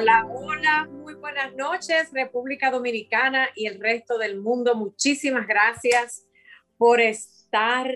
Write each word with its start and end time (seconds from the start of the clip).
Hola, 0.00 0.26
hola, 0.32 0.88
muy 0.90 1.12
buenas 1.12 1.54
noches, 1.56 2.08
República 2.10 2.70
Dominicana 2.70 3.50
y 3.54 3.66
el 3.66 3.78
resto 3.78 4.16
del 4.16 4.40
mundo. 4.40 4.74
Muchísimas 4.74 5.46
gracias 5.46 6.24
por 6.78 7.02
estar 7.02 7.94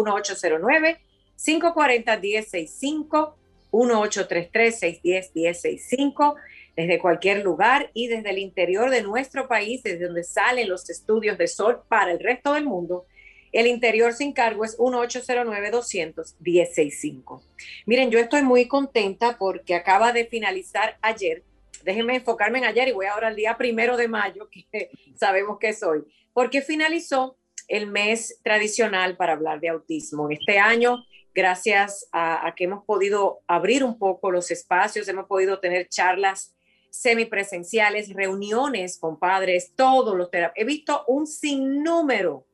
1809-540-1065, 1.36 3.34
1833-610-1065, 3.72 6.34
desde 6.76 6.98
cualquier 6.98 7.44
lugar 7.44 7.90
y 7.92 8.06
desde 8.08 8.30
el 8.30 8.38
interior 8.38 8.88
de 8.90 9.02
nuestro 9.02 9.46
país, 9.48 9.82
desde 9.82 10.06
donde 10.06 10.24
salen 10.24 10.66
los 10.68 10.88
estudios 10.88 11.36
de 11.36 11.48
sol 11.48 11.82
para 11.88 12.12
el 12.12 12.20
resto 12.20 12.54
del 12.54 12.64
mundo. 12.64 13.04
El 13.50 13.66
interior 13.66 14.12
sin 14.12 14.32
cargo 14.32 14.62
es 14.64 14.78
1809-200-1065. 14.78 17.40
Miren, 17.86 18.10
yo 18.10 18.18
estoy 18.18 18.42
muy 18.42 18.68
contenta 18.68 19.38
porque 19.38 19.74
acaba 19.74 20.12
de 20.12 20.26
finalizar 20.26 20.98
ayer 21.00 21.42
déjenme 21.84 22.16
enfocarme 22.16 22.58
en 22.58 22.64
ayer 22.64 22.88
y 22.88 22.92
voy 22.92 23.06
ahora 23.06 23.28
al 23.28 23.36
día 23.36 23.56
primero 23.56 23.96
de 23.96 24.08
mayo, 24.08 24.48
que 24.50 24.66
sabemos 25.16 25.58
que 25.58 25.72
soy, 25.72 26.04
porque 26.32 26.62
finalizó 26.62 27.36
el 27.68 27.86
mes 27.86 28.40
tradicional 28.42 29.16
para 29.16 29.34
hablar 29.34 29.60
de 29.60 29.68
autismo. 29.68 30.30
Este 30.30 30.58
año, 30.58 31.04
gracias 31.34 32.08
a, 32.12 32.52
que 32.56 32.64
hemos 32.64 32.84
podido 32.84 33.40
abrir 33.46 33.84
un 33.84 33.98
poco 33.98 34.30
los 34.30 34.50
espacios, 34.50 35.06
hemos 35.08 35.26
podido 35.26 35.60
tener 35.60 35.88
charlas 35.88 36.54
semipresenciales, 36.90 38.12
reuniones 38.14 38.98
con 38.98 39.18
padres, 39.18 39.74
todos 39.76 40.16
los 40.16 40.30
terapeutas. 40.30 40.62
He 40.62 40.64
visto 40.64 41.04
un 41.06 41.26
sinnúmero. 41.26 42.46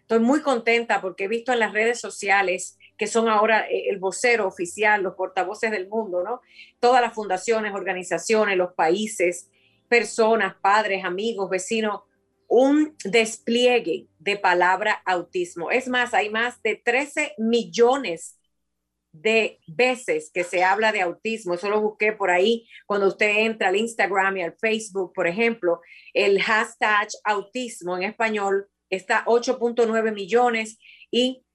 Estoy 0.00 0.18
muy 0.18 0.42
contenta 0.42 1.00
porque 1.00 1.24
he 1.24 1.28
visto 1.28 1.52
en 1.52 1.60
las 1.60 1.72
redes 1.72 2.00
sociales 2.00 2.76
que 2.96 3.06
son 3.06 3.28
ahora 3.28 3.68
eh, 3.68 3.88
el 3.88 3.98
vocero 3.98 4.46
oficial, 4.46 5.02
los 5.02 5.14
portavoces 5.14 5.70
del 5.70 5.88
mundo, 5.88 6.22
¿no? 6.22 6.40
Todas 6.80 7.00
las 7.00 7.14
fundaciones, 7.14 7.74
organizaciones, 7.74 8.56
los 8.56 8.72
países, 8.74 9.50
personas, 9.88 10.54
padres, 10.60 11.04
amigos, 11.04 11.50
vecinos, 11.50 12.02
un 12.48 12.96
despliegue 13.04 14.06
de 14.18 14.36
palabra 14.36 15.02
autismo. 15.04 15.70
Es 15.70 15.88
más, 15.88 16.14
hay 16.14 16.30
más 16.30 16.62
de 16.62 16.76
13 16.76 17.34
millones 17.38 18.38
de 19.12 19.60
veces 19.66 20.30
que 20.32 20.44
se 20.44 20.62
habla 20.62 20.92
de 20.92 21.00
autismo. 21.00 21.54
Eso 21.54 21.70
lo 21.70 21.80
busqué 21.80 22.12
por 22.12 22.30
ahí 22.30 22.68
cuando 22.86 23.08
usted 23.08 23.28
entra 23.38 23.68
al 23.68 23.76
Instagram 23.76 24.36
y 24.36 24.42
al 24.42 24.56
Facebook, 24.58 25.12
por 25.14 25.26
ejemplo, 25.26 25.80
el 26.12 26.40
hashtag 26.42 27.08
autismo 27.24 27.96
en 27.96 28.04
español 28.04 28.68
está 28.90 29.24
8.9 29.24 30.12
millones 30.12 30.78
y 31.10 31.45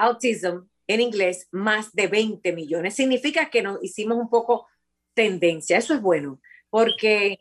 autism 0.00 0.66
en 0.86 1.00
inglés 1.00 1.48
más 1.52 1.92
de 1.92 2.08
20 2.08 2.52
millones. 2.52 2.94
Significa 2.94 3.50
que 3.50 3.62
nos 3.62 3.82
hicimos 3.82 4.18
un 4.18 4.28
poco 4.28 4.66
tendencia. 5.14 5.78
Eso 5.78 5.94
es 5.94 6.00
bueno, 6.00 6.40
porque 6.68 7.38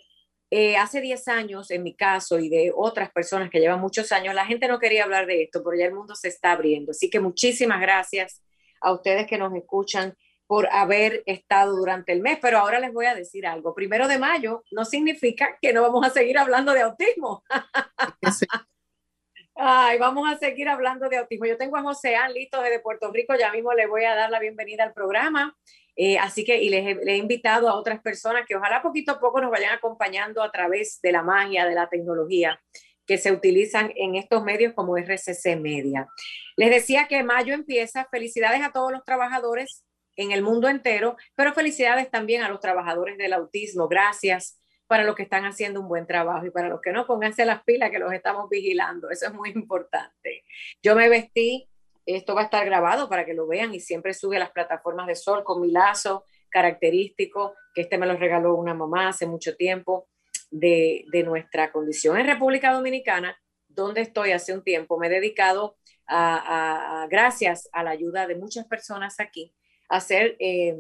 eh, 0.52 0.78
hace 0.78 1.02
10 1.02 1.28
años, 1.28 1.72
en 1.72 1.84
mi 1.84 1.96
caso 1.96 2.40
y 2.40 2.50
de 2.50 2.72
otras 2.76 3.12
personas 3.12 3.50
que 3.50 3.60
llevan 3.60 3.80
muchos 3.80 4.12
años, 4.12 4.34
la 4.34 4.46
gente 4.46 4.68
no 4.68 4.80
quería 4.80 5.04
hablar 5.04 5.26
de 5.26 5.44
esto, 5.44 5.64
pero 5.64 5.78
ya 5.78 5.86
el 5.86 5.94
mundo 5.94 6.16
se 6.16 6.28
está 6.28 6.52
abriendo. 6.52 6.92
Así 6.92 7.10
que 7.10 7.20
muchísimas 7.20 7.82
gracias 7.82 8.44
a 8.82 8.92
ustedes 8.92 9.28
que 9.28 9.38
nos 9.38 9.54
escuchan 9.56 10.16
por 10.48 10.68
haber 10.72 11.22
estado 11.28 11.76
durante 11.76 12.12
el 12.12 12.22
mes, 12.22 12.40
pero 12.42 12.58
ahora 12.58 12.80
les 12.80 12.92
voy 12.92 13.06
a 13.06 13.14
decir 13.14 13.46
algo. 13.46 13.76
Primero 13.76 14.08
de 14.08 14.18
mayo 14.18 14.64
no 14.72 14.84
significa 14.84 15.60
que 15.62 15.74
no 15.74 15.84
vamos 15.84 16.06
a 16.06 16.10
seguir 16.10 16.40
hablando 16.40 16.74
de 16.74 16.82
autismo. 16.82 17.44
Ay, 19.62 19.98
vamos 19.98 20.26
a 20.32 20.38
seguir 20.38 20.70
hablando 20.70 21.10
de 21.10 21.18
autismo. 21.18 21.46
Yo 21.46 21.58
tengo 21.58 21.76
a 21.76 21.82
José 21.82 22.16
Anlito 22.16 22.62
desde 22.62 22.80
Puerto 22.80 23.12
Rico, 23.12 23.36
ya 23.38 23.52
mismo 23.52 23.74
le 23.74 23.88
voy 23.88 24.06
a 24.06 24.16
dar 24.16 24.30
la 24.30 24.40
bienvenida 24.40 24.86
al 24.86 24.94
programa. 24.94 25.58
Eh, 25.98 26.18
así 26.18 26.46
que 26.46 26.64
y 26.64 26.70
les, 26.70 26.98
he 27.06 27.18
invitado 27.18 27.68
a 27.68 27.76
otras 27.76 28.00
personas 28.00 28.46
que 28.48 28.56
ojalá 28.56 28.82
poquito 28.82 29.12
a 29.12 29.20
poco 29.20 29.42
nos 29.42 29.52
vayan 29.52 29.74
acompañando 29.74 30.42
a 30.42 30.50
través 30.50 31.02
de 31.02 31.12
la 31.12 31.24
magia, 31.24 31.66
de 31.66 31.76
la 31.76 31.90
tecnología 31.90 32.58
que 33.06 33.18
se 33.18 33.34
utilizan 33.34 33.92
en 33.98 34.16
estos 34.16 34.46
medios 34.46 34.74
como 34.74 34.96
RCC 34.96 35.58
Media. 35.60 36.08
Les 36.56 36.70
decía 36.70 37.10
que 37.10 37.22
mayo 37.24 37.54
empieza. 37.54 38.08
Felicidades 38.10 38.62
a 38.62 38.72
todos 38.72 38.94
los 38.94 39.04
trabajadores 39.04 39.84
en 40.16 40.32
el 40.32 40.42
mundo 40.42 40.70
entero, 40.70 41.18
pero 41.36 41.54
felicidades 41.54 42.10
también 42.10 42.44
a 42.44 42.50
los 42.50 42.62
trabajadores 42.62 43.18
del 43.18 43.34
autismo. 43.34 43.90
Gracias 43.90 44.58
para 44.90 45.04
los 45.04 45.16
que 45.16 45.22
están 45.22 45.46
haciendo 45.46 45.80
un 45.82 45.88
buen 45.88 46.08
trabajo 46.08 46.48
y 46.48 46.50
para 46.50 46.68
los 46.68 46.82
que 46.82 46.92
no, 46.92 47.06
pónganse 47.06 47.46
las 47.46 47.64
pilas 47.64 47.92
que 47.92 48.00
los 48.00 48.12
estamos 48.12 48.50
vigilando. 48.50 49.12
Eso 49.12 49.28
es 49.28 49.34
muy 49.36 49.52
importante. 49.52 50.44
Yo 50.82 50.96
me 50.96 51.08
vestí, 51.10 51.70
esto 52.08 52.34
va 52.34 52.42
a 52.42 52.46
estar 52.46 52.66
grabado 52.66 53.08
para 53.08 53.24
que 53.24 53.36
lo 53.36 53.46
vean 53.46 53.72
y 53.72 53.82
siempre 53.82 54.16
sube 54.16 54.38
a 54.38 54.40
las 54.40 54.50
plataformas 54.50 55.06
de 55.06 55.16
sol 55.16 55.44
con 55.44 55.62
mi 55.62 55.70
lazo 55.70 56.26
característico, 56.50 57.54
que 57.76 57.82
este 57.82 58.00
me 58.00 58.08
lo 58.08 58.18
regaló 58.18 58.56
una 58.56 58.74
mamá 58.74 59.10
hace 59.10 59.28
mucho 59.28 59.56
tiempo, 59.56 60.08
de, 60.50 61.06
nuestra 61.24 61.72
condición 61.72 62.18
en 62.18 62.26
República 62.26 62.74
Dominicana, 62.74 63.40
donde 63.68 64.02
estoy 64.02 64.32
hace 64.32 64.56
un 64.56 64.64
tiempo. 64.64 64.98
Me 64.98 65.06
he 65.06 65.12
dedicado 65.12 65.78
a, 66.08 67.06
gracias 67.12 67.70
a 67.74 67.84
la 67.84 67.92
ayuda 67.92 68.26
de 68.26 68.38
muchas 68.38 68.66
personas 68.66 69.20
aquí, 69.20 69.54
a 69.88 69.98
hacer... 69.98 70.36
Eh, 70.40 70.78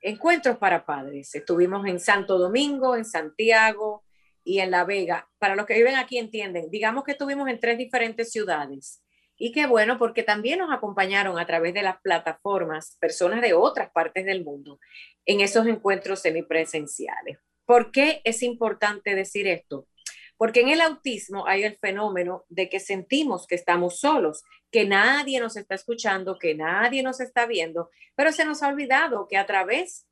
encuentros 0.00 0.58
para 0.58 0.84
padres. 0.84 1.34
Estuvimos 1.34 1.86
en 1.86 2.00
Santo 2.00 2.38
Domingo, 2.38 2.96
en 2.96 3.04
Santiago 3.04 4.04
y 4.44 4.60
en 4.60 4.70
La 4.70 4.84
Vega. 4.84 5.28
Para 5.38 5.56
los 5.56 5.66
que 5.66 5.74
viven 5.74 5.96
aquí 5.96 6.18
entienden, 6.18 6.70
digamos 6.70 7.04
que 7.04 7.12
estuvimos 7.12 7.48
en 7.48 7.60
tres 7.60 7.78
diferentes 7.78 8.30
ciudades. 8.30 9.02
Y 9.36 9.52
qué 9.52 9.66
bueno, 9.66 9.98
porque 9.98 10.22
también 10.22 10.58
nos 10.58 10.70
acompañaron 10.70 11.38
a 11.38 11.46
través 11.46 11.72
de 11.72 11.82
las 11.82 12.00
plataformas 12.02 12.96
personas 13.00 13.40
de 13.40 13.54
otras 13.54 13.90
partes 13.90 14.26
del 14.26 14.44
mundo 14.44 14.78
en 15.24 15.40
esos 15.40 15.66
encuentros 15.66 16.20
semipresenciales. 16.20 17.38
¿Por 17.64 17.90
qué 17.90 18.20
es 18.24 18.42
importante 18.42 19.14
decir 19.14 19.46
esto? 19.46 19.86
Porque 20.40 20.60
en 20.60 20.70
el 20.70 20.80
autismo 20.80 21.46
hay 21.46 21.64
el 21.64 21.76
fenómeno 21.76 22.46
de 22.48 22.70
que 22.70 22.80
sentimos 22.80 23.46
que 23.46 23.56
estamos 23.56 24.00
solos, 24.00 24.42
que 24.70 24.86
nadie 24.86 25.38
nos 25.38 25.58
está 25.58 25.74
escuchando, 25.74 26.38
que 26.38 26.54
nadie 26.54 27.02
nos 27.02 27.20
está 27.20 27.44
viendo, 27.44 27.90
pero 28.14 28.32
se 28.32 28.46
nos 28.46 28.62
ha 28.62 28.68
olvidado 28.68 29.28
que 29.28 29.36
a 29.36 29.44
través 29.44 30.06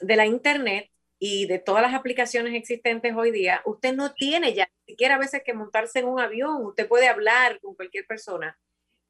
de 0.00 0.16
la 0.16 0.26
Internet 0.26 0.90
y 1.20 1.46
de 1.46 1.60
todas 1.60 1.82
las 1.82 1.94
aplicaciones 1.94 2.52
existentes 2.54 3.14
hoy 3.14 3.30
día, 3.30 3.62
usted 3.64 3.94
no 3.94 4.12
tiene 4.12 4.54
ya 4.54 4.68
ni 4.88 4.94
siquiera 4.94 5.14
a 5.14 5.18
veces 5.18 5.42
que 5.44 5.54
montarse 5.54 6.00
en 6.00 6.08
un 6.08 6.18
avión, 6.18 6.66
usted 6.66 6.88
puede 6.88 7.06
hablar 7.06 7.60
con 7.60 7.76
cualquier 7.76 8.08
persona, 8.08 8.58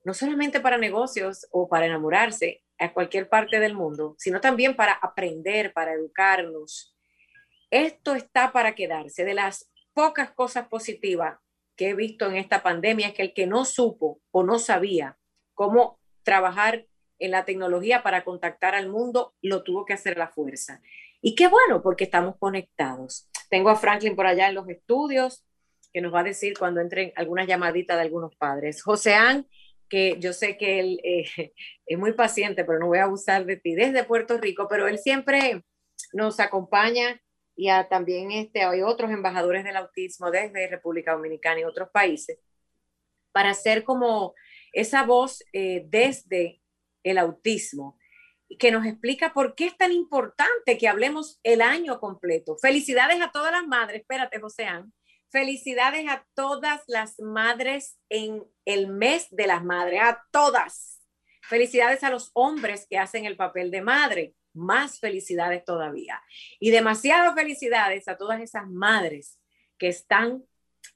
no 0.04 0.12
solamente 0.12 0.60
para 0.60 0.76
negocios 0.76 1.46
o 1.52 1.70
para 1.70 1.86
enamorarse 1.86 2.62
a 2.78 2.92
cualquier 2.92 3.30
parte 3.30 3.60
del 3.60 3.72
mundo, 3.72 4.14
sino 4.18 4.42
también 4.42 4.76
para 4.76 4.92
aprender, 4.92 5.72
para 5.72 5.94
educarnos. 5.94 6.94
Esto 7.70 8.14
está 8.14 8.52
para 8.52 8.74
quedarse. 8.74 9.24
De 9.24 9.32
las 9.32 9.70
pocas 10.00 10.30
cosas 10.30 10.66
positivas 10.68 11.38
que 11.76 11.90
he 11.90 11.94
visto 11.94 12.26
en 12.26 12.36
esta 12.36 12.62
pandemia 12.62 13.08
es 13.08 13.12
que 13.12 13.22
el 13.22 13.34
que 13.34 13.46
no 13.46 13.66
supo 13.66 14.22
o 14.30 14.42
no 14.42 14.58
sabía 14.58 15.18
cómo 15.52 16.00
trabajar 16.22 16.86
en 17.18 17.30
la 17.32 17.44
tecnología 17.44 18.02
para 18.02 18.24
contactar 18.24 18.74
al 18.74 18.88
mundo, 18.88 19.34
lo 19.42 19.62
tuvo 19.62 19.84
que 19.84 19.92
hacer 19.92 20.16
la 20.16 20.28
fuerza. 20.28 20.80
Y 21.20 21.34
qué 21.34 21.48
bueno, 21.48 21.82
porque 21.82 22.04
estamos 22.04 22.36
conectados. 22.38 23.28
Tengo 23.50 23.68
a 23.68 23.76
Franklin 23.76 24.16
por 24.16 24.26
allá 24.26 24.48
en 24.48 24.54
los 24.54 24.66
estudios, 24.70 25.44
que 25.92 26.00
nos 26.00 26.14
va 26.14 26.20
a 26.20 26.24
decir 26.24 26.56
cuando 26.58 26.80
entren 26.80 27.12
algunas 27.14 27.46
llamaditas 27.46 27.98
de 27.98 28.04
algunos 28.04 28.34
padres. 28.36 28.82
Joseán, 28.82 29.46
que 29.90 30.16
yo 30.18 30.32
sé 30.32 30.56
que 30.56 30.80
él 30.80 31.00
eh, 31.04 31.52
es 31.84 31.98
muy 31.98 32.14
paciente, 32.14 32.64
pero 32.64 32.78
no 32.78 32.86
voy 32.86 33.00
a 33.00 33.04
abusar 33.04 33.44
de 33.44 33.58
ti, 33.58 33.74
desde 33.74 34.04
Puerto 34.04 34.38
Rico, 34.38 34.66
pero 34.66 34.88
él 34.88 34.96
siempre 34.96 35.62
nos 36.14 36.40
acompaña 36.40 37.20
y 37.60 37.68
también 37.90 38.32
este, 38.32 38.62
hay 38.62 38.80
otros 38.80 39.10
embajadores 39.10 39.64
del 39.64 39.76
autismo 39.76 40.30
desde 40.30 40.66
República 40.66 41.12
Dominicana 41.12 41.60
y 41.60 41.64
otros 41.64 41.90
países, 41.90 42.38
para 43.32 43.52
ser 43.52 43.84
como 43.84 44.34
esa 44.72 45.02
voz 45.02 45.44
eh, 45.52 45.84
desde 45.86 46.62
el 47.02 47.18
autismo 47.18 47.98
que 48.58 48.70
nos 48.70 48.86
explica 48.86 49.34
por 49.34 49.54
qué 49.54 49.66
es 49.66 49.76
tan 49.76 49.92
importante 49.92 50.78
que 50.78 50.88
hablemos 50.88 51.38
el 51.42 51.60
año 51.60 52.00
completo. 52.00 52.56
Felicidades 52.56 53.20
a 53.20 53.30
todas 53.30 53.52
las 53.52 53.66
madres, 53.66 54.00
espérate, 54.00 54.40
Joseán. 54.40 54.94
Felicidades 55.28 56.08
a 56.08 56.26
todas 56.34 56.82
las 56.86 57.20
madres 57.20 57.98
en 58.08 58.42
el 58.64 58.88
mes 58.88 59.28
de 59.30 59.46
las 59.46 59.62
madres, 59.62 60.00
a 60.02 60.24
todas. 60.32 61.02
Felicidades 61.42 62.02
a 62.04 62.10
los 62.10 62.30
hombres 62.32 62.86
que 62.88 62.96
hacen 62.96 63.26
el 63.26 63.36
papel 63.36 63.70
de 63.70 63.82
madre, 63.82 64.34
más 64.60 65.00
felicidades 65.00 65.64
todavía. 65.64 66.22
Y 66.58 66.70
demasiadas 66.70 67.34
felicidades 67.34 68.06
a 68.08 68.16
todas 68.16 68.40
esas 68.40 68.68
madres 68.68 69.38
que 69.78 69.88
están 69.88 70.44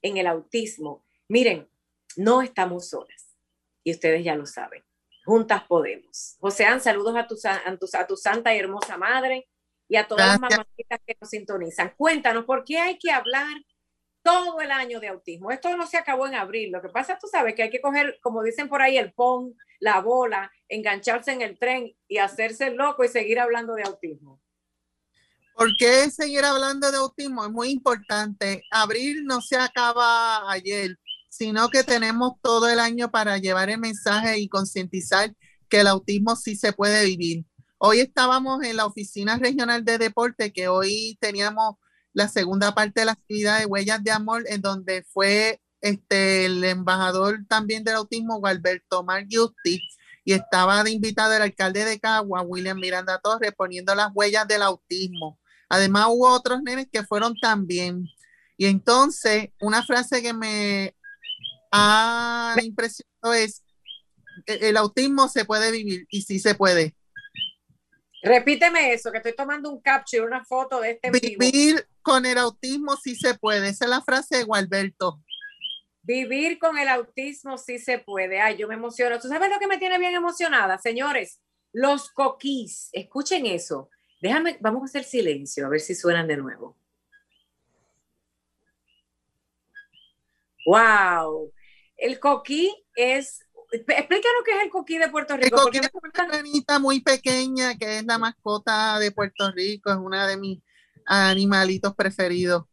en 0.01 0.17
el 0.17 0.27
autismo. 0.27 1.05
Miren, 1.27 1.67
no 2.15 2.41
estamos 2.41 2.89
solas 2.89 3.35
y 3.83 3.91
ustedes 3.91 4.23
ya 4.23 4.35
lo 4.35 4.45
saben. 4.45 4.83
Juntas 5.25 5.63
podemos. 5.63 6.37
Joseán, 6.39 6.79
saludos 6.79 7.15
a 7.15 7.27
tu, 7.27 7.35
a 7.45 8.07
tu, 8.07 8.15
santa 8.15 8.53
y 8.53 8.59
hermosa 8.59 8.97
madre 8.97 9.49
y 9.87 9.95
a 9.95 10.07
todas 10.07 10.27
las 10.27 10.39
mamacitas 10.39 10.99
que 11.05 11.17
nos 11.19 11.29
sintonizan. 11.29 11.93
Cuéntanos, 11.97 12.45
¿por 12.45 12.63
qué 12.63 12.77
hay 12.77 12.97
que 12.99 13.11
hablar 13.11 13.55
todo 14.25 14.59
el 14.59 14.71
año 14.71 14.99
de 14.99 15.09
autismo? 15.09 15.51
Esto 15.51 15.77
no 15.77 15.85
se 15.85 15.97
acabó 15.97 16.25
en 16.25 16.33
abril. 16.33 16.71
Lo 16.71 16.81
que 16.81 16.89
pasa, 16.89 17.17
tú 17.21 17.27
sabes, 17.27 17.53
que 17.53 17.63
hay 17.63 17.69
que 17.69 17.79
coger, 17.79 18.17
como 18.21 18.41
dicen 18.41 18.67
por 18.67 18.81
ahí, 18.81 18.97
el 18.97 19.13
pon, 19.13 19.55
la 19.79 20.01
bola, 20.01 20.51
engancharse 20.67 21.31
en 21.31 21.41
el 21.41 21.59
tren 21.59 21.95
y 22.07 22.17
hacerse 22.17 22.71
loco 22.71 23.03
y 23.03 23.07
seguir 23.07 23.39
hablando 23.39 23.75
de 23.75 23.83
autismo. 23.83 24.41
¿Por 25.55 25.69
qué 25.77 26.09
seguir 26.09 26.43
hablando 26.43 26.91
de 26.91 26.97
autismo? 26.97 27.45
Es 27.45 27.51
muy 27.51 27.69
importante. 27.69 28.63
Abril 28.71 29.25
no 29.25 29.41
se 29.41 29.57
acaba 29.57 30.51
ayer 30.51 30.97
sino 31.37 31.69
que 31.69 31.83
tenemos 31.83 32.33
todo 32.41 32.69
el 32.69 32.79
año 32.79 33.11
para 33.11 33.37
llevar 33.37 33.69
el 33.69 33.77
mensaje 33.77 34.39
y 34.39 34.47
concientizar 34.47 35.35
que 35.67 35.81
el 35.81 35.87
autismo 35.87 36.37
sí 36.37 36.55
se 36.55 36.71
puede 36.71 37.03
vivir. 37.03 37.45
Hoy 37.77 37.99
estábamos 37.99 38.63
en 38.63 38.77
la 38.77 38.85
Oficina 38.85 39.37
Regional 39.37 39.83
de 39.83 39.97
Deporte, 39.97 40.53
que 40.53 40.69
hoy 40.69 41.17
teníamos 41.19 41.75
la 42.15 42.29
segunda 42.29 42.73
parte 42.73 43.01
de 43.01 43.05
la 43.05 43.11
actividad 43.11 43.59
de 43.59 43.65
Huellas 43.65 44.01
de 44.03 44.09
Amor, 44.09 44.45
en 44.47 44.61
donde 44.61 45.03
fue 45.03 45.61
este, 45.81 46.45
el 46.45 46.63
embajador 46.63 47.45
también 47.47 47.83
del 47.83 47.95
autismo, 47.95 48.39
Gualberto 48.39 49.03
Margiusti, 49.03 49.81
y 50.23 50.33
estaba 50.33 50.81
de 50.83 50.91
invitado 50.91 51.33
el 51.33 51.41
alcalde 51.41 51.83
de 51.83 51.99
Cagua, 51.99 52.41
William 52.41 52.79
Miranda 52.79 53.19
Torres, 53.21 53.51
poniendo 53.55 53.93
las 53.93 54.11
huellas 54.15 54.47
del 54.47 54.61
autismo. 54.61 55.37
Además, 55.67 56.07
hubo 56.09 56.29
otros 56.29 56.63
nenes 56.63 56.87
que 56.89 57.03
fueron 57.03 57.35
también. 57.37 58.07
Y 58.55 58.67
entonces, 58.67 59.49
una 59.59 59.83
frase 59.83 60.21
que 60.21 60.31
me 60.31 60.95
ah, 61.73 62.55
impresionado 62.63 63.33
es, 63.33 63.61
e, 64.45 64.69
el 64.69 64.77
autismo 64.77 65.27
se 65.27 65.43
puede 65.43 65.69
vivir 65.69 66.07
y 66.09 66.21
sí 66.21 66.39
se 66.39 66.55
puede. 66.55 66.95
Repíteme 68.23 68.93
eso, 68.93 69.11
que 69.11 69.17
estoy 69.17 69.35
tomando 69.35 69.69
un 69.69 69.81
capture, 69.81 70.25
una 70.25 70.45
foto 70.45 70.79
de 70.79 70.91
este 70.91 71.11
Vivir 71.11 71.85
con 72.05 72.27
el 72.27 72.37
autismo 72.37 72.95
sí 72.97 73.15
se 73.15 73.33
puede. 73.33 73.69
Esa 73.69 73.85
es 73.85 73.89
la 73.89 74.01
frase 74.01 74.37
de 74.37 74.43
Gualberto. 74.43 75.23
Vivir 76.03 76.59
con 76.59 76.77
el 76.77 76.87
autismo 76.87 77.57
sí 77.57 77.79
se 77.79 77.97
puede. 77.97 78.39
Ay, 78.39 78.57
yo 78.57 78.67
me 78.67 78.75
emociono. 78.75 79.19
¿Tú 79.19 79.27
sabes 79.27 79.49
lo 79.49 79.57
que 79.57 79.65
me 79.65 79.79
tiene 79.79 79.97
bien 79.97 80.13
emocionada? 80.13 80.77
Señores, 80.77 81.41
los 81.73 82.11
coquís. 82.11 82.89
Escuchen 82.93 83.47
eso. 83.47 83.89
Déjame, 84.21 84.59
vamos 84.61 84.83
a 84.83 84.85
hacer 84.85 85.03
silencio, 85.03 85.65
a 85.65 85.69
ver 85.69 85.79
si 85.79 85.95
suenan 85.95 86.27
de 86.27 86.37
nuevo. 86.37 86.77
¡Wow! 90.67 91.51
El 91.97 92.19
coquí 92.19 92.71
es 92.95 93.39
Explícanos 93.71 94.43
qué 94.45 94.51
es 94.51 94.63
el 94.63 94.69
coquí 94.69 94.97
de 94.99 95.09
Puerto 95.09 95.35
Rico. 95.35 95.57
El 95.57 95.63
coquí 95.63 95.77
es 95.79 95.89
una 95.91 96.27
ranita 96.31 96.77
muy 96.79 97.01
pequeña 97.01 97.75
que 97.77 97.97
es 97.97 98.05
la 98.05 98.19
mascota 98.19 98.99
de 98.99 99.11
Puerto 99.11 99.51
Rico, 99.51 99.91
es 99.91 99.97
una 99.97 100.27
de 100.27 100.37
mis 100.37 100.61
animalitos 101.05 101.95
preferidos. 101.95 102.65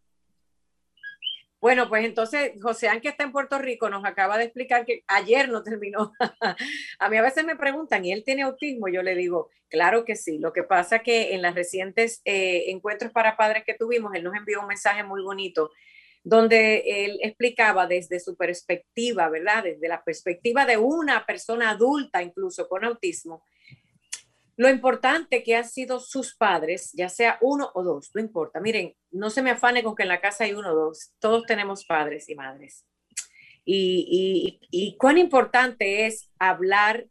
Bueno, 1.60 1.88
pues 1.88 2.04
entonces 2.04 2.52
José 2.60 2.88
que 3.00 3.08
está 3.08 3.22
en 3.22 3.30
Puerto 3.30 3.56
Rico, 3.56 3.88
nos 3.88 4.04
acaba 4.04 4.36
de 4.36 4.44
explicar 4.44 4.84
que 4.84 5.04
ayer 5.06 5.48
no 5.48 5.62
terminó. 5.62 6.12
a 6.98 7.08
mí 7.08 7.16
a 7.16 7.22
veces 7.22 7.44
me 7.44 7.54
preguntan, 7.54 8.04
¿y 8.04 8.12
él 8.12 8.24
tiene 8.24 8.42
autismo? 8.42 8.88
Yo 8.88 9.04
le 9.04 9.14
digo, 9.14 9.48
claro 9.68 10.04
que 10.04 10.16
sí. 10.16 10.38
Lo 10.38 10.52
que 10.52 10.64
pasa 10.64 11.04
que 11.04 11.34
en 11.34 11.42
las 11.42 11.54
recientes 11.54 12.20
eh, 12.24 12.64
encuentros 12.66 13.12
para 13.12 13.36
padres 13.36 13.62
que 13.64 13.74
tuvimos, 13.74 14.12
él 14.14 14.24
nos 14.24 14.34
envió 14.34 14.60
un 14.60 14.66
mensaje 14.66 15.04
muy 15.04 15.22
bonito 15.22 15.70
donde 16.24 17.04
él 17.04 17.18
explicaba 17.22 17.86
desde 17.86 18.20
su 18.20 18.36
perspectiva, 18.36 19.28
¿verdad? 19.28 19.64
Desde 19.64 19.88
la 19.88 20.04
perspectiva 20.04 20.66
de 20.66 20.78
una 20.78 21.26
persona 21.26 21.70
adulta, 21.70 22.22
incluso 22.22 22.68
con 22.68 22.84
autismo, 22.84 23.44
lo 24.56 24.68
importante 24.68 25.42
que 25.42 25.56
han 25.56 25.68
sido 25.68 26.00
sus 26.00 26.34
padres, 26.34 26.92
ya 26.92 27.08
sea 27.08 27.38
uno 27.40 27.70
o 27.74 27.82
dos, 27.82 28.10
no 28.14 28.20
importa. 28.20 28.60
Miren, 28.60 28.94
no 29.10 29.30
se 29.30 29.42
me 29.42 29.50
afane 29.50 29.82
con 29.82 29.94
que 29.94 30.02
en 30.02 30.08
la 30.08 30.20
casa 30.20 30.44
hay 30.44 30.54
uno 30.54 30.72
o 30.72 30.74
dos, 30.74 31.12
todos 31.18 31.44
tenemos 31.46 31.84
padres 31.84 32.28
y 32.28 32.34
madres. 32.34 32.86
Y, 33.64 34.58
y 34.70 34.96
cuán 34.96 35.18
importante 35.18 36.06
es 36.06 36.30
hablar 36.38 37.06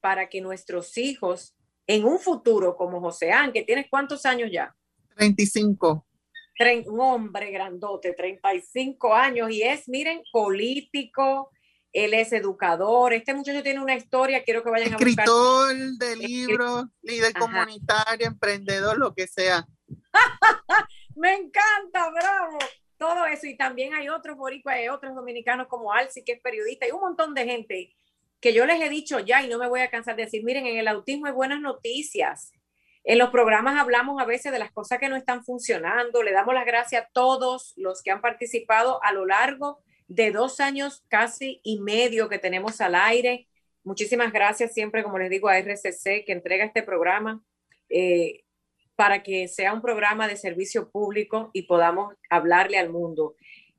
para 0.00 0.28
que 0.28 0.40
nuestros 0.40 0.98
hijos 0.98 1.56
en 1.86 2.04
un 2.04 2.18
futuro, 2.18 2.76
como 2.76 3.00
Joséán, 3.00 3.52
que 3.52 3.62
tienes 3.62 3.86
cuántos 3.88 4.26
años 4.26 4.50
ya? 4.52 4.76
35 5.16 6.06
un 6.86 7.00
hombre 7.00 7.50
grandote, 7.50 8.12
35 8.12 9.14
años, 9.14 9.50
y 9.50 9.62
es, 9.62 9.88
miren, 9.88 10.22
político, 10.32 11.50
él 11.92 12.14
es 12.14 12.32
educador, 12.32 13.12
este 13.12 13.34
muchacho 13.34 13.62
tiene 13.62 13.80
una 13.80 13.94
historia, 13.94 14.44
quiero 14.44 14.62
que 14.62 14.70
vayan 14.70 14.94
a 14.94 14.96
buscar. 14.96 15.10
Escritor 15.10 15.76
de 15.98 16.16
libros, 16.16 16.84
líder 17.02 17.34
comunitario, 17.34 18.26
emprendedor, 18.26 18.98
lo 18.98 19.14
que 19.14 19.26
sea. 19.26 19.66
Me 21.16 21.34
encanta, 21.34 22.10
bravo. 22.10 22.58
Todo 22.96 23.26
eso, 23.26 23.46
y 23.46 23.56
también 23.56 23.94
hay 23.94 24.08
otros 24.08 24.36
boricuas, 24.36 24.76
hay 24.76 24.88
otros 24.88 25.14
dominicanos 25.14 25.66
como 25.66 25.92
Alci, 25.92 26.24
que 26.24 26.32
es 26.32 26.40
periodista, 26.40 26.86
y 26.86 26.92
un 26.92 27.00
montón 27.00 27.34
de 27.34 27.44
gente 27.44 27.96
que 28.40 28.52
yo 28.52 28.64
les 28.64 28.80
he 28.80 28.88
dicho 28.88 29.18
ya 29.20 29.42
y 29.42 29.48
no 29.48 29.58
me 29.58 29.68
voy 29.68 29.80
a 29.80 29.90
cansar 29.90 30.16
de 30.16 30.24
decir, 30.24 30.42
miren, 30.44 30.66
en 30.66 30.78
el 30.78 30.88
autismo 30.88 31.26
hay 31.26 31.32
buenas 31.32 31.60
noticias 31.60 32.52
en 33.04 33.18
los 33.18 33.30
programas 33.30 33.80
hablamos 33.80 34.20
a 34.20 34.24
veces 34.24 34.52
de 34.52 34.60
las 34.60 34.70
cosas 34.70 35.00
que 35.00 35.08
no 35.08 35.16
están 35.16 35.44
funcionando. 35.44 36.22
Le 36.22 36.32
damos 36.32 36.54
las 36.54 36.64
gracias 36.64 37.04
a 37.04 37.08
todos 37.12 37.72
los 37.76 38.02
que 38.02 38.12
han 38.12 38.20
participado 38.20 39.02
a 39.02 39.12
lo 39.12 39.26
largo 39.26 39.80
de 40.14 40.30
dos 40.30 40.60
años 40.60 41.04
casi 41.08 41.60
y 41.64 41.80
medio 41.80 42.28
que 42.28 42.38
tenemos 42.38 42.80
al 42.80 42.94
aire. 42.94 43.48
Muchísimas 43.82 44.32
gracias 44.32 44.74
siempre, 44.74 45.02
como 45.02 45.18
les 45.18 45.30
digo, 45.30 45.48
a 45.48 45.58
RCC 45.58 46.24
que 46.24 46.32
entrega 46.32 46.64
este 46.64 46.82
programa 46.82 47.42
eh, 47.88 48.44
para 48.94 49.22
que 49.22 49.48
sea 49.48 49.72
un 49.72 49.80
programa 49.80 50.28
de 50.28 50.36
servicio 50.36 50.90
público 50.90 51.50
y 51.54 51.62
podamos 51.62 52.14
hablarle 52.28 52.78
al 52.78 52.90
mundo. 52.90 53.34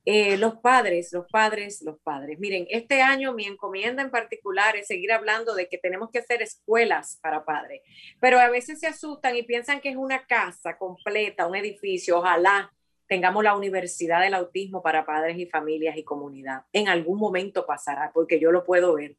Eh, 0.05 0.37
los 0.37 0.55
padres, 0.55 1.13
los 1.13 1.27
padres, 1.31 1.81
los 1.81 1.99
padres. 1.99 2.37
Miren, 2.39 2.65
este 2.69 3.01
año 3.01 3.33
mi 3.33 3.45
encomienda 3.45 4.01
en 4.01 4.09
particular 4.09 4.75
es 4.75 4.87
seguir 4.87 5.13
hablando 5.13 5.53
de 5.53 5.69
que 5.69 5.77
tenemos 5.77 6.09
que 6.11 6.19
hacer 6.19 6.41
escuelas 6.41 7.19
para 7.21 7.45
padres, 7.45 7.81
pero 8.19 8.39
a 8.39 8.49
veces 8.49 8.79
se 8.79 8.87
asustan 8.87 9.37
y 9.37 9.43
piensan 9.43 9.79
que 9.79 9.89
es 9.89 9.95
una 9.95 10.25
casa 10.25 10.77
completa, 10.77 11.47
un 11.47 11.55
edificio. 11.55 12.17
Ojalá 12.17 12.73
tengamos 13.07 13.43
la 13.43 13.55
universidad 13.55 14.21
del 14.21 14.33
autismo 14.33 14.81
para 14.81 15.05
padres 15.05 15.37
y 15.37 15.45
familias 15.45 15.97
y 15.97 16.03
comunidad. 16.03 16.63
En 16.71 16.87
algún 16.87 17.19
momento 17.19 17.65
pasará, 17.65 18.11
porque 18.13 18.39
yo 18.39 18.51
lo 18.51 18.63
puedo 18.63 18.95
ver. 18.95 19.17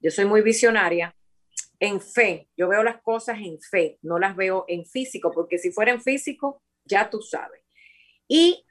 Yo 0.00 0.10
soy 0.10 0.24
muy 0.24 0.42
visionaria. 0.42 1.14
En 1.78 2.00
fe, 2.00 2.48
yo 2.56 2.68
veo 2.68 2.82
las 2.82 3.02
cosas 3.02 3.38
en 3.38 3.60
fe, 3.60 3.98
no 4.02 4.18
las 4.18 4.34
veo 4.34 4.64
en 4.68 4.86
físico, 4.86 5.30
porque 5.32 5.58
si 5.58 5.70
fuera 5.70 5.92
en 5.92 6.00
físico, 6.00 6.62
ya 6.84 7.10
tú 7.10 7.20
sabes. 7.20 7.62
Y 8.26 8.64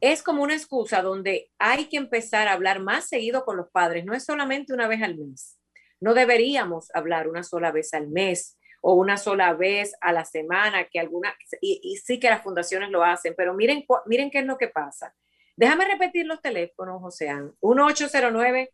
es 0.00 0.22
como 0.22 0.42
una 0.42 0.54
excusa 0.54 1.02
donde 1.02 1.50
hay 1.58 1.86
que 1.86 1.98
empezar 1.98 2.48
a 2.48 2.52
hablar 2.52 2.80
más 2.80 3.08
seguido 3.08 3.44
con 3.44 3.56
los 3.56 3.70
padres, 3.70 4.04
no 4.04 4.14
es 4.14 4.24
solamente 4.24 4.72
una 4.72 4.88
vez 4.88 5.02
al 5.02 5.16
mes. 5.16 5.58
No 6.00 6.14
deberíamos 6.14 6.88
hablar 6.94 7.28
una 7.28 7.42
sola 7.42 7.70
vez 7.70 7.92
al 7.92 8.08
mes 8.08 8.58
o 8.80 8.94
una 8.94 9.16
sola 9.16 9.54
vez 9.54 9.94
a 10.00 10.12
la 10.12 10.24
semana, 10.24 10.88
que 10.88 10.98
alguna, 10.98 11.32
y, 11.60 11.96
sí 11.96 12.18
que 12.18 12.30
las 12.30 12.42
fundaciones 12.42 12.90
lo 12.90 13.04
hacen, 13.04 13.34
pero 13.36 13.54
miren, 13.54 13.84
miren 14.06 14.30
qué 14.30 14.38
es 14.38 14.46
lo 14.46 14.58
que 14.58 14.68
pasa. 14.68 15.14
Déjame 15.56 15.86
repetir 15.86 16.26
los 16.26 16.40
teléfonos, 16.40 17.02
Joseán. 17.02 17.54
1809 17.60 18.72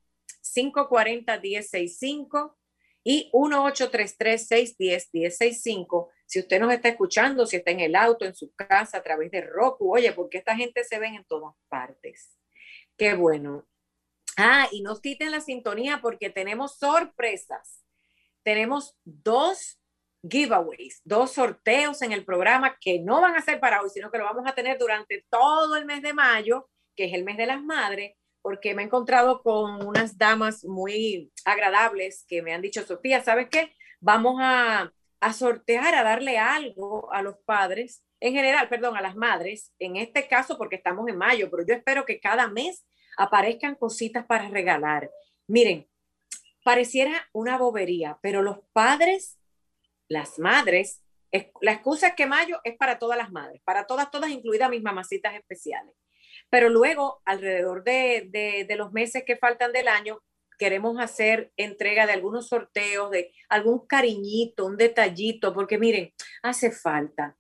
540 0.55 1.41
1065 1.41 2.57
y 3.03 3.31
1833-610-1065. 3.33 6.11
Si 6.27 6.41
usted 6.41 6.61
nos 6.61 6.73
está 6.73 6.89
escuchando, 6.89 7.47
si 7.47 7.57
está 7.57 7.71
en 7.71 7.81
el 7.81 7.95
auto, 7.95 8.25
en 8.25 8.35
su 8.35 8.53
casa, 8.55 8.99
a 8.99 9.03
través 9.03 9.31
de 9.31 9.43
Roku, 9.43 9.95
oye, 9.95 10.13
porque 10.13 10.39
esta 10.39 10.57
gente 10.57 10.83
se 10.83 10.99
ven 10.99 11.15
en 11.15 11.25
todas 11.25 11.55
partes. 11.69 12.37
Qué 12.97 13.15
bueno. 13.15 13.69
Ah, 14.37 14.67
y 14.73 14.83
nos 14.83 15.01
quiten 15.01 15.31
la 15.31 15.41
sintonía 15.41 16.01
porque 16.03 16.31
tenemos 16.31 16.79
sorpresas. 16.79 17.85
Tenemos 18.43 18.97
dos 19.05 19.79
giveaways, 20.29 21.01
dos 21.05 21.33
sorteos 21.33 22.03
en 22.03 22.13
el 22.13 22.25
programa 22.25 22.77
que 22.81 23.01
no 23.01 23.21
van 23.21 23.37
a 23.37 23.43
ser 23.43 23.61
para 23.61 23.83
hoy, 23.83 23.91
sino 23.91 24.11
que 24.11 24.19
lo 24.19 24.25
vamos 24.25 24.45
a 24.47 24.55
tener 24.55 24.79
durante 24.79 25.25
todo 25.31 25.77
el 25.77 25.85
mes 25.85 26.03
de 26.03 26.15
mayo, 26.15 26.69
que 26.95 27.07
es 27.07 27.15
el 27.15 27.25
mes 27.25 27.37
de 27.37 27.47
las 27.47 27.63
madres 27.63 28.15
porque 28.47 28.77
me 28.77 28.83
he 28.83 28.85
encontrado 28.85 29.43
con 29.43 29.85
unas 29.85 30.19
damas 30.19 30.65
muy 30.65 31.33
agradables 31.45 32.25
que 32.29 32.43
me 32.43 32.55
han 32.55 32.63
dicho, 32.63 32.87
Sofía, 32.87 33.21
¿sabes 33.21 33.49
qué? 33.51 33.75
Vamos 33.99 34.37
a, 34.41 34.93
a 35.19 35.33
sortear, 35.33 35.97
a 35.97 36.05
darle 36.05 36.39
algo 36.39 37.13
a 37.13 37.23
los 37.23 37.39
padres, 37.45 38.05
en 38.21 38.35
general, 38.35 38.69
perdón, 38.69 38.97
a 38.97 39.01
las 39.01 39.17
madres, 39.17 39.73
en 39.81 39.97
este 39.97 40.29
caso 40.29 40.57
porque 40.59 40.77
estamos 40.77 41.09
en 41.09 41.19
mayo, 41.19 41.51
pero 41.51 41.67
yo 41.67 41.75
espero 41.75 42.05
que 42.05 42.21
cada 42.21 42.47
mes 42.47 42.87
aparezcan 43.19 43.75
cositas 43.75 44.25
para 44.27 44.49
regalar. 44.49 45.11
Miren, 45.49 45.89
pareciera 46.63 47.29
una 47.33 47.59
bobería, 47.59 48.21
pero 48.23 48.43
los 48.43 48.59
padres, 48.73 49.36
las 50.09 50.39
madres, 50.39 51.03
la 51.61 51.73
excusa 51.73 52.09
es 52.09 52.15
que 52.15 52.27
mayo 52.27 52.61
es 52.65 52.77
para 52.77 52.99
todas 52.99 53.19
las 53.19 53.31
madres, 53.31 53.61
para 53.65 53.87
todas, 53.87 54.11
todas, 54.11 54.31
incluidas 54.31 54.71
mis 54.71 54.83
mamacitas 54.83 55.35
especiales. 55.35 55.95
Pero 56.51 56.69
luego, 56.69 57.21
alrededor 57.25 57.83
de, 57.85 58.67
los 58.77 58.93
meses 58.93 59.25
que 59.27 59.37
faltan 59.37 59.73
del 59.73 59.89
año, 59.89 60.21
queremos 60.59 60.99
hacer 60.99 61.53
entrega 61.57 62.07
de 62.07 62.13
algunos 62.13 62.49
sorteos, 62.49 63.11
de 63.11 63.33
algún 63.49 63.87
cariñito, 63.87 64.65
un 64.65 64.77
detallito, 64.77 65.53
porque 65.53 65.79
miren, 65.79 66.13
hace 66.43 66.71
falta, 66.71 67.37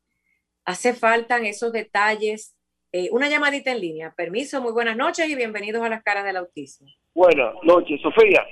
hace 0.64 0.92
falta 0.92 1.38
esos 1.38 1.73
detalles. 1.73 2.54
Eh, 2.92 3.08
una 3.12 3.28
llamadita 3.28 3.73
en 3.73 3.80
línea. 3.80 4.14
Permiso, 4.16 4.61
muy 4.61 4.73
buenas 4.73 4.96
noches 4.96 5.28
y 5.28 5.35
bienvenidos 5.35 5.82
a 5.82 5.88
las 5.88 6.02
caras 6.02 6.25
del 6.25 6.37
autismo. 6.37 6.88
Buenas 7.14 7.54
noches, 7.62 8.00
Sofía. 8.00 8.42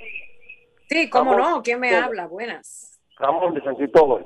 Sí, 0.89 1.09
cómo 1.09 1.35
no, 1.35 1.63
¿quién 1.63 1.79
me 1.79 1.95
habla? 1.95 2.27
Buenas. 2.27 2.94
Ramón 3.17 3.53
de 3.53 3.61
San 3.61 3.75
Cristóbal. 3.75 4.25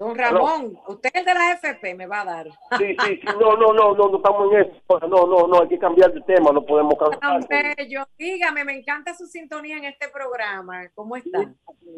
Don 0.00 0.16
Ramón, 0.16 0.78
usted 0.88 1.10
es 1.12 1.26
de 1.26 1.34
la 1.34 1.52
FP, 1.52 1.94
me 1.94 2.06
va 2.06 2.22
a 2.22 2.24
dar. 2.24 2.46
Sí, 2.78 2.96
sí, 3.04 3.16
sí, 3.16 3.26
no, 3.38 3.54
no, 3.54 3.74
no, 3.74 3.94
no, 3.94 4.08
no 4.08 4.16
estamos 4.16 4.50
en 4.50 4.60
eso. 4.60 5.08
No, 5.08 5.26
no, 5.26 5.46
no, 5.46 5.60
hay 5.60 5.68
que 5.68 5.78
cambiar 5.78 6.10
de 6.14 6.22
tema, 6.22 6.52
no 6.52 6.62
podemos 6.62 6.94
cambiar. 6.94 7.76
Bello. 7.76 8.04
Dígame, 8.16 8.64
me 8.64 8.78
encanta 8.78 9.12
su 9.12 9.26
sintonía 9.26 9.76
en 9.76 9.84
este 9.84 10.08
programa. 10.08 10.88
¿Cómo 10.94 11.16
está? 11.16 11.40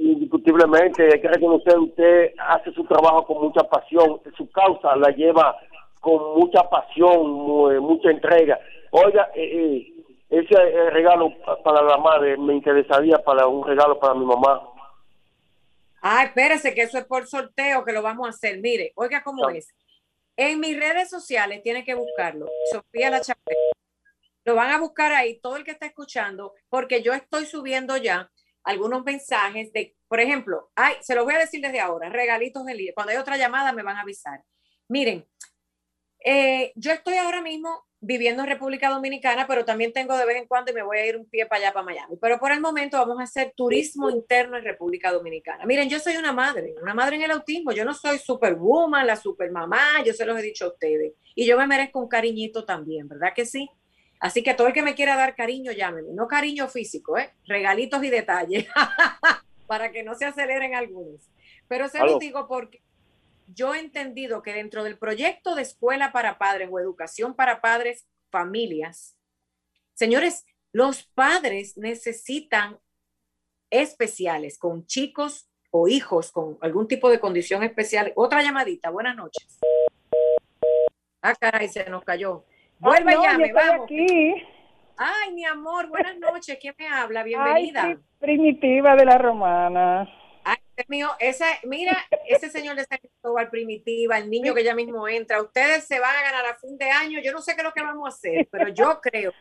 Indiscutiblemente, 0.01 1.11
hay 1.13 1.21
que 1.21 1.29
reconocer, 1.29 1.79
usted 1.79 2.33
hace 2.39 2.73
su 2.73 2.85
trabajo 2.87 3.25
con 3.25 3.41
mucha 3.41 3.63
pasión, 3.63 4.21
su 4.37 4.51
causa 4.51 4.97
la 4.97 5.11
lleva 5.11 5.57
con 6.01 6.41
mucha 6.41 6.69
pasión, 6.69 7.31
mucha 7.83 8.11
entrega. 8.11 8.59
Oiga, 8.91 9.31
eh, 9.37 9.45
eh, 9.45 9.93
ese 10.29 10.55
eh, 10.55 10.91
regalo 10.91 11.31
para 11.63 11.83
la 11.83 11.99
madre 11.99 12.37
me 12.37 12.55
interesaría 12.55 13.19
para 13.19 13.47
un 13.47 13.65
regalo 13.65 14.01
para 14.01 14.15
mi 14.15 14.25
mamá 14.25 14.72
Ah, 16.03 16.25
espérese 16.25 16.75
que 16.75 16.83
eso 16.83 16.99
es 16.99 17.05
por 17.05 17.29
sorteo 17.29 17.85
que 17.85 17.93
lo 17.93 18.03
vamos 18.03 18.27
a 18.27 18.31
hacer. 18.31 18.61
Mire, 18.61 18.93
oiga 18.97 19.23
cómo 19.23 19.49
es. 19.51 19.69
En 20.37 20.59
mis 20.59 20.77
redes 20.77 21.09
sociales 21.09 21.63
tiene 21.63 21.85
que 21.85 21.95
buscarlo. 21.95 22.49
Sofía 22.73 23.09
La 23.09 23.21
Chapelle. 23.21 23.71
Lo 24.45 24.57
van 24.57 24.73
a 24.73 24.79
buscar 24.79 25.13
ahí, 25.13 25.41
todo 25.41 25.57
el 25.57 25.63
que 25.63 25.71
está 25.71 25.87
escuchando, 25.87 26.55
porque 26.69 27.03
yo 27.03 27.13
estoy 27.13 27.47
subiendo 27.47 27.97
ya 27.97 28.29
algunos 28.65 29.05
mensajes 29.05 29.73
de, 29.73 29.97
por 30.09 30.21
ejemplo, 30.21 30.73
ay, 30.75 30.97
se 31.03 31.15
lo 31.15 31.25
voy 31.25 31.35
a 31.35 31.39
decir 31.39 31.61
desde 31.61 31.81
ahora, 31.81 32.09
regalitos 32.09 32.65
del 32.65 32.79
líder. 32.79 32.95
Cuando 32.95 33.13
hay 33.13 33.19
otra 33.19 33.37
llamada 33.37 33.73
me 33.73 33.85
van 33.85 33.97
a 33.97 34.01
avisar. 34.01 34.43
Miren, 34.89 35.29
eh, 36.25 36.73
yo 36.75 36.91
estoy 36.91 37.17
ahora 37.19 37.41
mismo 37.41 37.87
viviendo 38.03 38.43
en 38.43 38.49
República 38.49 38.91
Dominicana, 38.91 39.47
pero 39.47 39.65
también 39.65 39.93
tengo 39.93 40.17
de 40.17 40.27
vez 40.27 40.37
en 40.37 40.49
cuando 40.49 40.73
y 40.73 40.75
me 40.75 40.83
voy 40.83 40.99
a 40.99 41.07
ir 41.07 41.17
un 41.17 41.25
pie 41.25 41.47
para 41.47 41.63
allá, 41.63 41.73
para 41.73 41.85
Miami. 41.87 42.17
Pero 42.21 42.39
por 42.41 42.51
el 42.51 42.61
momento 42.61 42.99
vamos 42.99 43.21
a 43.21 43.23
hacer 43.23 43.55
turismo 43.57 44.11
interno 44.11 44.59
en 44.59 44.65
República 44.65 45.13
Dominicana. 45.13 45.65
Miren, 45.65 45.89
yo 45.89 46.01
soy 46.01 46.17
una 46.17 46.33
madre, 46.33 46.75
una 46.83 46.95
madre 46.95 47.15
en 47.17 47.23
el 47.23 47.31
autismo. 47.31 47.71
Yo 47.71 47.85
no 47.85 47.95
soy 47.95 48.19
superwoman, 48.19 49.07
la 49.07 49.15
supermamá, 49.15 50.03
yo 50.05 50.13
se 50.13 50.27
los 50.27 50.37
he 50.37 50.43
dicho 50.43 50.65
a 50.65 50.69
ustedes. 50.69 51.13
Y 51.37 51.47
yo 51.47 51.57
me 51.57 51.67
merezco 51.69 52.01
un 52.01 52.09
cariñito 52.09 52.65
también, 52.65 53.07
¿verdad 53.07 53.33
que 53.35 53.47
sí? 53.47 53.71
Así 54.19 54.43
que 54.43 54.55
todo 54.55 54.67
el 54.67 54.73
que 54.73 54.83
me 54.83 54.97
quiera 54.97 55.17
dar 55.17 55.37
cariño, 55.37 55.71
llámeme. 55.71 56.13
No 56.13 56.27
cariño 56.27 56.67
físico, 56.67 57.17
¿eh? 57.17 57.31
Regalitos 57.47 58.03
y 58.03 58.11
detalles, 58.11 58.67
para 59.69 59.93
que 59.93 60.03
no 60.03 60.17
se 60.17 60.25
aceleren 60.25 60.75
algunos. 60.75 61.31
Pero 61.69 61.89
se 61.89 62.01
los 62.01 62.19
digo 62.19 62.49
porque 62.49 62.83
yo 63.55 63.75
he 63.75 63.81
entendido 63.81 64.43
que 64.43 64.53
dentro 64.53 64.85
del 64.85 64.99
proyecto 64.99 65.55
de 65.55 65.63
escuela 65.63 66.13
para 66.13 66.39
padres 66.39 66.69
o 66.71 66.79
educación 66.79 67.35
para 67.35 67.61
padres, 67.61 68.09
familias, 68.31 69.17
señores, 69.95 70.47
los 70.73 71.05
padres 71.05 71.77
necesitan 71.77 72.79
especiales 73.71 74.59
con 74.59 74.87
chicos 74.87 75.49
o 75.71 75.89
hijos 75.89 76.33
con 76.33 76.59
algún 76.61 76.87
tipo 76.87 77.11
de 77.11 77.21
condición 77.21 77.63
especial. 77.63 78.13
Otra 78.15 78.43
llamadita, 78.43 78.91
buenas 78.91 79.17
noches. 79.17 79.59
Ah, 81.23 81.35
caray, 81.35 81.69
se 81.69 81.89
nos 81.89 82.05
cayó. 82.05 82.45
Vuelve 82.79 83.13
ya, 83.23 83.39
me 83.39 83.53
vamos. 83.53 83.85
Aquí. 83.85 84.35
Ay, 84.97 85.33
mi 85.33 85.45
amor, 85.45 85.89
buenas 85.89 86.19
noches. 86.19 86.59
¿Quién 86.61 86.75
me 86.79 86.89
habla? 86.89 87.23
Bienvenida. 87.23 87.99
primitiva 88.19 88.97
de 88.97 89.05
la 89.05 89.19
romana. 89.19 90.22
Mío, 90.89 91.11
esa, 91.19 91.47
mira, 91.65 91.97
ese 92.27 92.51
señor 92.51 92.77
de 92.77 92.85
San 92.85 92.99
Cristóbal 92.99 93.51
Primitiva, 93.51 94.19
el 94.19 94.31
niño 94.31 94.55
que 94.55 94.65
ya 94.65 94.75
mismo 94.75 95.07
entra, 95.07 95.41
ustedes 95.43 95.85
se 95.85 96.01
van 96.01 96.17
a 96.17 96.23
ganar 96.23 96.47
a 96.47 96.55
fin 96.55 96.77
de 96.79 96.91
año, 96.91 97.21
yo 97.23 97.33
no 97.33 97.41
sé 97.43 97.55
qué 97.55 97.61
es 97.61 97.65
lo 97.65 97.73
que 97.73 97.83
vamos 97.83 98.07
a 98.07 98.09
hacer, 98.17 98.49
pero 98.51 98.69
yo 98.69 99.01
creo 99.01 99.33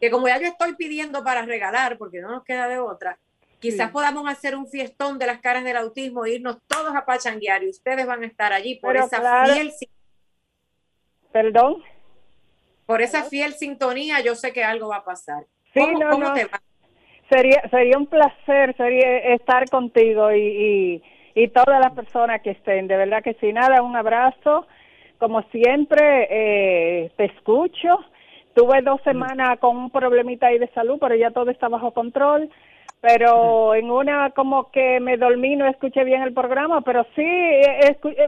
que 0.00 0.10
como 0.10 0.28
ya 0.28 0.38
yo 0.38 0.46
estoy 0.46 0.74
pidiendo 0.74 1.24
para 1.24 1.42
regalar, 1.42 1.96
porque 1.96 2.20
no 2.20 2.30
nos 2.30 2.44
queda 2.44 2.68
de 2.68 2.78
otra, 2.78 3.18
quizás 3.58 3.90
podamos 3.90 4.28
hacer 4.28 4.54
un 4.54 4.68
fiestón 4.68 5.18
de 5.18 5.26
las 5.26 5.40
caras 5.40 5.64
del 5.64 5.76
autismo, 5.76 6.26
irnos 6.26 6.58
todos 6.66 6.94
a 6.94 7.06
pachanguear 7.06 7.62
y 7.62 7.70
ustedes 7.70 8.06
van 8.06 8.22
a 8.22 8.26
estar 8.26 8.52
allí 8.52 8.76
por 8.76 8.96
esa 8.96 9.44
fiel 9.46 9.72
Perdón. 11.32 11.82
Por 12.86 13.02
esa 13.02 13.24
fiel 13.24 13.54
sintonía, 13.54 14.20
yo 14.20 14.36
sé 14.36 14.52
que 14.52 14.62
algo 14.62 14.88
va 14.88 14.98
a 14.98 15.04
pasar. 15.04 15.46
Sí, 15.72 15.80
¿Cómo, 15.80 16.32
te 16.32 16.44
va? 16.44 16.62
Sería, 17.30 17.62
sería 17.70 17.96
un 17.96 18.06
placer 18.06 18.76
sería 18.76 19.18
estar 19.34 19.68
contigo 19.70 20.32
y, 20.32 21.02
y, 21.34 21.48
todas 21.48 21.80
las 21.80 21.92
personas 21.92 22.42
que 22.42 22.50
estén. 22.50 22.86
De 22.86 22.96
verdad 22.96 23.22
que 23.22 23.34
sí, 23.34 23.52
nada, 23.52 23.82
un 23.82 23.96
abrazo. 23.96 24.66
Como 25.18 25.42
siempre, 25.44 26.28
eh, 26.30 27.10
te 27.16 27.24
escucho. 27.24 27.98
Tuve 28.54 28.82
dos 28.82 29.00
mm. 29.00 29.04
semanas 29.04 29.58
con 29.58 29.76
un 29.76 29.90
problemita 29.90 30.48
ahí 30.48 30.58
de 30.58 30.68
salud, 30.68 30.98
pero 31.00 31.16
ya 31.16 31.30
todo 31.30 31.50
está 31.50 31.68
bajo 31.68 31.92
control. 31.92 32.50
Pero 33.00 33.74
en 33.74 33.90
una 33.90 34.30
como 34.30 34.70
que 34.70 34.98
me 35.00 35.18
dormí, 35.18 35.56
no 35.56 35.66
escuché 35.66 36.04
bien 36.04 36.22
el 36.22 36.32
programa, 36.32 36.80
pero 36.80 37.04
sí, 37.14 37.26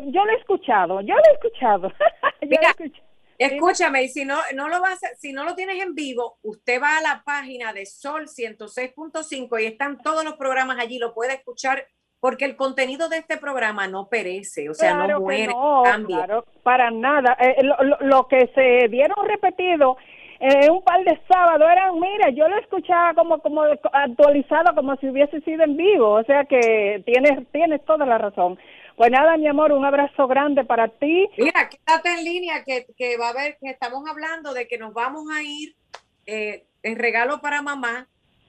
yo 0.09 0.25
lo 0.25 0.31
he 0.33 0.37
escuchado, 0.37 1.01
yo 1.01 1.15
lo 1.15 1.23
he 1.31 1.35
escuchado. 1.35 1.89
yo 2.43 2.49
lo 2.49 2.69
he 2.69 2.71
escuchado. 2.71 3.06
Escúchame, 3.39 4.05
y 4.05 4.09
si 4.09 4.25
no, 4.25 4.39
no 4.55 4.69
lo 4.69 4.81
vas 4.81 5.01
si 5.19 5.33
no 5.33 5.45
lo 5.45 5.55
tienes 5.55 5.83
en 5.83 5.95
vivo, 5.95 6.39
usted 6.43 6.81
va 6.81 6.99
a 6.99 7.03
la 7.03 7.23
página 7.25 7.73
de 7.73 7.87
Sol 7.87 8.27
106.5 8.27 9.63
y 9.63 9.67
están 9.67 9.99
todos 9.99 10.25
los 10.25 10.35
programas 10.35 10.79
allí, 10.79 10.99
lo 10.99 11.15
puede 11.15 11.35
escuchar 11.35 11.87
porque 12.21 12.45
el 12.45 12.57
contenido 12.57 13.09
de 13.09 13.19
este 13.19 13.37
programa 13.37 13.87
no 13.89 14.09
perece, 14.09 14.69
o 14.71 14.75
sea, 14.75 15.07
no 15.07 15.21
muere, 15.21 15.55
cambia. 15.85 16.25
Claro, 16.25 16.45
para 16.63 16.91
nada. 16.91 17.37
Eh, 17.39 17.63
lo, 18.01 18.27
que 18.27 18.51
se 18.55 18.89
dieron 18.89 19.27
repetido 19.27 19.97
en 20.41 20.71
un 20.71 20.83
par 20.83 21.05
de 21.05 21.21
sábados 21.29 21.69
eran, 21.71 22.01
mira, 22.01 22.31
yo 22.31 22.49
lo 22.49 22.59
escuchaba 22.59 23.15
como 23.15 23.39
como 23.39 23.63
actualizado, 23.93 24.75
como 24.75 24.97
si 24.97 25.09
hubiese 25.09 25.41
sido 25.43 25.65
en 25.65 25.77
vivo, 25.77 26.13
o 26.15 26.25
sea 26.25 26.45
que 26.45 27.03
tienes 27.07 27.47
tienes 27.53 27.85
toda 27.85 28.05
la 28.07 28.19
razón. 28.19 28.59
Pues 28.97 29.11
nada, 29.11 29.37
mi 29.37 29.47
amor, 29.47 29.73
un 29.73 29.85
abrazo 29.85 30.27
grande 30.27 30.65
para 30.65 30.89
ti. 30.89 31.29
Mira, 31.37 31.69
quédate 31.69 32.09
en 32.15 32.25
línea, 32.25 32.65
que, 32.65 32.87
que 32.97 33.19
va 33.19 33.29
a 33.29 33.35
ver, 33.35 33.59
que 33.61 33.69
estamos 33.69 34.09
hablando 34.09 34.55
de 34.55 34.67
que 34.67 34.79
nos 34.79 34.95
vamos 34.95 35.27
a 35.31 35.43
ir 35.43 35.77
eh, 36.25 36.65
en 36.83 36.97
regalo 36.97 37.43
para 37.43 37.61
mamá, 37.61 38.09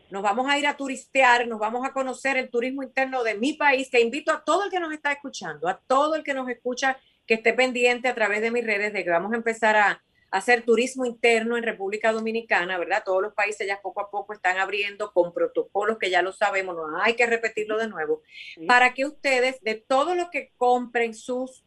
nos 0.10 0.24
vamos 0.24 0.50
a 0.50 0.58
ir 0.58 0.66
a 0.66 0.78
turistear, 0.78 1.48
nos 1.48 1.60
vamos 1.60 1.86
a 1.86 1.92
conocer 1.92 2.38
el 2.38 2.50
turismo 2.50 2.82
interno 2.82 3.24
de 3.24 3.36
mi 3.36 3.54
país, 3.54 3.90
que 3.90 4.00
invito 4.00 4.32
a 4.32 4.42
todo 4.46 4.64
el 4.64 4.72
que 4.72 4.80
nos 4.80 4.94
está 4.94 5.12
escuchando, 5.12 5.68
a 5.68 5.82
todo 5.86 6.16
el 6.16 6.24
que 6.24 6.34
nos 6.34 6.48
escucha, 6.48 6.98
que 7.26 7.34
esté 7.34 7.52
pendiente 7.52 8.08
a 8.08 8.16
través 8.16 8.40
de 8.40 8.50
mis 8.50 8.66
redes 8.66 8.94
de 8.94 9.04
que 9.04 9.10
vamos 9.10 9.34
a 9.34 9.36
empezar 9.36 9.76
a, 9.76 10.02
hacer 10.32 10.64
turismo 10.64 11.06
interno 11.06 11.58
en 11.58 11.64
República 11.64 12.12
Dominicana, 12.12 12.78
¿verdad? 12.78 13.04
Todos 13.06 13.22
los 13.22 13.34
países 13.34 13.66
ya 13.66 13.82
poco 13.82 14.02
a 14.02 14.10
poco 14.10 14.34
están 14.34 14.58
abriendo 14.58 15.12
con 15.14 15.34
protocolos 15.34 15.98
que 15.98 16.10
ya 16.10 16.22
lo 16.22 16.34
sabemos, 16.34 16.76
no 16.76 17.02
hay 17.02 17.16
que 17.16 17.26
repetirlo 17.26 17.78
de 17.78 17.88
nuevo, 17.88 18.22
para 18.68 18.94
que 18.94 19.06
ustedes, 19.06 19.62
de 19.62 19.76
todo 19.76 20.16
lo 20.16 20.30
que 20.30 20.52
compren 20.58 21.14
sus 21.14 21.64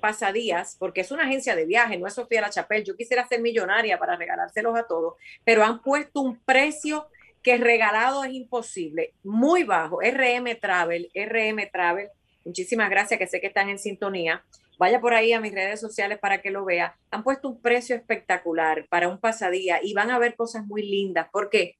pasadías, 0.00 0.76
porque 0.78 1.02
es 1.02 1.10
una 1.10 1.24
agencia 1.24 1.54
de 1.54 1.66
viaje, 1.66 1.98
no 1.98 2.06
es 2.06 2.14
Sofía 2.14 2.40
La 2.40 2.50
Chapelle, 2.50 2.84
yo 2.84 2.96
quisiera 2.96 3.26
ser 3.28 3.40
millonaria 3.40 3.98
para 3.98 4.16
regalárselos 4.16 4.76
a 4.76 4.86
todos, 4.86 5.14
pero 5.44 5.64
han 5.64 5.82
puesto 5.82 6.20
un 6.20 6.38
precio 6.40 7.06
que 7.42 7.56
regalado 7.56 8.24
es 8.24 8.32
imposible. 8.32 9.14
Muy 9.22 9.64
bajo. 9.64 10.00
RM 10.02 10.58
Travel, 10.60 11.10
RM 11.14 11.70
Travel. 11.72 12.08
Muchísimas 12.44 12.90
gracias, 12.90 13.18
que 13.18 13.26
sé 13.26 13.40
que 13.40 13.46
están 13.46 13.68
en 13.68 13.78
sintonía. 13.78 14.44
Vaya 14.80 15.00
por 15.00 15.12
ahí 15.12 15.34
a 15.34 15.40
mis 15.40 15.52
redes 15.52 15.78
sociales 15.78 16.18
para 16.18 16.40
que 16.40 16.50
lo 16.50 16.64
vea. 16.64 16.96
Han 17.10 17.22
puesto 17.22 17.48
un 17.50 17.60
precio 17.60 17.94
espectacular 17.94 18.88
para 18.88 19.08
un 19.08 19.20
pasadía 19.20 19.78
y 19.82 19.92
van 19.92 20.10
a 20.10 20.18
ver 20.18 20.34
cosas 20.34 20.66
muy 20.66 20.82
lindas. 20.82 21.28
Porque 21.30 21.76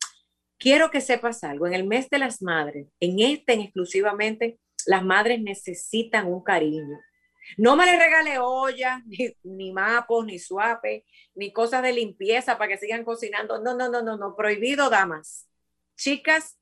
quiero 0.58 0.90
que 0.90 1.00
sepas 1.00 1.42
algo. 1.42 1.66
En 1.66 1.72
el 1.74 1.86
mes 1.86 2.10
de 2.10 2.18
las 2.18 2.42
madres, 2.42 2.86
en 3.00 3.20
este 3.20 3.54
en 3.54 3.62
exclusivamente, 3.62 4.58
las 4.86 5.02
madres 5.02 5.40
necesitan 5.40 6.26
un 6.26 6.44
cariño. 6.44 7.00
No 7.56 7.74
me 7.74 7.86
le 7.86 7.98
regale 7.98 8.38
olla, 8.38 9.02
ni, 9.42 9.72
mapos, 9.72 10.26
ni 10.26 10.38
suape, 10.38 11.06
ni 11.34 11.52
cosas 11.52 11.82
de 11.82 11.94
limpieza 11.94 12.58
para 12.58 12.68
que 12.68 12.78
sigan 12.78 13.04
cocinando. 13.04 13.62
No, 13.62 13.74
no, 13.74 13.88
no, 13.88 14.02
no, 14.02 14.18
no. 14.18 14.36
Prohibido, 14.36 14.90
damas 14.90 15.50
chicas, 16.00 16.58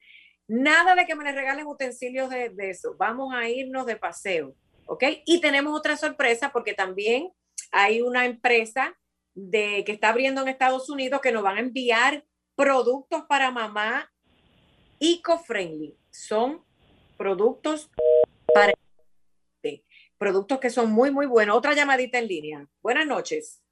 nada 0.49 0.95
de 0.95 1.07
que 1.07 1.15
me 1.15 1.25
les 1.25 1.35
regalen 1.35 1.67
utensilios 1.67 2.29
de, 2.29 2.53
eso. 2.59 2.97
Vamos 2.99 3.33
a 3.35 3.49
irnos 3.49 3.87
de 3.87 3.97
paseo, 3.97 4.55
¿ok? 4.89 5.05
Y 5.27 5.41
tenemos 5.41 5.79
otra 5.79 5.97
sorpresa 5.97 6.51
porque 6.51 6.75
también 6.75 7.33
hay 7.71 8.01
una 8.03 8.25
empresa 8.25 8.99
de, 9.35 9.85
que 9.85 9.93
está 9.93 10.09
abriendo 10.09 10.43
en 10.43 10.49
Estados 10.49 10.89
Unidos 10.89 11.21
que 11.21 11.31
nos 11.31 11.43
van 11.43 11.59
a 11.59 11.61
enviar 11.61 12.25
productos 12.57 13.25
para 13.29 13.51
mamá 13.51 14.11
eco-friendly. 14.99 15.97
Son 16.11 16.65
productos 17.17 17.91
para 18.53 18.73
productos 20.17 20.59
que 20.59 20.71
son 20.71 20.91
muy, 20.91 21.13
muy 21.13 21.27
buenos. 21.27 21.57
Otra 21.57 21.75
llamadita 21.75 22.19
en 22.19 22.27
línea. 22.27 22.67
Buenas 22.83 23.07
noches. 23.07 23.63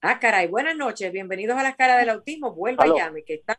Ah, 0.00 0.18
caray, 0.18 0.48
buenas 0.48 0.76
noches, 0.76 1.12
bienvenidos 1.12 1.56
a 1.56 1.62
las 1.62 1.76
caras 1.76 1.98
del 1.98 2.10
autismo. 2.10 2.52
Vuelva 2.52 2.86
y 2.86 2.90
llame, 2.96 3.24
que 3.24 3.34
está. 3.34 3.58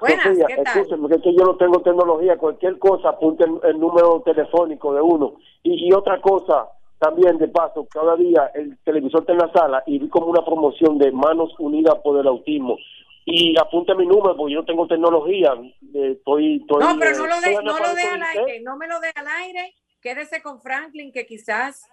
Buenas, 0.00 0.38
¿qué 0.46 0.56
tal? 0.62 0.80
es 0.80 1.22
que 1.22 1.34
yo 1.34 1.44
no 1.44 1.56
tengo 1.56 1.80
tecnología, 1.82 2.38
cualquier 2.38 2.78
cosa, 2.78 3.10
apunte 3.10 3.44
el, 3.44 3.78
número 3.78 4.22
telefónico 4.24 4.94
de 4.94 5.02
uno. 5.02 5.34
Y, 5.62 5.92
otra 5.92 6.20
cosa, 6.20 6.68
también 6.98 7.36
de 7.36 7.48
paso, 7.48 7.86
cada 7.90 8.16
día 8.16 8.50
el 8.54 8.78
televisor 8.84 9.20
está 9.20 9.32
en 9.32 9.38
la 9.38 9.52
sala 9.52 9.82
y 9.86 9.98
vi 9.98 10.08
como 10.08 10.26
una 10.26 10.44
promoción 10.44 10.96
de 10.98 11.12
Manos 11.12 11.52
Unidas 11.58 11.96
por 12.02 12.18
el 12.18 12.26
Autismo. 12.26 12.78
Y 13.26 13.54
apunte 13.60 13.94
mi 13.94 14.06
número, 14.06 14.34
porque 14.36 14.54
yo 14.54 14.60
no 14.60 14.66
tengo 14.66 14.86
tecnología. 14.86 15.52
estoy, 15.92 16.64
no, 16.66 16.96
pero 16.98 17.18
no 17.18 17.26
lo, 17.26 17.40
de, 17.40 17.54
no 17.62 17.78
lo 17.78 17.94
dé 17.94 18.02
al 18.02 18.22
aire, 18.22 18.60
no 18.62 18.76
me 18.76 18.86
lo 18.88 18.98
dé 19.00 19.10
al 19.14 19.28
aire. 19.42 19.74
Quédese 20.00 20.40
con 20.42 20.62
Franklin, 20.62 21.12
que 21.12 21.26
quizás 21.26 21.86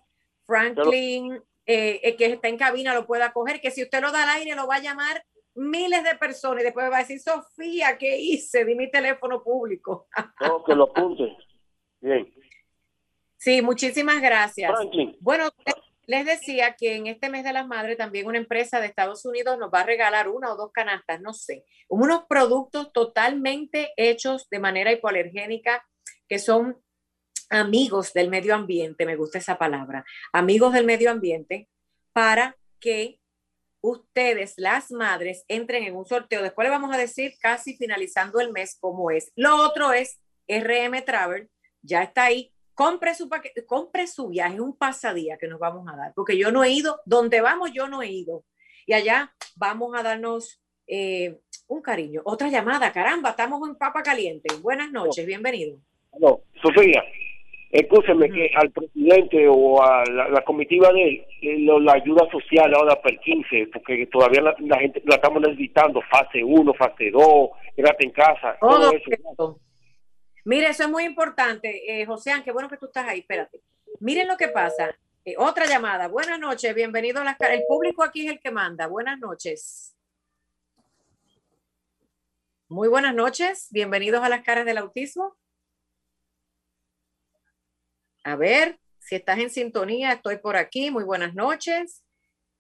Franklin 0.46 1.42
eh, 1.70 2.00
eh, 2.02 2.16
que 2.16 2.28
está 2.28 2.48
en 2.48 2.58
cabina 2.58 2.94
lo 2.94 3.06
pueda 3.06 3.34
coger, 3.34 3.60
que 3.60 3.72
si 3.72 3.84
usted 3.84 4.02
lo 4.02 4.14
da 4.14 4.24
al 4.24 4.40
aire 4.40 4.56
lo 4.56 4.68
va 4.68 4.76
a 4.76 4.82
llamar 4.82 5.22
miles 5.58 6.04
de 6.04 6.16
personas 6.16 6.62
y 6.62 6.66
después 6.66 6.90
va 6.92 6.98
a 6.98 7.02
decir, 7.02 7.20
Sofía, 7.20 7.98
¿qué 7.98 8.18
hice? 8.18 8.64
Di 8.64 8.76
mi 8.76 8.90
teléfono 8.90 9.44
público. 9.44 10.08
No, 10.42 10.64
que 10.64 10.76
lo 10.76 10.86
apunte. 10.86 11.36
Bien. 12.00 12.32
Sí, 13.38 13.62
muchísimas 13.62 14.22
gracias. 14.22 14.72
Bueno, 15.20 15.50
les 16.06 16.26
decía 16.26 16.76
que 16.78 16.96
en 16.96 17.08
este 17.08 17.30
mes 17.30 17.44
de 17.44 17.54
las 17.54 17.68
madres 17.68 17.98
también 17.98 18.28
una 18.28 18.38
empresa 18.38 18.80
de 18.80 18.88
Estados 18.88 19.26
Unidos 19.26 19.58
nos 19.60 19.72
va 19.72 19.82
a 19.82 19.86
regalar 19.86 20.30
una 20.30 20.54
o 20.54 20.56
dos 20.56 20.72
canastas, 20.72 21.22
no 21.22 21.34
sé, 21.34 21.66
unos 21.90 22.26
productos 22.28 22.92
totalmente 22.94 23.92
hechos 23.98 24.50
de 24.50 24.60
manera 24.60 24.92
hipoalergénica 24.92 25.86
que 26.30 26.40
son 26.40 26.82
amigos 27.50 28.14
del 28.14 28.30
medio 28.30 28.56
ambiente, 28.56 29.06
me 29.06 29.16
gusta 29.16 29.38
esa 29.38 29.58
palabra, 29.58 30.06
amigos 30.34 30.74
del 30.74 30.86
medio 30.86 31.12
ambiente, 31.12 31.70
para 32.14 32.58
que 32.80 33.20
ustedes, 33.82 34.54
las 34.58 34.92
madres, 34.92 35.46
entren 35.48 35.84
en 35.84 35.96
un 35.96 36.06
sorteo. 36.06 36.42
Después 36.42 36.66
le 36.66 36.72
vamos 36.72 36.94
a 36.94 36.98
decir 36.98 37.34
casi 37.40 37.76
finalizando 37.76 38.40
el 38.40 38.52
mes 38.52 38.78
cómo 38.80 39.12
es. 39.12 39.32
Lo 39.36 39.56
otro 39.58 39.94
es 39.94 40.20
RM 40.48 41.04
Travel, 41.06 41.50
ya 41.82 42.04
está 42.04 42.26
ahí. 42.26 42.52
Compre 42.74 43.16
su, 43.16 43.28
paquete, 43.28 43.66
compre 43.66 44.06
su 44.06 44.30
viaje, 44.30 44.62
un 44.62 44.78
pasadía 44.78 45.38
que 45.38 45.48
nos 45.48 45.60
vamos 45.60 45.88
a 45.92 45.96
dar, 45.96 46.14
porque 46.16 46.38
yo 46.38 46.52
no 46.52 46.64
he 46.64 46.70
ido, 46.70 47.00
donde 47.06 47.42
vamos 47.42 47.72
yo 47.74 47.88
no 47.88 48.04
he 48.04 48.12
ido. 48.12 48.46
Y 48.86 48.94
allá 48.94 49.34
vamos 49.56 49.96
a 49.96 50.04
darnos 50.04 50.62
eh, 50.86 51.40
un 51.68 51.82
cariño. 51.82 52.22
Otra 52.24 52.50
llamada, 52.50 52.92
caramba, 52.94 53.32
estamos 53.32 53.68
en 53.68 53.76
papa 53.76 54.04
caliente. 54.04 54.54
Buenas 54.62 54.92
noches, 54.92 55.26
bienvenido. 55.26 55.80
No, 56.20 56.42
Sofía, 56.62 57.04
escúcheme 57.72 58.30
que 58.30 58.52
al 58.56 58.72
presidente 58.72 59.48
o 59.48 59.82
a 59.82 60.04
la, 60.06 60.42
comitiva 60.44 60.92
de 60.94 61.26
él, 61.42 61.66
la 61.84 61.94
ayuda 61.94 62.30
social 62.32 62.74
ahora 62.74 63.02
para 63.02 63.16
el 63.16 63.20
15, 63.20 63.70
porque 63.74 64.08
todavía 64.08 64.42
la, 64.42 64.80
gente 64.80 65.02
la 65.06 65.16
estamos 65.16 65.42
necesitando, 65.42 66.02
fase 66.10 66.44
1, 66.44 66.74
fase 66.74 67.12
2, 67.12 67.50
quédate 67.76 68.06
en 68.06 68.12
casa. 68.12 68.58
Todo 68.60 68.92
eso. 68.92 69.60
Mire, 70.46 70.68
eso 70.68 70.84
es 70.84 70.90
muy 70.90 71.04
importante, 71.04 72.02
eh, 72.02 72.06
José, 72.06 72.32
qué 72.44 72.52
bueno 72.52 72.70
que 72.70 72.78
tú 72.78 72.86
estás 72.86 73.08
ahí, 73.08 73.20
espérate. 73.20 73.60
Miren 74.00 74.28
lo 74.28 74.38
que 74.38 74.48
pasa. 74.48 74.96
Eh, 75.26 75.36
otra 75.38 75.66
llamada. 75.66 76.08
Buenas 76.08 76.40
noches, 76.40 76.74
bienvenido 76.74 77.20
a 77.20 77.26
las 77.26 77.38
caras. 77.38 77.58
El 77.58 77.66
público 77.68 78.02
aquí 78.02 78.26
es 78.26 78.32
el 78.32 78.40
que 78.40 78.50
manda. 78.50 78.88
Buenas 78.88 79.20
noches. 79.20 79.94
Muy 82.70 82.90
buenas 82.90 83.16
noches, 83.16 83.68
bienvenidos 83.72 84.22
a 84.24 84.30
las 84.30 84.42
caras 84.42 84.66
del 84.66 84.78
autismo. 84.78 85.37
A 88.28 88.36
ver, 88.36 88.78
si 89.00 89.16
estás 89.16 89.40
en 89.40 89.50
sintonía, 89.50 90.12
estoy 90.12 90.40
por 90.40 90.58
aquí. 90.58 90.92
Muy 90.92 91.06
buenas 91.06 91.34
noches. 91.34 92.04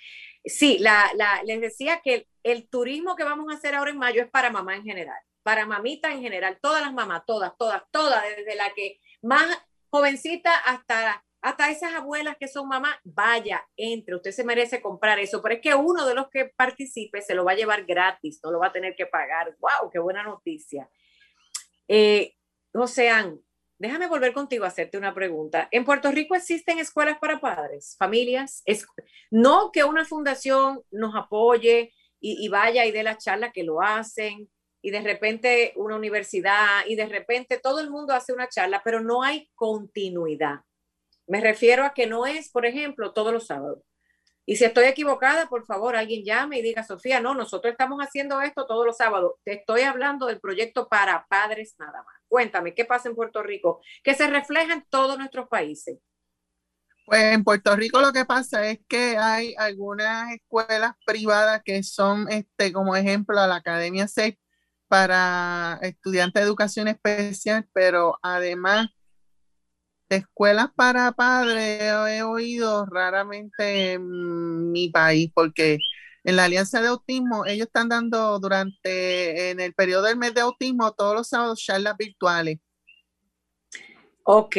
Sí, 0.45 0.77
la, 0.79 1.11
les 1.43 1.59
decía 1.59 1.99
que 2.01 2.25
el 2.41 2.69
turismo 2.69 3.17
que 3.17 3.25
vamos 3.25 3.51
a 3.51 3.57
hacer 3.57 3.75
ahora 3.75 3.91
en 3.91 3.97
mayo 3.97 4.21
es 4.21 4.29
para 4.29 4.49
mamá 4.49 4.77
en 4.77 4.85
general 4.85 5.19
para 5.45 5.67
mamita 5.67 6.12
en 6.12 6.21
general, 6.21 6.58
todas 6.60 6.81
las 6.81 6.91
mamás, 6.91 7.23
todas, 7.23 7.55
todas, 7.55 7.84
todas, 7.91 8.23
desde 8.36 8.55
la 8.55 8.73
que 8.73 8.99
más 9.21 9.45
jovencita 9.91 10.51
hasta, 10.55 11.23
hasta 11.39 11.69
esas 11.69 11.93
abuelas 11.93 12.36
que 12.39 12.47
son 12.47 12.67
mamás, 12.67 12.97
vaya, 13.03 13.63
entre, 13.77 14.15
usted 14.15 14.31
se 14.31 14.43
merece 14.43 14.81
comprar 14.81 15.19
eso, 15.19 15.43
pero 15.43 15.53
es 15.53 15.62
que 15.62 15.75
uno 15.75 16.03
de 16.08 16.15
los 16.15 16.29
que 16.29 16.45
participe 16.45 17.21
se 17.21 17.36
lo 17.36 17.45
va 17.45 17.51
a 17.51 17.55
llevar 17.55 17.86
gratis, 17.86 18.39
no 18.43 18.49
lo 18.49 18.58
va 18.58 18.67
a 18.67 18.71
tener 18.71 18.95
que 18.95 19.05
pagar. 19.05 19.55
¡Wow! 19.60 19.91
¡Qué 19.91 19.99
buena 19.99 20.23
noticia! 20.23 20.89
Eh, 21.88 22.34
Joseán, 22.73 23.39
déjame 23.77 24.08
volver 24.08 24.34
contigo 24.34 24.65
a 24.65 24.69
hacerte 24.69 24.97
una 24.97 25.13
pregunta. 25.13 25.67
¿En 25.69 25.86
Puerto 25.86 26.10
Rico 26.10 26.34
existen 26.34 26.79
escuelas 26.79 27.19
para 27.19 27.39
padres, 27.39 27.95
familias? 27.99 28.63
No 29.29 29.71
que 29.71 29.84
una 29.84 30.05
fundación 30.05 30.81
nos 30.89 31.13
apoye 31.15 31.93
y, 32.19 32.43
y 32.43 32.47
vaya 32.47 32.84
y 32.84 32.91
dé 32.91 33.03
la 33.03 33.19
charla 33.19 33.51
que 33.51 33.63
lo 33.63 33.84
hacen, 33.84 34.49
y 34.85 34.91
de 34.91 35.01
repente 35.01 35.73
una 35.77 35.95
universidad 35.95 36.85
y 36.85 36.95
de 36.95 37.07
repente 37.07 37.57
todo 37.57 37.79
el 37.79 37.89
mundo 37.89 38.13
hace 38.13 38.33
una 38.33 38.47
charla, 38.47 38.83
pero 38.85 39.01
no 39.01 39.23
hay 39.23 39.49
continuidad. 39.55 40.59
Me 41.25 41.41
refiero 41.41 41.83
a 41.83 41.95
que 41.95 42.05
no 42.05 42.27
es, 42.27 42.51
por 42.51 42.67
ejemplo, 42.67 43.11
todos 43.11 43.33
los 43.33 43.47
sábados. 43.47 43.79
Y 44.45 44.57
si 44.57 44.63
estoy 44.63 44.85
equivocada, 44.85 45.49
por 45.49 45.65
favor, 45.65 45.95
alguien 45.95 46.23
llame 46.23 46.59
y 46.59 46.61
diga, 46.61 46.83
Sofía, 46.83 47.19
no, 47.19 47.33
nosotros 47.33 47.71
estamos 47.71 47.99
haciendo 47.99 48.39
esto 48.41 48.67
todos 48.67 48.85
los 48.85 48.97
sábados. 48.97 49.31
Te 49.43 49.53
estoy 49.53 49.81
hablando 49.81 50.27
del 50.27 50.39
proyecto 50.39 50.87
para 50.87 51.25
padres 51.27 51.73
nada 51.79 52.03
más. 52.03 52.15
Cuéntame, 52.27 52.75
¿qué 52.75 52.85
pasa 52.85 53.09
en 53.09 53.15
Puerto 53.15 53.41
Rico? 53.41 53.81
Que 54.03 54.13
se 54.13 54.27
refleja 54.27 54.71
en 54.71 54.85
todos 54.91 55.17
nuestros 55.17 55.47
países. 55.47 55.97
Pues 57.07 57.23
en 57.23 57.43
Puerto 57.43 57.75
Rico 57.75 58.01
lo 58.01 58.13
que 58.13 58.25
pasa 58.25 58.67
es 58.67 58.81
que 58.87 59.17
hay 59.17 59.55
algunas 59.57 60.31
escuelas 60.31 60.93
privadas 61.07 61.63
que 61.65 61.81
son, 61.81 62.27
este, 62.29 62.71
como 62.71 62.95
ejemplo, 62.95 63.33
la 63.35 63.55
Academia 63.55 64.07
SEC, 64.07 64.37
para 64.87 65.79
estudiantes 65.81 66.41
de 66.41 66.47
educación 66.47 66.87
especial, 66.87 67.67
pero 67.73 68.17
además 68.21 68.87
de 70.09 70.17
escuelas 70.17 70.67
para 70.75 71.11
padres 71.13 71.81
he 71.81 72.23
oído 72.23 72.85
raramente 72.85 73.93
en 73.93 74.71
mi 74.71 74.89
país, 74.89 75.31
porque 75.33 75.79
en 76.23 76.35
la 76.35 76.45
Alianza 76.45 76.81
de 76.81 76.87
Autismo 76.87 77.45
ellos 77.45 77.67
están 77.67 77.89
dando 77.89 78.39
durante, 78.39 79.51
en 79.51 79.59
el 79.59 79.73
periodo 79.73 80.03
del 80.03 80.17
mes 80.17 80.33
de 80.33 80.41
autismo, 80.41 80.93
todos 80.93 81.15
los 81.15 81.29
sábados 81.29 81.63
charlas 81.63 81.97
virtuales. 81.97 82.59
Ok, 84.23 84.57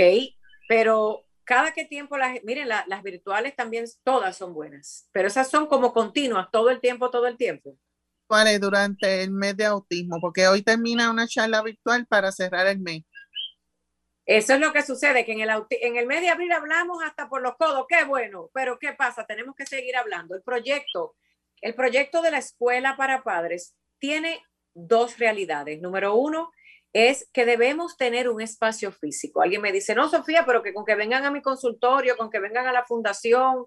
pero 0.68 1.24
cada 1.44 1.72
que 1.72 1.84
tiempo 1.84 2.16
las, 2.16 2.42
miren, 2.44 2.68
las 2.68 3.02
virtuales 3.02 3.54
también 3.56 3.84
todas 4.04 4.36
son 4.36 4.54
buenas, 4.54 5.08
pero 5.12 5.28
esas 5.28 5.48
son 5.48 5.66
como 5.66 5.92
continuas, 5.92 6.48
todo 6.50 6.70
el 6.70 6.80
tiempo, 6.80 7.10
todo 7.10 7.26
el 7.26 7.36
tiempo 7.36 7.76
durante 8.60 9.22
el 9.22 9.30
mes 9.30 9.56
de 9.56 9.66
autismo, 9.66 10.18
porque 10.20 10.48
hoy 10.48 10.62
termina 10.62 11.10
una 11.10 11.26
charla 11.26 11.62
virtual 11.62 12.06
para 12.06 12.32
cerrar 12.32 12.66
el 12.66 12.80
mes. 12.80 13.02
Eso 14.24 14.54
es 14.54 14.60
lo 14.60 14.72
que 14.72 14.82
sucede, 14.82 15.24
que 15.24 15.32
en 15.32 15.40
el, 15.40 15.50
en 15.70 15.96
el 15.96 16.06
mes 16.06 16.20
de 16.20 16.30
abril 16.30 16.50
hablamos 16.50 17.02
hasta 17.04 17.28
por 17.28 17.42
los 17.42 17.56
codos, 17.56 17.86
qué 17.88 18.04
bueno, 18.04 18.50
pero 18.52 18.78
¿qué 18.78 18.92
pasa? 18.92 19.24
Tenemos 19.24 19.54
que 19.54 19.66
seguir 19.66 19.96
hablando. 19.96 20.34
El 20.34 20.42
proyecto 20.42 21.14
el 21.60 21.74
proyecto 21.74 22.22
de 22.22 22.30
la 22.30 22.38
escuela 22.38 22.96
para 22.96 23.22
padres 23.22 23.74
tiene 23.98 24.42
dos 24.74 25.18
realidades. 25.18 25.80
Número 25.80 26.14
uno 26.14 26.52
es 26.92 27.28
que 27.32 27.44
debemos 27.44 27.96
tener 27.96 28.28
un 28.28 28.40
espacio 28.40 28.92
físico. 28.92 29.42
Alguien 29.42 29.62
me 29.62 29.72
dice, 29.72 29.94
no, 29.94 30.08
Sofía, 30.08 30.44
pero 30.46 30.62
que 30.62 30.72
con 30.72 30.84
que 30.84 30.94
vengan 30.94 31.24
a 31.24 31.30
mi 31.30 31.42
consultorio, 31.42 32.16
con 32.16 32.30
que 32.30 32.40
vengan 32.40 32.66
a 32.66 32.72
la 32.72 32.84
fundación, 32.84 33.64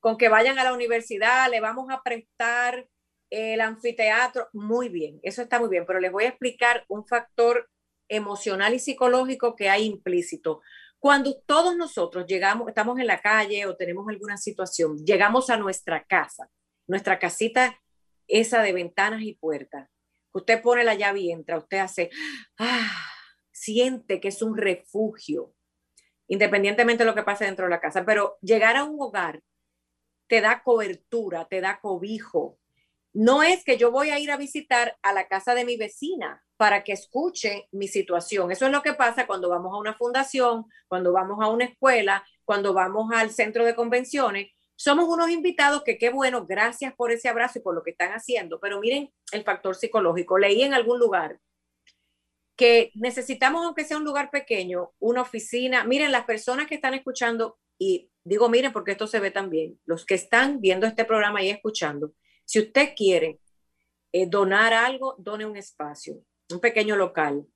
con 0.00 0.16
que 0.16 0.28
vayan 0.28 0.58
a 0.58 0.64
la 0.64 0.72
universidad, 0.72 1.50
le 1.50 1.60
vamos 1.60 1.90
a 1.90 2.02
prestar 2.02 2.86
el 3.32 3.62
anfiteatro. 3.62 4.48
Muy 4.52 4.90
bien, 4.90 5.18
eso 5.22 5.42
está 5.42 5.58
muy 5.58 5.70
bien, 5.70 5.84
pero 5.86 5.98
les 5.98 6.12
voy 6.12 6.24
a 6.24 6.28
explicar 6.28 6.84
un 6.88 7.06
factor 7.06 7.70
emocional 8.08 8.74
y 8.74 8.78
psicológico 8.78 9.56
que 9.56 9.70
hay 9.70 9.86
implícito. 9.86 10.60
Cuando 10.98 11.40
todos 11.46 11.74
nosotros 11.76 12.26
llegamos, 12.26 12.68
estamos 12.68 12.98
en 12.98 13.06
la 13.06 13.20
calle 13.20 13.64
o 13.66 13.76
tenemos 13.76 14.06
alguna 14.08 14.36
situación, 14.36 14.98
llegamos 15.04 15.48
a 15.48 15.56
nuestra 15.56 16.04
casa, 16.04 16.48
nuestra 16.86 17.18
casita 17.18 17.80
esa 18.28 18.62
de 18.62 18.72
ventanas 18.72 19.22
y 19.22 19.34
puertas, 19.34 19.88
usted 20.32 20.62
pone 20.62 20.84
la 20.84 20.94
llave 20.94 21.20
y 21.20 21.32
entra, 21.32 21.58
usted 21.58 21.78
hace, 21.78 22.10
ah, 22.58 22.92
siente 23.50 24.20
que 24.20 24.28
es 24.28 24.42
un 24.42 24.56
refugio, 24.56 25.54
independientemente 26.28 27.02
de 27.02 27.10
lo 27.10 27.14
que 27.14 27.24
pase 27.24 27.46
dentro 27.46 27.64
de 27.64 27.70
la 27.70 27.80
casa, 27.80 28.04
pero 28.04 28.38
llegar 28.40 28.76
a 28.76 28.84
un 28.84 28.96
hogar 29.00 29.42
te 30.28 30.40
da 30.40 30.62
cobertura, 30.62 31.46
te 31.46 31.60
da 31.60 31.80
cobijo. 31.80 32.58
No 33.12 33.42
es 33.42 33.64
que 33.64 33.76
yo 33.76 33.90
voy 33.90 34.10
a 34.10 34.18
ir 34.18 34.30
a 34.30 34.36
visitar 34.36 34.96
a 35.02 35.12
la 35.12 35.28
casa 35.28 35.54
de 35.54 35.64
mi 35.64 35.76
vecina 35.76 36.42
para 36.56 36.82
que 36.82 36.92
escuche 36.92 37.68
mi 37.72 37.88
situación. 37.88 38.50
Eso 38.50 38.66
es 38.66 38.72
lo 38.72 38.82
que 38.82 38.94
pasa 38.94 39.26
cuando 39.26 39.48
vamos 39.48 39.74
a 39.74 39.78
una 39.78 39.94
fundación, 39.94 40.66
cuando 40.88 41.12
vamos 41.12 41.38
a 41.42 41.48
una 41.48 41.64
escuela, 41.64 42.24
cuando 42.44 42.72
vamos 42.72 43.12
al 43.12 43.30
centro 43.30 43.64
de 43.64 43.74
convenciones 43.74 44.52
somos 44.82 45.08
unos 45.08 45.30
invitados 45.30 45.84
que 45.84 45.96
qué 45.96 46.10
bueno, 46.10 46.44
gracias 46.44 46.92
por 46.94 47.12
ese 47.12 47.28
abrazo 47.28 47.60
y 47.60 47.62
por 47.62 47.72
lo 47.72 47.84
que 47.84 47.92
están 47.92 48.10
haciendo, 48.10 48.58
pero 48.58 48.80
miren 48.80 49.12
el 49.30 49.44
factor 49.44 49.76
psicológico. 49.76 50.38
Leí 50.38 50.62
en 50.62 50.74
algún 50.74 50.98
lugar 50.98 51.38
que 52.56 52.90
necesitamos, 52.96 53.64
aunque 53.64 53.84
sea 53.84 53.98
un 53.98 54.04
lugar 54.04 54.30
pequeño, 54.32 54.90
una 54.98 55.22
oficina. 55.22 55.84
Miren, 55.84 56.10
las 56.10 56.24
personas 56.24 56.66
que 56.66 56.74
están 56.74 56.94
escuchando, 56.94 57.60
y 57.78 58.10
digo 58.24 58.48
miren 58.48 58.72
porque 58.72 58.90
esto 58.90 59.06
se 59.06 59.20
ve 59.20 59.30
también, 59.30 59.78
los 59.84 60.04
que 60.04 60.14
están 60.14 60.60
viendo 60.60 60.84
este 60.88 61.04
programa 61.04 61.44
y 61.44 61.50
escuchando, 61.50 62.12
si 62.52 62.58
usted 62.58 62.90
quiere 62.94 63.40
eh, 64.12 64.26
donar 64.26 64.74
algo, 64.74 65.14
done 65.16 65.46
un 65.46 65.56
espacio, 65.56 66.22
un 66.50 66.60
pequeño 66.60 66.96
local. 66.96 67.46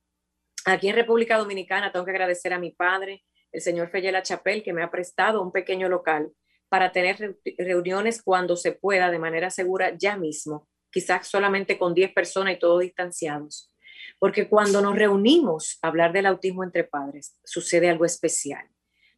Aquí 0.65 0.89
en 0.89 0.95
República 0.95 1.37
Dominicana 1.37 1.91
tengo 1.91 2.03
que 2.03 2.09
agradecer 2.09 2.51
a 2.51 2.57
mi 2.57 2.71
padre, 2.71 3.23
el 3.51 3.61
señor 3.61 3.91
Feyela 3.91 4.23
Chapel, 4.23 4.63
que 4.63 4.73
me 4.73 4.81
ha 4.81 4.89
prestado 4.89 5.43
un 5.43 5.51
pequeño 5.51 5.87
local 5.87 6.31
para 6.67 6.91
tener 6.91 7.37
reuniones 7.59 8.23
cuando 8.23 8.55
se 8.55 8.71
pueda 8.71 9.11
de 9.11 9.19
manera 9.19 9.51
segura 9.51 9.95
ya 9.95 10.17
mismo, 10.17 10.67
quizás 10.91 11.27
solamente 11.27 11.77
con 11.77 11.93
10 11.93 12.13
personas 12.13 12.55
y 12.55 12.59
todos 12.59 12.81
distanciados. 12.81 13.71
Porque 14.17 14.49
cuando 14.49 14.81
nos 14.81 14.95
reunimos 14.95 15.77
a 15.83 15.89
hablar 15.89 16.11
del 16.11 16.25
autismo 16.25 16.63
entre 16.63 16.85
padres, 16.85 17.37
sucede 17.43 17.87
algo 17.87 18.05
especial, 18.05 18.67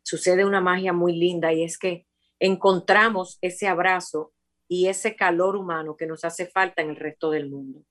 sucede 0.04 0.44
una 0.44 0.60
magia 0.60 0.92
muy 0.92 1.13
linda 1.13 1.54
y 1.54 1.63
es 1.63 1.78
que 1.78 2.06
encontramos 2.38 3.38
ese 3.39 3.70
abrazo 3.70 4.34
y 4.70 4.88
ese 4.88 5.18
calor 5.18 5.58
humano 5.58 5.98
que 5.98 6.08
nos 6.08 6.24
hace 6.24 6.46
falta 6.48 6.82
en 6.82 6.92
el 6.92 6.96
resto 6.96 7.30
del 7.30 7.50
mundo. 7.50 7.84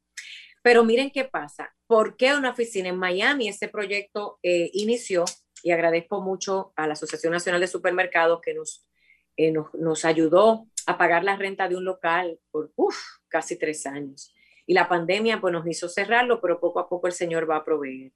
Pero 0.62 0.84
miren 0.84 1.10
qué 1.10 1.24
pasa, 1.24 1.74
¿por 1.86 2.16
qué 2.16 2.34
una 2.34 2.50
oficina 2.50 2.88
en 2.88 2.96
Miami? 2.96 3.48
Este 3.48 3.68
proyecto 3.68 4.38
eh, 4.42 4.70
inició 4.72 5.26
y 5.62 5.72
agradezco 5.72 6.22
mucho 6.22 6.72
a 6.76 6.86
la 6.86 6.94
Asociación 6.94 7.34
Nacional 7.34 7.60
de 7.60 7.66
Supermercados 7.66 8.40
que 8.40 8.54
nos 8.54 8.88
eh, 9.38 9.52
nos, 9.52 10.04
ayudó 10.04 10.66
a 10.86 10.98
pagar 10.98 11.22
la 11.22 11.36
renta 11.36 11.68
de 11.68 11.76
un 11.76 11.84
local 11.84 12.40
por 12.50 12.72
casi 13.28 13.56
tres 13.56 13.86
años. 13.86 14.34
Y 14.66 14.74
la 14.74 14.88
pandemia 14.88 15.40
pues, 15.40 15.52
nos 15.52 15.64
hizo 15.68 15.88
cerrarlo, 15.88 16.40
pero 16.40 16.58
poco 16.58 16.80
a 16.80 16.88
poco 16.88 17.06
el 17.06 17.12
Señor 17.12 17.48
va 17.48 17.58
a 17.58 17.64
proveer. 17.64 18.12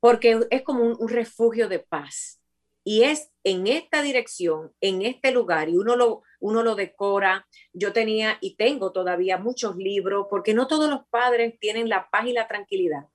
Porque 0.00 0.40
es 0.50 0.62
como 0.62 0.84
un, 0.84 1.08
refugio 1.08 1.68
de 1.68 1.78
paz. 1.78 2.42
Y 2.82 3.04
es 3.04 3.30
en 3.44 3.68
esta 3.68 4.02
dirección, 4.02 4.72
en 4.80 5.02
este 5.02 5.30
lugar, 5.30 5.68
y 5.68 5.76
uno 5.76 5.94
lo, 5.94 6.22
uno 6.46 6.62
lo 6.62 6.74
decora. 6.74 7.46
Yo 7.72 7.92
tenía 7.92 8.38
y 8.40 8.56
tengo 8.56 8.92
todavía 8.92 9.38
muchos 9.38 9.76
libros, 9.76 10.26
porque 10.30 10.54
no 10.54 10.66
todos 10.66 10.88
los 10.88 11.06
padres 11.08 11.58
tienen 11.58 11.88
la 11.88 12.08
paz 12.10 12.26
y 12.26 12.32
la 12.32 12.48
tranquilidad 12.48 13.06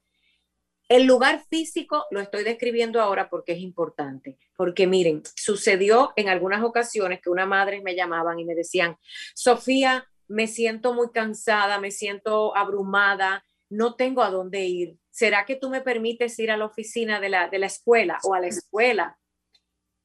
el 0.91 1.05
lugar 1.05 1.45
físico 1.49 2.05
lo 2.11 2.19
estoy 2.19 2.43
describiendo 2.43 2.99
ahora 2.99 3.29
porque 3.29 3.53
es 3.53 3.59
importante, 3.59 4.37
porque 4.57 4.87
miren, 4.87 5.23
sucedió 5.37 6.11
en 6.17 6.27
algunas 6.27 6.61
ocasiones 6.63 7.21
que 7.21 7.29
una 7.29 7.45
madre 7.45 7.81
me 7.81 7.95
llamaban 7.95 8.39
y 8.39 8.43
me 8.43 8.55
decían, 8.55 8.97
Sofía, 9.33 10.05
me 10.27 10.47
siento 10.47 10.93
muy 10.93 11.09
cansada, 11.11 11.79
me 11.79 11.91
siento 11.91 12.57
abrumada, 12.57 13.45
no 13.69 13.95
tengo 13.95 14.21
a 14.21 14.31
dónde 14.31 14.65
ir. 14.65 14.97
¿Será 15.09 15.45
que 15.45 15.55
tú 15.55 15.69
me 15.69 15.79
permites 15.79 16.37
ir 16.39 16.51
a 16.51 16.57
la 16.57 16.65
oficina 16.65 17.21
de 17.21 17.29
la, 17.29 17.47
de 17.47 17.59
la 17.59 17.67
escuela 17.67 18.19
o 18.23 18.33
a 18.33 18.41
la 18.41 18.47
escuela? 18.47 19.17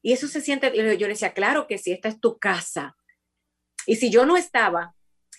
Y 0.01 0.13
eso 0.13 0.29
se 0.29 0.39
siente, 0.39 0.71
yo 0.73 0.83
le 0.83 0.95
decía, 0.95 1.33
claro 1.33 1.67
que 1.67 1.77
sí, 1.77 1.91
esta 1.91 2.07
es 2.07 2.21
tu 2.21 2.39
casa. 2.39 2.95
Y 3.87 3.95
si 3.95 4.11
yo 4.11 4.25
no 4.25 4.35
estaba, 4.35 4.93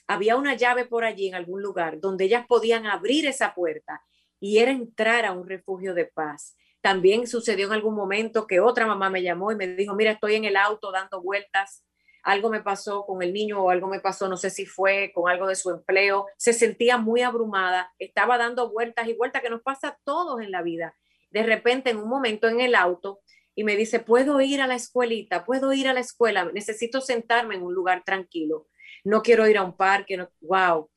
había 0.07 0.37
una 0.37 0.55
llave 0.55 0.87
por 0.87 1.05
allí 1.05 1.29
en 1.29 1.35
algún 1.35 1.63
lugar 1.63 2.01
donde 2.01 2.25
ellas 2.25 2.47
podían 2.49 2.87
abrir 2.87 3.27
esa 3.27 3.55
puerta 3.55 4.03
y 4.41 4.59
era 4.59 4.71
entrar 4.71 5.27
a 5.27 5.33
un 5.33 5.47
refugio 5.47 5.93
de 5.93 6.07
paz. 6.07 6.57
También 6.81 7.27
sucedió 7.27 7.67
en 7.67 7.75
algún 7.75 7.95
momento 7.95 8.47
que 8.47 8.59
otra 8.59 8.87
mamá 8.87 9.11
me 9.11 9.23
llamó 9.23 9.53
y 9.53 9.57
me 9.57 9.67
dijo, 9.67 9.95
mira, 9.95 10.13
estoy 10.13 10.37
en 10.37 10.47
el 10.47 10.57
auto 10.57 10.91
dando 10.91 11.21
vueltas, 11.21 11.85
algo 12.23 12.49
me 12.49 12.63
pasó 12.63 13.05
con 13.05 13.23
el 13.23 13.35
niño 13.35 13.63
o 13.63 13.69
algo 13.69 13.87
me 13.87 14.01
pasó, 14.01 14.29
no 14.29 14.39
sé 14.39 14.49
si 14.49 14.65
fue 14.65 15.13
con 15.15 15.29
algo 15.29 15.47
de 15.47 15.55
su 15.55 15.69
empleo, 15.71 16.27
se 16.39 16.55
sentía 16.55 16.97
muy 16.97 17.21
abrumada, 17.21 17.93
estaba 17.99 18.39
dando 18.39 18.71
vueltas 18.71 19.09
y 19.09 19.13
vueltas 19.13 19.43
que 19.43 19.51
nos 19.51 19.61
pasa 19.61 19.89
a 19.89 19.99
todos 20.05 20.41
en 20.41 20.51
la 20.53 20.63
vida. 20.63 20.95
De 21.31 21.43
repente, 21.43 21.91
en 21.91 21.99
un 21.99 22.09
momento 22.09 22.49
en 22.49 22.61
el 22.61 22.75
auto, 22.75 23.21
y 23.59 23.65
me 23.65 23.75
dice, 23.75 23.99
puedo 23.99 24.41
ir 24.41 24.61
a 24.61 24.69
la 24.69 24.77
escuelita, 24.77 25.45
puedo 25.45 25.73
ir 25.73 25.89
a 25.89 25.93
la 25.93 25.99
escuela, 25.99 26.45
necesito 26.55 27.01
sentarme 27.01 27.57
en 27.57 27.65
un 27.65 27.75
lugar 27.75 28.05
tranquilo, 28.05 28.69
no 29.03 29.21
quiero 29.21 29.49
ir 29.49 29.59
a 29.59 29.65
un 29.65 29.77
parque, 29.77 30.29
wow. 30.43 30.89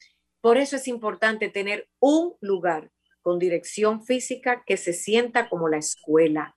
Por 0.42 0.58
eso 0.58 0.76
es 0.76 0.88
importante 0.88 1.50
tener 1.50 1.90
un 2.00 2.36
lugar 2.40 2.92
con 3.24 3.40
dirección 3.40 4.06
física 4.06 4.62
que 4.64 4.78
se 4.78 4.94
sienta 4.94 5.50
como 5.50 5.70
la 5.70 5.78
escuela, 5.78 6.56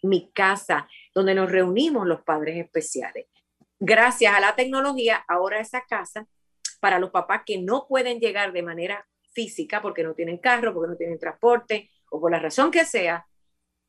mi 0.00 0.30
casa, 0.30 0.88
donde 1.12 1.34
nos 1.34 1.50
reunimos 1.50 2.06
los 2.06 2.22
padres 2.22 2.58
especiales. 2.58 3.26
Gracias 3.80 4.32
a 4.32 4.38
la 4.38 4.54
tecnología, 4.54 5.24
ahora 5.26 5.58
esa 5.58 5.86
casa, 5.88 6.28
para 6.78 7.00
los 7.00 7.10
papás 7.10 7.42
que 7.44 7.60
no 7.60 7.88
pueden 7.88 8.20
llegar 8.20 8.52
de 8.52 8.62
manera 8.62 9.08
física 9.32 9.82
porque 9.82 10.04
no 10.04 10.14
tienen 10.14 10.38
carro, 10.38 10.72
porque 10.72 10.92
no 10.92 10.96
tienen 10.96 11.18
transporte 11.18 11.90
o 12.12 12.20
por 12.20 12.30
la 12.30 12.38
razón 12.38 12.70
que 12.70 12.84
sea, 12.84 13.26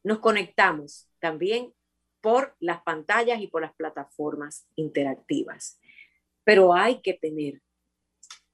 nos 0.04 0.18
conectamos 0.18 1.11
también 1.22 1.74
por 2.20 2.56
las 2.60 2.82
pantallas 2.82 3.42
y 3.42 3.48
por 3.48 3.62
las 3.62 3.74
plataformas 3.74 4.68
interactivas. 4.76 5.80
Pero 6.44 6.74
hay 6.74 7.02
que 7.02 7.14
tener 7.14 7.62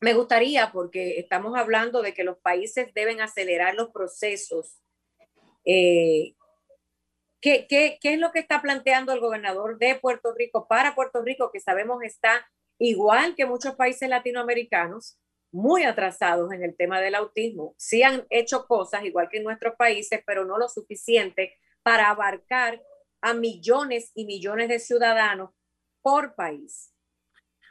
Me 0.00 0.12
gustaría, 0.12 0.70
porque 0.70 1.18
estamos 1.18 1.56
hablando 1.56 2.02
de 2.02 2.12
que 2.12 2.24
los 2.24 2.38
países 2.38 2.92
deben 2.92 3.22
acelerar 3.22 3.74
los 3.74 3.90
procesos 3.90 4.82
eh, 5.64 6.34
¿Qué, 7.40 7.66
qué, 7.68 7.98
es 8.02 8.18
lo 8.18 8.32
que 8.32 8.40
está 8.40 8.60
planteando 8.60 9.12
el 9.12 9.20
gobernador 9.20 9.78
de 9.78 9.94
Puerto 9.94 10.34
Rico 10.34 10.66
para 10.68 10.94
Puerto 10.94 11.22
Rico, 11.22 11.50
que 11.52 11.60
sabemos 11.60 12.02
está 12.02 12.46
igual 12.78 13.34
que 13.34 13.46
muchos 13.46 13.76
países 13.76 14.08
latinoamericanos, 14.08 15.18
muy 15.52 15.84
atrasados 15.84 16.52
en 16.52 16.64
el 16.64 16.76
tema 16.76 17.00
del 17.00 17.14
autismo. 17.14 17.74
Sí 17.78 18.02
han 18.02 18.26
hecho 18.28 18.66
cosas 18.66 19.04
igual 19.04 19.28
que 19.30 19.38
en 19.38 19.44
nuestros 19.44 19.76
países, 19.76 20.20
pero 20.26 20.44
no 20.44 20.58
lo 20.58 20.68
suficiente 20.68 21.56
para 21.82 22.10
abarcar 22.10 22.82
a 23.22 23.32
millones 23.32 24.10
y 24.14 24.26
millones 24.26 24.68
de 24.68 24.80
ciudadanos 24.80 25.50
por 26.02 26.34
país. 26.34 26.92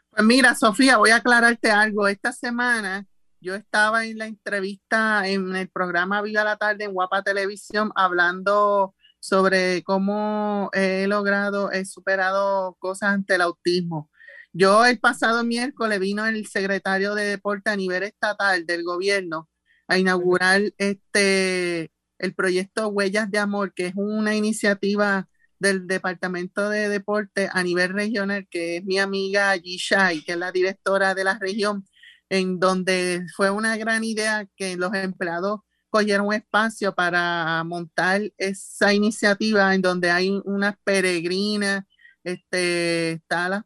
Pues 0.09 0.25
mira, 0.25 0.55
Sofía, 0.55 0.97
voy 0.97 1.11
a 1.11 1.17
aclararte 1.17 1.71
algo. 1.71 2.07
Esta 2.07 2.31
semana 2.31 3.05
yo 3.39 3.55
estaba 3.55 4.05
en 4.05 4.17
la 4.17 4.25
entrevista 4.25 5.27
en 5.27 5.55
el 5.55 5.69
programa 5.69 6.21
Viva 6.21 6.43
la 6.43 6.57
Tarde 6.57 6.85
en 6.85 6.93
Guapa 6.93 7.23
Televisión 7.23 7.91
hablando 7.95 8.95
sobre 9.19 9.83
cómo 9.83 10.69
he 10.73 11.07
logrado, 11.07 11.71
he 11.71 11.85
superado 11.85 12.75
cosas 12.79 13.09
ante 13.09 13.35
el 13.35 13.41
autismo. 13.41 14.09
Yo 14.53 14.85
el 14.85 14.99
pasado 14.99 15.43
miércoles 15.43 15.99
vino 15.99 16.25
el 16.25 16.47
secretario 16.47 17.13
de 17.13 17.25
deporte 17.25 17.69
a 17.69 17.75
nivel 17.75 18.03
estatal 18.03 18.65
del 18.65 18.83
gobierno 18.83 19.49
a 19.87 19.97
inaugurar 19.97 20.61
este 20.77 21.91
el 22.19 22.33
proyecto 22.33 22.87
Huellas 22.87 23.29
de 23.29 23.37
Amor, 23.37 23.73
que 23.73 23.87
es 23.87 23.93
una 23.95 24.35
iniciativa 24.35 25.27
del 25.59 25.87
Departamento 25.87 26.69
de 26.69 26.89
Deporte 26.89 27.49
a 27.51 27.63
nivel 27.63 27.93
regional, 27.93 28.47
que 28.49 28.77
es 28.77 28.83
mi 28.85 28.99
amiga 28.99 29.55
Yishai, 29.55 30.21
que 30.23 30.33
es 30.33 30.37
la 30.37 30.51
directora 30.51 31.15
de 31.15 31.23
la 31.23 31.37
región, 31.39 31.85
en 32.29 32.59
donde 32.59 33.25
fue 33.35 33.49
una 33.51 33.77
gran 33.77 34.03
idea 34.03 34.47
que 34.55 34.75
los 34.77 34.93
empleados 34.93 35.61
cogieron 35.89 36.27
un 36.27 36.33
espacio 36.33 36.93
para 36.93 37.63
montar 37.63 38.21
esa 38.37 38.93
iniciativa 38.93 39.73
en 39.73 39.81
donde 39.81 40.11
hay 40.11 40.41
unas 40.45 40.75
peregrinas, 40.83 41.83
este, 42.23 43.13
está 43.13 43.65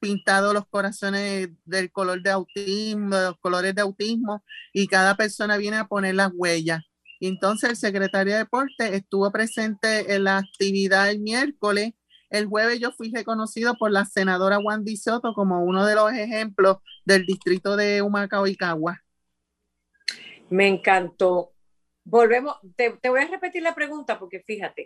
pintado 0.00 0.52
los 0.52 0.66
corazones 0.66 1.50
del 1.64 1.92
color 1.92 2.22
de 2.22 2.30
autismo, 2.30 3.08
los 3.10 3.38
colores 3.38 3.74
de 3.74 3.82
autismo, 3.82 4.44
y 4.72 4.86
cada 4.88 5.16
persona 5.16 5.56
viene 5.58 5.76
a 5.76 5.86
poner 5.86 6.14
las 6.14 6.32
huellas. 6.34 6.82
Y 7.22 7.28
entonces 7.28 7.70
el 7.70 7.76
secretario 7.76 8.32
de 8.32 8.38
Deporte 8.40 8.96
estuvo 8.96 9.30
presente 9.30 10.14
en 10.14 10.24
la 10.24 10.38
actividad 10.38 11.10
el 11.10 11.20
miércoles. 11.20 11.92
El 12.30 12.46
jueves 12.46 12.80
yo 12.80 12.92
fui 12.92 13.12
reconocido 13.14 13.74
por 13.74 13.90
la 13.90 14.06
senadora 14.06 14.58
Wandy 14.58 14.96
Soto 14.96 15.34
como 15.34 15.62
uno 15.62 15.84
de 15.84 15.94
los 15.96 16.10
ejemplos 16.14 16.78
del 17.04 17.26
distrito 17.26 17.76
de 17.76 18.00
Humacao 18.00 18.46
y 18.46 18.56
Cagua. 18.56 19.02
Me 20.48 20.66
encantó. 20.66 21.52
Volvemos, 22.04 22.56
te, 22.74 22.98
voy 23.10 23.20
a 23.20 23.28
repetir 23.28 23.62
la 23.62 23.74
pregunta 23.74 24.18
porque 24.18 24.40
fíjate, 24.40 24.84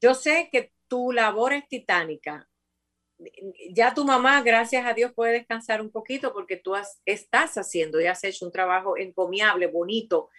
yo 0.00 0.14
sé 0.14 0.48
que 0.50 0.72
tu 0.88 1.12
labor 1.12 1.52
es 1.52 1.68
titánica. 1.68 2.48
Ya 3.74 3.92
tu 3.92 4.06
mamá, 4.06 4.40
gracias 4.42 4.86
a 4.86 4.94
Dios, 4.94 5.12
puede 5.12 5.32
descansar 5.34 5.82
un 5.82 5.90
poquito 5.90 6.32
porque 6.32 6.56
tú 6.56 6.72
estás 7.04 7.58
haciendo 7.58 8.00
y 8.00 8.06
has 8.06 8.24
hecho 8.24 8.46
un 8.46 8.52
trabajo 8.52 8.96
encomiable, 8.96 9.66
bonito, 9.66 10.30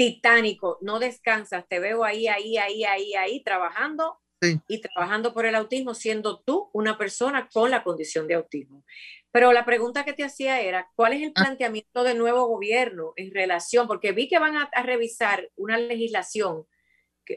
titánico, 0.00 0.78
no 0.80 0.98
descansas, 0.98 1.68
te 1.68 1.78
veo 1.78 2.04
ahí, 2.04 2.26
ahí, 2.26 2.56
ahí, 2.56 2.84
ahí, 2.84 3.12
ahí, 3.12 3.44
trabajando 3.44 4.18
y 4.66 4.80
trabajando 4.80 5.34
por 5.34 5.44
el 5.44 5.54
autismo, 5.54 5.92
siendo 5.92 6.40
tú 6.40 6.70
una 6.72 6.96
persona 6.96 7.50
con 7.52 7.70
la 7.70 7.84
condición 7.84 8.26
de 8.26 8.32
autismo. 8.32 8.82
Pero 9.30 9.52
la 9.52 9.66
pregunta 9.66 10.06
que 10.06 10.14
te 10.14 10.24
hacía 10.24 10.62
era, 10.62 10.90
¿cuál 10.96 11.12
es 11.12 11.20
el 11.20 11.32
ah. 11.34 11.42
planteamiento 11.42 12.02
del 12.02 12.16
nuevo 12.16 12.46
gobierno 12.46 13.12
en 13.16 13.30
relación? 13.30 13.86
Porque 13.86 14.12
vi 14.12 14.26
que 14.26 14.38
van 14.38 14.56
a, 14.56 14.70
revisar 14.82 15.50
una 15.56 15.76
legislación 15.76 16.66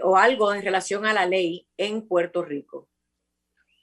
o 0.01 0.15
algo 0.15 0.53
en 0.53 0.61
relación 0.61 1.05
a 1.05 1.11
la 1.11 1.25
ley 1.25 1.67
en 1.75 2.07
Puerto 2.07 2.45
Rico. 2.45 2.87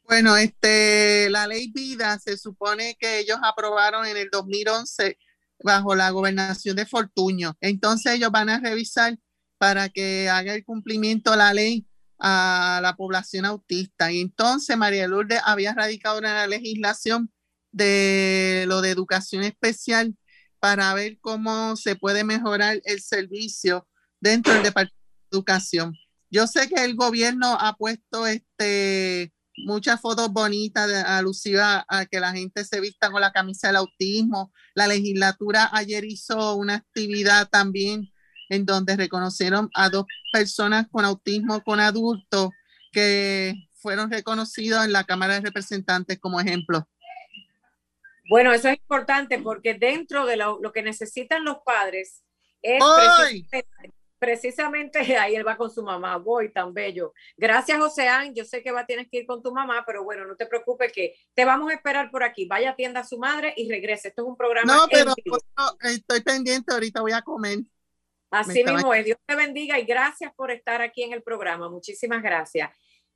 Bueno, 0.04 0.38
este, 0.38 1.28
la 1.28 1.46
ley 1.46 1.70
vida 1.70 2.18
se 2.18 2.38
supone 2.38 2.96
que 2.98 3.18
ellos 3.18 3.36
aprobaron 3.42 4.06
en 4.06 4.16
el 4.16 4.30
2011 4.30 5.18
bajo 5.62 5.94
la 5.94 6.10
gobernación 6.10 6.76
de 6.76 6.86
Fortuño. 6.86 7.56
Entonces 7.60 8.14
ellos 8.14 8.30
van 8.30 8.48
a 8.48 8.60
revisar 8.60 9.18
para 9.58 9.88
que 9.88 10.28
haga 10.28 10.54
el 10.54 10.64
cumplimiento 10.64 11.32
de 11.32 11.36
la 11.36 11.52
ley 11.52 11.86
a 12.18 12.80
la 12.82 12.96
población 12.96 13.44
autista. 13.44 14.12
Y 14.12 14.20
entonces 14.20 14.76
María 14.76 15.06
Lourdes 15.06 15.40
había 15.44 15.74
radicado 15.74 16.18
una 16.18 16.46
legislación 16.46 17.30
de 17.72 18.64
lo 18.68 18.80
de 18.80 18.90
educación 18.90 19.42
especial 19.42 20.16
para 20.58 20.92
ver 20.94 21.18
cómo 21.20 21.76
se 21.76 21.96
puede 21.96 22.24
mejorar 22.24 22.80
el 22.84 23.00
servicio 23.00 23.88
dentro 24.20 24.52
del 24.52 24.62
Departamento 24.62 24.96
de 25.30 25.36
Educación. 25.36 25.96
Yo 26.30 26.46
sé 26.46 26.68
que 26.68 26.84
el 26.84 26.94
gobierno 26.94 27.56
ha 27.58 27.74
puesto 27.76 28.26
este 28.26 29.32
muchas 29.64 30.00
fotos 30.00 30.32
bonitas 30.32 30.90
alusivas 31.04 31.84
a 31.88 32.06
que 32.06 32.20
la 32.20 32.32
gente 32.32 32.64
se 32.64 32.80
vista 32.80 33.10
con 33.10 33.20
la 33.20 33.32
camisa 33.32 33.68
del 33.68 33.76
autismo. 33.76 34.52
La 34.74 34.86
legislatura 34.86 35.70
ayer 35.72 36.04
hizo 36.04 36.54
una 36.54 36.76
actividad 36.76 37.48
también 37.48 38.10
en 38.48 38.66
donde 38.66 38.96
reconocieron 38.96 39.70
a 39.74 39.88
dos 39.88 40.04
personas 40.32 40.86
con 40.90 41.04
autismo 41.04 41.62
con 41.62 41.80
adultos 41.80 42.50
que 42.92 43.54
fueron 43.74 44.10
reconocidos 44.10 44.84
en 44.84 44.92
la 44.92 45.04
Cámara 45.04 45.34
de 45.34 45.40
Representantes 45.40 46.18
como 46.18 46.40
ejemplo. 46.40 46.86
Bueno, 48.28 48.52
eso 48.52 48.68
es 48.68 48.78
importante 48.78 49.38
porque 49.38 49.74
dentro 49.74 50.26
de 50.26 50.36
lo, 50.36 50.60
que 50.72 50.82
necesitan 50.82 51.44
los 51.44 51.58
padres 51.64 52.22
es 52.62 52.80
precisamente 54.20 54.98
ahí 55.18 55.34
él 55.34 55.46
va 55.46 55.56
con 55.56 55.70
su 55.70 55.82
mamá, 55.82 56.16
voy 56.18 56.52
tan 56.52 56.72
bello. 56.72 57.12
Gracias, 57.36 57.78
Joseán. 57.78 58.32
Yo 58.34 58.44
sé 58.44 58.62
que 58.62 58.70
va 58.70 58.86
tienes 58.86 59.08
que 59.10 59.18
ir 59.18 59.26
con 59.26 59.42
tu 59.42 59.52
mamá, 59.52 59.82
pero 59.84 60.04
bueno, 60.04 60.24
no 60.24 60.36
te 60.36 60.46
preocupes 60.46 60.92
que 60.92 61.14
te 61.34 61.44
vamos 61.44 61.70
a 61.70 61.74
esperar 61.74 62.10
por 62.12 62.22
aquí. 62.22 62.46
Vaya 62.46 62.70
atienda 62.70 63.00
a 63.00 63.04
su 63.04 63.18
madre 63.18 63.52
y 63.56 63.68
regrese. 63.68 64.08
Esto 64.08 64.22
es 64.22 64.28
un 64.28 64.36
programa. 64.36 64.72
No, 64.72 64.86
pero 64.88 65.12
estoy 65.80 66.20
pendiente, 66.20 66.72
ahorita 66.72 67.00
voy 67.00 67.12
a 67.12 67.22
comer. 67.22 67.58
Así 68.30 68.62
mismo 68.62 68.94
es. 68.94 69.04
Dios 69.04 69.18
te 69.26 69.34
bendiga 69.34 69.78
y 69.80 69.84
gracias 69.84 70.32
por 70.34 70.52
estar 70.52 70.82
aquí 70.82 71.02
en 71.02 71.12
el 71.12 71.22
programa. 71.22 71.68
Muchísimas 71.68 72.22
gracias. 72.22 72.70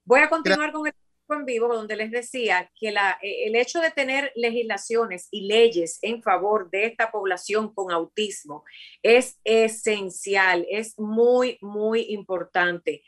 Voy 0.05 0.21
a 0.21 0.29
continuar 0.29 0.73
con 0.73 0.87
el 0.87 0.95
en 1.32 1.44
vivo 1.46 1.68
donde 1.68 1.96
les 1.96 2.10
decía 2.10 2.70
que 2.78 2.88
eh, 2.88 3.46
el 3.46 3.56
hecho 3.56 3.80
de 3.80 3.90
tener 3.90 4.32
legislaciones 4.34 5.28
y 5.30 5.46
leyes 5.46 5.98
en 6.02 6.22
favor 6.22 6.70
de 6.70 6.87
esta 6.87 7.10
población 7.10 7.72
con 7.72 7.90
autismo 7.90 8.64
es 9.02 9.40
esencial, 9.44 10.66
es 10.68 10.98
muy, 10.98 11.58
muy 11.62 12.02
importante. 12.10 13.02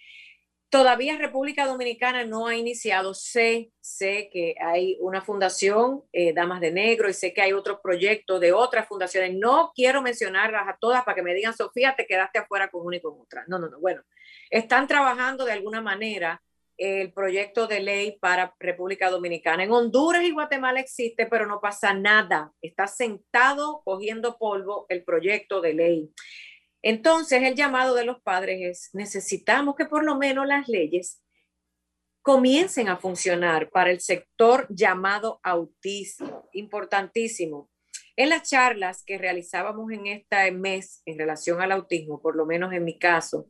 Todavía 0.69 1.17
República 1.17 1.65
Dominicana 1.65 2.25
no 2.25 2.49
ha 2.49 2.57
iniciado, 2.57 3.15
sé, 3.15 3.71
sé 3.81 4.29
que 4.33 4.57
hay 4.61 4.97
una 5.01 5.23
fundación, 5.23 6.03
eh, 6.13 6.33
Damas 6.33 6.61
de 6.61 6.73
Negro, 6.73 7.09
y 7.09 7.13
sé 7.13 7.33
que 7.33 7.41
hay 7.41 7.53
otros 7.53 7.79
proyectos 7.81 8.41
de 8.41 8.53
otras 8.53 8.89
fundaciones. 8.89 9.35
No 9.35 9.73
quiero 9.75 10.03
mencionarlas 10.03 10.67
a 10.69 10.77
todas 10.79 11.05
para 11.05 11.15
que 11.15 11.23
me 11.23 11.35
digan, 11.35 11.57
Sofía, 11.57 11.95
te 11.97 12.07
quedaste 12.07 12.41
afuera 12.41 12.69
con 12.69 12.85
una 12.85 12.97
y 12.97 13.01
con 13.01 13.19
otra. 13.21 13.45
No, 13.47 13.59
no, 13.61 13.69
no. 13.69 13.79
Bueno, 13.79 14.03
están 14.51 14.89
trabajando 14.89 15.45
de 15.45 15.53
alguna 15.53 15.81
manera 15.81 16.43
el 16.79 17.13
proyecto 17.13 17.67
de 17.67 17.81
ley 17.81 18.19
para 18.21 18.55
República 18.59 19.11
Dominicana. 19.11 19.65
En 19.65 19.73
Honduras 19.73 20.23
y 20.23 20.31
Guatemala 20.31 20.81
existe, 20.81 21.27
pero 21.27 21.47
no 21.47 21.61
pasa 21.61 21.95
nada. 21.95 22.53
Está 22.61 22.87
sentado 22.87 23.83
cogiendo 23.85 24.39
polvo 24.39 24.87
el 24.89 25.05
proyecto 25.05 25.61
de 25.61 25.75
ley. 25.75 26.11
Entonces, 26.83 27.43
el 27.43 27.55
llamado 27.55 27.95
de 27.95 28.05
los 28.05 28.21
padres 28.23 28.61
es, 28.63 28.91
necesitamos 28.93 29.75
que 29.75 29.87
por 29.87 30.05
lo 30.05 30.17
menos 30.17 30.47
las 30.47 30.69
leyes 30.69 31.23
comiencen 32.23 32.89
a 32.89 32.97
funcionar 32.97 33.71
para 33.71 33.91
el 33.91 34.01
sector 34.01 34.67
llamado 34.69 35.41
autismo, 35.43 36.49
importantísimo. 36.53 37.71
En 38.17 38.31
las 38.31 38.49
charlas 38.49 39.03
que 39.05 39.19
realizábamos 39.19 39.93
en 39.93 40.07
este 40.07 40.51
mes 40.51 41.03
en 41.07 41.19
relación 41.19 41.61
al 41.61 41.73
autismo, 41.73 42.21
por 42.21 42.35
lo 42.35 42.47
menos 42.47 42.73
en 42.73 42.85
mi 42.85 42.99
caso, 42.99 43.47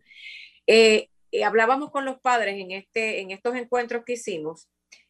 eh, 0.66 1.08
eh, 1.40 1.44
hablábamos 1.44 1.90
con 1.90 2.04
los 2.04 2.20
padres 2.20 2.56
en, 2.58 2.72
este, 2.72 3.20
en 3.20 3.30
estos 3.30 3.54
encuentros 3.54 4.04
que 4.04 4.14
hicimos 4.14 4.68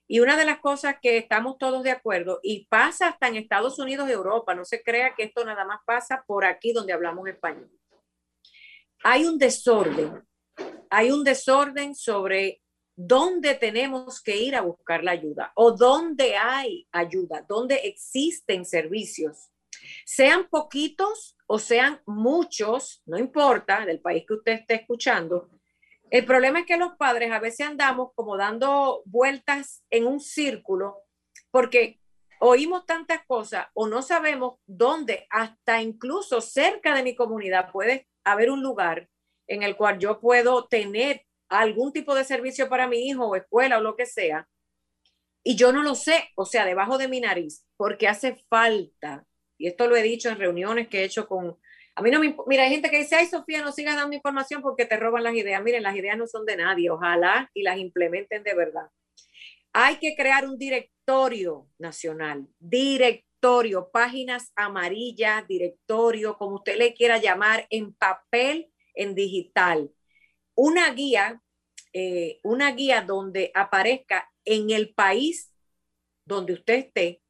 y 0.09 0.21
una 0.21 0.37
de 0.37 0.45
las 0.45 0.61
cosas 0.61 0.97
que 1.03 1.19
estamos 1.19 1.59
todos 1.59 1.83
de 1.83 1.91
acuerdo 1.91 2.39
y 2.43 2.67
pasa 2.67 3.09
hasta 3.09 3.29
en 3.29 3.37
Estados 3.37 3.79
Unidos 3.79 4.09
y 4.09 4.13
Europa, 4.13 4.55
no 4.55 4.65
se 4.65 4.83
crea 4.83 5.15
que 5.17 5.25
esto 5.25 5.45
nada 5.45 5.65
más 5.65 5.81
pasa 5.85 6.25
por 6.27 6.45
aquí 6.45 6.73
donde 6.73 6.93
hablamos 6.93 7.29
español. 7.29 7.71
Hay 9.03 9.25
un 9.25 9.37
desorden, 9.37 10.25
hay 10.91 11.11
un 11.11 11.25
desorden 11.25 11.95
sobre 11.95 12.63
dónde 12.95 13.55
tenemos 13.55 14.23
que 14.23 14.37
ir 14.37 14.55
a 14.55 14.63
buscar 14.63 15.03
la 15.03 15.11
ayuda 15.11 15.53
o 15.55 15.73
dónde 15.73 16.37
hay 16.37 16.87
ayuda, 16.93 17.45
dónde 17.47 17.75
existen 17.85 18.65
servicios. 18.65 19.51
Sean 20.05 20.49
poquitos 20.49 21.37
o 21.47 21.59
sean 21.59 22.01
muchos, 22.07 23.03
no 23.07 23.19
importa, 23.19 23.85
del 23.85 24.01
país 24.01 24.25
que 24.27 24.35
usted 24.35 24.53
esté 24.53 24.75
escuchando, 24.77 25.51
el 26.11 26.25
problema 26.25 26.61
es 26.61 26.67
que 26.67 26.77
los 26.77 26.97
padres 26.97 27.33
a 27.33 27.41
veces 27.41 27.67
andamos 27.67 28.11
como 28.15 28.37
dando 28.37 29.03
vueltas 29.07 29.85
en 29.91 30.07
un 30.07 30.21
círculo 30.21 31.03
porque 31.51 32.01
oímos 32.41 32.87
tantas 32.87 33.25
cosas 33.27 33.67
o 33.75 33.89
no 33.89 34.03
sabemos 34.03 34.59
dónde, 34.67 35.27
hasta 35.31 35.83
incluso 35.83 36.41
cerca 36.41 36.95
de 36.95 37.03
mi 37.03 37.15
comunidad 37.15 37.71
puede 37.73 38.09
haber 38.25 38.51
un 38.51 38.63
lugar 38.63 39.09
en 39.47 39.63
el 39.63 39.77
cual 39.77 39.99
yo 39.99 40.21
puedo 40.21 40.67
tener 40.67 41.25
algún 41.49 41.93
tipo 41.93 42.15
de 42.15 42.25
servicio 42.25 42.69
para 42.69 42.89
mi 42.89 43.07
hijo 43.07 43.27
o 43.27 43.37
escuela 43.37 43.79
o 43.79 43.81
lo 43.81 43.97
que 43.97 44.07
sea. 44.07 44.49
Y 45.45 45.55
yo 45.55 45.73
no 45.73 45.83
lo 45.83 45.95
sé, 45.95 46.31
o 46.35 46.45
sea, 46.45 46.65
debajo 46.65 46.99
de 46.99 47.09
mi 47.09 47.21
nariz, 47.21 47.65
porque 47.77 48.09
hace 48.09 48.45
falta, 48.49 49.25
y 49.57 49.69
esto 49.69 49.87
lo 49.87 49.97
he 49.97 50.03
dicho 50.03 50.29
en 50.29 50.39
reuniones 50.39 50.89
que 50.89 51.01
he 51.01 51.05
hecho 51.05 51.29
con 51.29 51.57
a 51.97 52.03
mí 52.03 52.11
no 52.11 52.21
me 52.21 52.37
mira, 52.47 52.65
hay 52.65 52.71
gente 52.71 52.91
que 52.91 52.99
dice, 52.99 53.17
ay 53.17 53.27
Sofía, 53.27 53.63
no 53.63 53.73
sigas 53.73 53.97
dando 53.97 54.15
información 54.15 54.61
porque 54.61 54.85
te 54.85 54.99
roban 54.99 55.25
las 55.25 55.35
ideas. 55.35 55.63
Miren, 55.63 55.83
las 55.83 55.97
ideas 55.97 56.19
no 56.19 56.27
son 56.27 56.45
de 56.45 56.57
nadie, 56.57 56.91
ojalá 56.91 57.51
y 57.55 57.63
las 57.63 57.79
implementen 57.79 58.43
de 58.43 58.55
verdad. 58.55 58.91
Hay 59.73 59.97
que 59.97 60.15
crear 60.15 60.47
un 60.47 60.59
directorio 60.59 61.67
nacional, 61.79 62.47
directorio, 62.59 63.91
páginas 63.91 64.53
amarillas, 64.57 65.49
directorio, 65.49 66.37
como 66.37 66.57
usted 66.57 66.77
le 66.77 66.93
quiera 66.93 67.17
llamar, 67.17 67.67
en 67.71 67.95
papel, 67.95 68.71
en 68.95 69.15
digital. 69.15 69.91
Una 70.55 70.93
guía, 70.93 71.41
eh, 71.95 72.41
una 72.43 72.73
guía 72.73 73.01
donde 73.01 73.51
aparezca 73.55 74.31
en 74.45 74.69
el 74.69 74.93
país 74.95 75.51
donde 76.27 76.53
usted 76.53 76.75
esté, 76.75 77.23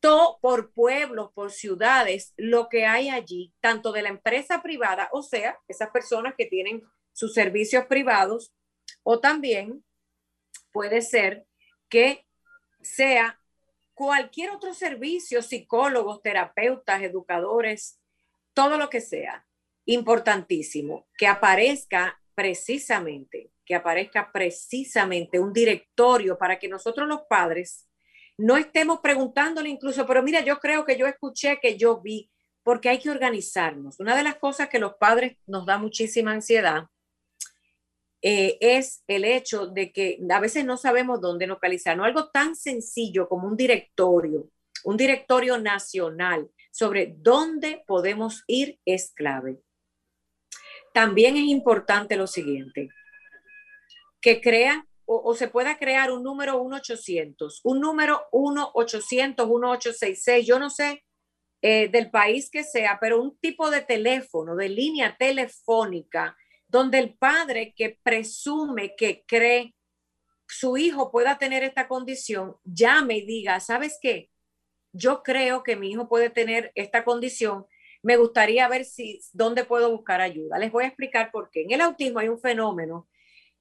por 0.00 0.72
pueblos, 0.72 1.32
por 1.32 1.50
ciudades, 1.50 2.32
lo 2.36 2.68
que 2.68 2.86
hay 2.86 3.08
allí, 3.08 3.52
tanto 3.60 3.92
de 3.92 4.02
la 4.02 4.08
empresa 4.10 4.62
privada, 4.62 5.08
o 5.12 5.22
sea, 5.22 5.58
esas 5.68 5.90
personas 5.90 6.34
que 6.36 6.46
tienen 6.46 6.82
sus 7.12 7.34
servicios 7.34 7.86
privados 7.86 8.54
o 9.02 9.20
también 9.20 9.84
puede 10.72 11.02
ser 11.02 11.46
que 11.88 12.26
sea 12.80 13.40
cualquier 13.94 14.50
otro 14.50 14.72
servicio, 14.72 15.42
psicólogos, 15.42 16.22
terapeutas, 16.22 17.02
educadores, 17.02 18.00
todo 18.54 18.78
lo 18.78 18.88
que 18.88 19.00
sea, 19.00 19.46
importantísimo, 19.84 21.08
que 21.16 21.26
aparezca 21.26 22.20
precisamente, 22.34 23.50
que 23.64 23.74
aparezca 23.74 24.30
precisamente 24.30 25.40
un 25.40 25.52
directorio 25.52 26.38
para 26.38 26.58
que 26.58 26.68
nosotros 26.68 27.08
los 27.08 27.22
padres 27.22 27.87
no 28.38 28.56
estemos 28.56 29.00
preguntándole 29.00 29.68
incluso, 29.68 30.06
pero 30.06 30.22
mira, 30.22 30.40
yo 30.40 30.58
creo 30.60 30.84
que 30.84 30.96
yo 30.96 31.06
escuché, 31.06 31.58
que 31.60 31.76
yo 31.76 32.00
vi, 32.00 32.30
porque 32.62 32.88
hay 32.88 32.98
que 32.98 33.10
organizarnos. 33.10 33.98
Una 33.98 34.16
de 34.16 34.22
las 34.22 34.36
cosas 34.36 34.68
que 34.68 34.78
los 34.78 34.94
padres 34.94 35.36
nos 35.46 35.66
da 35.66 35.76
muchísima 35.76 36.32
ansiedad 36.32 36.84
eh, 38.22 38.58
es 38.60 39.02
el 39.06 39.24
hecho 39.24 39.66
de 39.66 39.92
que 39.92 40.18
a 40.30 40.40
veces 40.40 40.64
no 40.64 40.76
sabemos 40.76 41.20
dónde 41.20 41.46
localizarnos. 41.46 42.06
Algo 42.06 42.30
tan 42.30 42.54
sencillo 42.54 43.28
como 43.28 43.48
un 43.48 43.56
directorio, 43.56 44.50
un 44.84 44.96
directorio 44.96 45.58
nacional 45.58 46.48
sobre 46.70 47.14
dónde 47.18 47.82
podemos 47.86 48.44
ir 48.46 48.78
es 48.84 49.12
clave. 49.14 49.60
También 50.94 51.36
es 51.36 51.44
importante 51.44 52.16
lo 52.16 52.26
siguiente, 52.26 52.88
que 54.20 54.40
crea 54.40 54.87
o, 55.10 55.34
se 55.34 55.48
pueda 55.48 55.78
crear 55.78 56.12
un 56.12 56.22
número 56.22 56.62
1-800, 56.62 57.60
un 57.64 57.80
número 57.80 58.26
1-800, 58.30 59.46
1866, 59.46 60.46
yo 60.46 60.58
no 60.58 60.68
sé 60.68 61.02
eh, 61.62 61.88
del 61.88 62.10
país 62.10 62.50
que 62.50 62.62
sea, 62.62 62.98
pero 63.00 63.22
un 63.22 63.38
tipo 63.38 63.70
de 63.70 63.80
teléfono, 63.80 64.54
de 64.54 64.68
línea 64.68 65.16
telefónica 65.18 66.36
donde 66.68 66.98
el 66.98 67.16
padre 67.16 67.72
que 67.74 67.98
presume 68.02 68.94
que 68.96 69.24
cree 69.26 69.74
su 70.46 70.76
hijo 70.76 71.10
pueda 71.10 71.38
tener 71.38 71.62
esta 71.62 71.88
condición, 71.88 72.56
llame 72.64 73.18
y 73.18 73.26
diga, 73.26 73.60
¿sabes 73.60 73.98
qué? 74.00 74.30
Yo 74.92 75.22
creo 75.22 75.62
que 75.62 75.76
mi 75.76 75.90
hijo 75.90 76.08
puede 76.08 76.30
tener 76.30 76.72
esta 76.74 77.04
condición. 77.04 77.66
Me 78.02 78.16
gustaría 78.16 78.68
ver 78.68 78.84
si 78.84 79.20
dónde 79.32 79.64
puedo 79.64 79.90
buscar 79.90 80.20
ayuda. 80.20 80.58
Les 80.58 80.70
voy 80.70 80.84
a 80.84 80.88
explicar 80.88 81.30
por 81.30 81.50
qué. 81.50 81.62
En 81.62 81.72
el 81.72 81.80
autismo 81.80 82.18
hay 82.18 82.28
un 82.28 82.40
fenómeno 82.40 83.08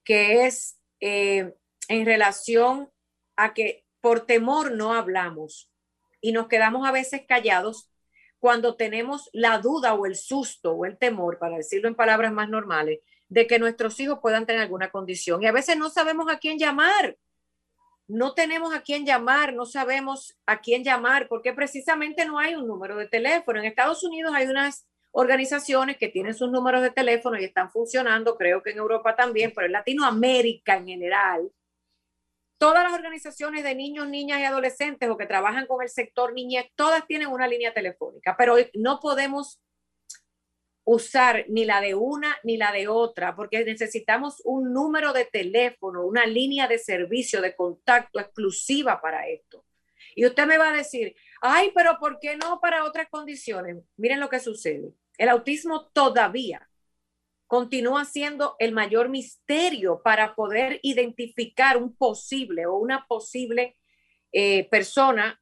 que 0.03 0.45
es 0.45 0.77
eh, 0.99 1.53
en 1.88 2.05
relación 2.05 2.89
a 3.36 3.53
que 3.53 3.86
por 4.01 4.25
temor 4.25 4.71
no 4.71 4.93
hablamos 4.93 5.71
y 6.21 6.31
nos 6.31 6.47
quedamos 6.47 6.88
a 6.88 6.91
veces 6.91 7.21
callados 7.27 7.89
cuando 8.39 8.75
tenemos 8.75 9.29
la 9.33 9.60
duda 9.60 9.93
o 9.93 10.05
el 10.05 10.15
susto 10.15 10.73
o 10.73 10.86
el 10.86 10.97
temor, 10.97 11.39
para 11.39 11.57
decirlo 11.57 11.88
en 11.88 11.95
palabras 11.95 12.31
más 12.31 12.49
normales, 12.49 12.99
de 13.29 13.47
que 13.47 13.60
nuestros 13.60 13.99
hijos 13.99 14.19
puedan 14.21 14.45
tener 14.45 14.62
alguna 14.62 14.89
condición. 14.89 15.41
Y 15.41 15.47
a 15.47 15.51
veces 15.51 15.77
no 15.77 15.89
sabemos 15.89 16.31
a 16.31 16.38
quién 16.38 16.60
llamar. 16.60 17.17
No 18.07 18.33
tenemos 18.33 18.73
a 18.73 18.81
quién 18.81 19.05
llamar, 19.05 19.53
no 19.53 19.65
sabemos 19.65 20.38
a 20.45 20.62
quién 20.62 20.83
llamar, 20.83 21.27
porque 21.27 21.51
precisamente 21.51 22.25
no 22.25 22.39
hay 22.39 22.55
un 22.55 22.67
número 22.67 22.95
de 22.95 23.07
teléfono. 23.07 23.60
En 23.60 23.65
Estados 23.65 24.03
Unidos 24.03 24.33
hay 24.33 24.47
unas 24.47 24.88
organizaciones 25.19 25.97
que 25.97 26.10
tienen 26.10 26.36
sus 26.36 26.51
números 26.51 26.84
de 26.84 26.91
teléfono 26.91 27.39
y 27.39 27.43
están 27.43 27.71
funcionando, 27.71 28.38
creo 28.38 28.62
que 28.62 28.69
en 28.69 28.77
Europa 28.77 29.15
también, 29.15 29.51
pero 29.53 29.65
en 29.65 29.71
Latinoamérica 29.71 30.75
en 30.75 30.86
general, 30.86 31.51
todas 32.60 32.84
las 32.84 32.93
organizaciones 32.93 33.63
de 33.63 33.73
niños, 33.73 34.08
niñas 34.08 34.39
y 34.39 34.43
adolescentes 34.43 35.10
o 35.10 35.17
que 35.17 35.25
trabajan 35.25 35.65
con 35.65 35.82
el 35.82 35.89
sector 35.89 36.34
niñez, 36.34 36.67
todas 36.75 37.08
tienen 37.08 37.30
una 37.30 37.47
línea 37.47 37.73
telefónica, 37.73 38.36
pero 38.38 38.58
no 38.75 38.99
podemos 38.99 39.60
usar 40.84 41.45
ni 41.49 41.65
la 41.65 41.82
de 41.82 41.95
una 41.95 42.38
ni 42.43 42.58
la 42.58 42.71
de 42.71 42.88
otra, 42.88 43.36
porque 43.36 43.65
necesitamos 43.65 44.39
un 44.45 44.71
número 44.71 45.13
de 45.13 45.25
teléfono, 45.25 46.06
una 46.06 46.27
línea 46.27 46.67
de 46.67 46.77
servicio, 46.77 47.41
de 47.41 47.56
contacto 47.56 48.19
exclusiva 48.19 49.01
para 49.01 49.27
esto. 49.27 49.65
Y 50.13 50.27
usted 50.27 50.45
me 50.45 50.60
va 50.60 50.69
a 50.69 50.77
decir, 50.77 51.15
ay, 51.41 51.71
pero 51.75 51.97
¿por 51.99 52.19
qué 52.19 52.38
no 52.38 52.60
para 52.60 52.84
otras 52.84 53.08
condiciones? 53.10 53.77
Miren 53.97 54.19
lo 54.19 54.30
que 54.30 54.39
sucede. 54.39 54.93
El 55.17 55.30
autismo 55.30 55.88
todavía 55.93 56.67
continúa 57.47 58.06
siendo 58.06 58.56
el 58.60 58.73
mayor 58.73 59.10
misterio 59.10 60.01
para 60.03 60.36
poder 60.36 60.80
identificar 60.84 61.77
un 61.77 61.95
posible 61.95 62.65
o 62.65 62.75
una 62.75 63.06
posible 63.08 63.77
eh, 64.32 64.67
persona, 64.69 65.39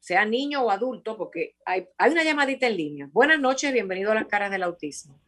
sea 0.00 0.24
niño 0.24 0.62
o 0.62 0.70
adulto, 0.70 1.16
porque 1.16 1.54
hay, 1.64 1.86
hay 1.98 2.12
una 2.12 2.24
llamadita 2.24 2.66
en 2.66 2.76
línea. 2.76 3.08
Buenas 3.12 3.40
noches, 3.40 3.72
bienvenido 3.72 4.12
a 4.12 4.16
las 4.16 4.26
caras 4.26 4.50
del 4.50 4.64
autismo. 4.64 5.18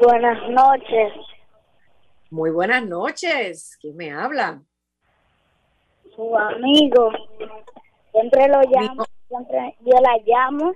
Buenas 0.00 0.48
noches. 0.50 1.12
Muy 2.30 2.50
buenas 2.50 2.84
noches. 2.86 3.78
¿Quién 3.80 3.96
me 3.96 4.12
habla? 4.12 4.62
Su 6.14 6.36
amigo. 6.36 7.10
Siempre 8.12 8.48
lo 8.48 8.60
llamo, 8.62 9.04
siempre 9.28 9.76
yo 9.80 9.98
la 10.00 10.18
llamo. 10.26 10.74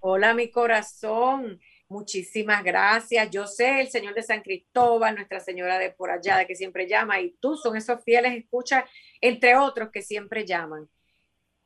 Hola, 0.00 0.34
mi 0.34 0.50
corazón. 0.50 1.60
Muchísimas 1.88 2.62
gracias. 2.64 3.30
Yo 3.30 3.46
sé, 3.46 3.80
el 3.80 3.88
Señor 3.88 4.14
de 4.14 4.22
San 4.22 4.42
Cristóbal, 4.42 5.14
Nuestra 5.14 5.40
Señora 5.40 5.78
de 5.78 5.90
por 5.90 6.10
allá, 6.10 6.36
de 6.36 6.46
que 6.46 6.54
siempre 6.54 6.88
llama, 6.88 7.20
y 7.20 7.30
tú 7.40 7.56
son 7.56 7.76
esos 7.76 8.02
fieles 8.04 8.32
escuchas, 8.36 8.84
entre 9.20 9.56
otros 9.56 9.90
que 9.90 10.02
siempre 10.02 10.44
llaman. 10.44 10.88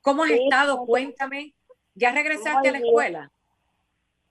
¿Cómo 0.03 0.25
has 0.25 0.31
estado? 0.31 0.85
Cuéntame. 0.87 1.55
¿Ya 1.95 2.13
regresaste 2.13 2.69
a 2.69 2.73
la 2.73 2.79
escuela? 2.79 3.31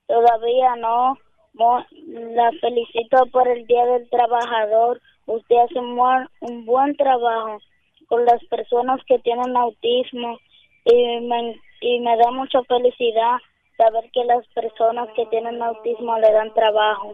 Todavía 0.07 0.75
no. 0.77 1.17
La 1.53 2.51
felicito 2.62 3.25
por 3.31 3.47
el 3.47 3.65
Día 3.67 3.85
del 3.85 4.09
Trabajador. 4.09 5.01
Usted 5.25 5.55
hace 5.57 5.79
un 5.79 6.65
buen, 6.65 6.95
trabajo 6.95 7.59
con 8.07 8.25
las 8.25 8.43
personas 8.45 9.01
que 9.07 9.19
tienen 9.19 9.55
autismo 9.55 10.39
y 10.85 11.19
me, 11.21 11.59
y 11.81 11.99
me 11.99 12.17
da 12.17 12.31
mucha 12.31 12.63
felicidad 12.63 13.38
saber 13.79 14.11
que 14.11 14.25
las 14.25 14.45
personas 14.49 15.07
que 15.15 15.25
tienen 15.27 15.61
autismo 15.61 16.19
le 16.19 16.31
dan 16.33 16.53
trabajo. 16.53 17.13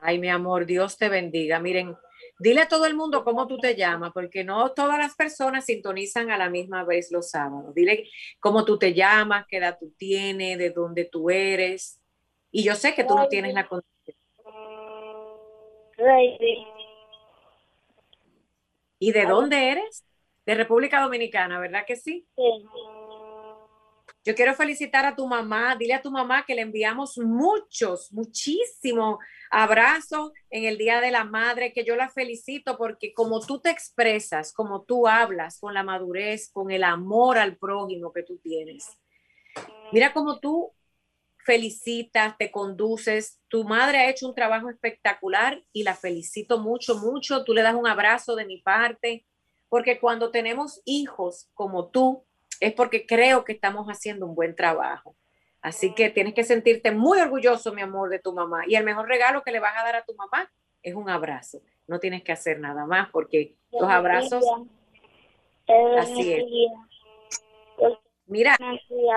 Ay, 0.00 0.18
mi 0.18 0.28
amor, 0.28 0.66
Dios 0.66 0.98
te 0.98 1.08
bendiga. 1.08 1.60
Miren, 1.60 1.96
dile 2.40 2.62
a 2.62 2.68
todo 2.68 2.84
el 2.86 2.96
mundo 2.96 3.22
cómo 3.22 3.46
tú 3.46 3.56
te 3.58 3.76
llamas, 3.76 4.12
porque 4.12 4.42
no 4.42 4.72
todas 4.72 4.98
las 4.98 5.14
personas 5.14 5.66
sintonizan 5.66 6.32
a 6.32 6.36
la 6.36 6.50
misma 6.50 6.84
vez 6.84 7.12
los 7.12 7.30
sábados. 7.30 7.72
Dile 7.74 8.08
cómo 8.40 8.64
tú 8.64 8.76
te 8.76 8.92
llamas, 8.92 9.46
qué 9.48 9.58
edad 9.58 9.78
tú 9.78 9.94
tienes, 9.96 10.58
de 10.58 10.70
dónde 10.70 11.04
tú 11.04 11.30
eres. 11.30 12.00
Y 12.50 12.64
yo 12.64 12.74
sé 12.74 12.94
que 12.94 13.04
tú 13.04 13.14
no 13.14 13.28
tienes 13.28 13.54
la 13.54 13.68
condición. 13.68 14.16
¿Y 18.98 19.12
de 19.12 19.26
dónde 19.26 19.70
eres? 19.70 20.04
De 20.44 20.54
República 20.54 21.00
Dominicana, 21.00 21.60
¿verdad 21.60 21.84
que 21.86 21.96
sí? 21.96 22.26
Sí. 22.36 22.66
Yo 24.24 24.34
quiero 24.34 24.54
felicitar 24.54 25.04
a 25.04 25.14
tu 25.14 25.26
mamá, 25.26 25.76
dile 25.76 25.94
a 25.94 26.02
tu 26.02 26.10
mamá 26.10 26.44
que 26.46 26.54
le 26.54 26.62
enviamos 26.62 27.18
muchos, 27.18 28.10
muchísimos 28.12 29.18
abrazos 29.50 30.32
en 30.50 30.64
el 30.64 30.78
Día 30.78 31.00
de 31.00 31.10
la 31.10 31.24
Madre, 31.24 31.72
que 31.72 31.84
yo 31.84 31.94
la 31.94 32.08
felicito 32.08 32.76
porque 32.78 33.12
como 33.12 33.40
tú 33.40 33.60
te 33.60 33.70
expresas, 33.70 34.52
como 34.52 34.82
tú 34.82 35.06
hablas, 35.06 35.58
con 35.58 35.74
la 35.74 35.82
madurez, 35.82 36.50
con 36.50 36.70
el 36.70 36.84
amor 36.84 37.38
al 37.38 37.56
prójimo 37.56 38.12
que 38.12 38.22
tú 38.22 38.38
tienes. 38.38 38.88
Mira 39.92 40.12
cómo 40.12 40.40
tú 40.40 40.72
felicitas, 41.44 42.36
te 42.38 42.50
conduces. 42.50 43.40
Tu 43.48 43.64
madre 43.64 43.98
ha 43.98 44.10
hecho 44.10 44.26
un 44.26 44.34
trabajo 44.34 44.70
espectacular 44.70 45.62
y 45.72 45.82
la 45.82 45.94
felicito 45.94 46.58
mucho, 46.58 46.96
mucho. 46.96 47.44
Tú 47.44 47.52
le 47.52 47.62
das 47.62 47.74
un 47.74 47.86
abrazo 47.86 48.34
de 48.34 48.46
mi 48.46 48.62
parte, 48.62 49.26
porque 49.68 50.00
cuando 50.00 50.30
tenemos 50.30 50.80
hijos 50.84 51.50
como 51.54 51.90
tú, 51.90 52.24
es 52.60 52.72
porque 52.72 53.06
creo 53.06 53.44
que 53.44 53.52
estamos 53.52 53.86
haciendo 53.88 54.26
un 54.26 54.34
buen 54.34 54.54
trabajo. 54.54 55.16
Así 55.60 55.94
que 55.94 56.10
tienes 56.10 56.34
que 56.34 56.44
sentirte 56.44 56.90
muy 56.90 57.20
orgulloso, 57.20 57.72
mi 57.72 57.80
amor, 57.80 58.10
de 58.10 58.18
tu 58.18 58.34
mamá. 58.34 58.64
Y 58.66 58.76
el 58.76 58.84
mejor 58.84 59.08
regalo 59.08 59.42
que 59.42 59.50
le 59.50 59.60
vas 59.60 59.74
a 59.78 59.84
dar 59.84 59.96
a 59.96 60.04
tu 60.04 60.14
mamá 60.14 60.52
es 60.82 60.94
un 60.94 61.08
abrazo. 61.08 61.62
No 61.86 61.98
tienes 61.98 62.22
que 62.22 62.32
hacer 62.32 62.60
nada 62.60 62.86
más 62.86 63.08
porque 63.10 63.56
los 63.72 63.88
abrazos... 63.88 64.44
Así 65.98 66.34
es. 66.34 66.44
Mira, 68.26 68.56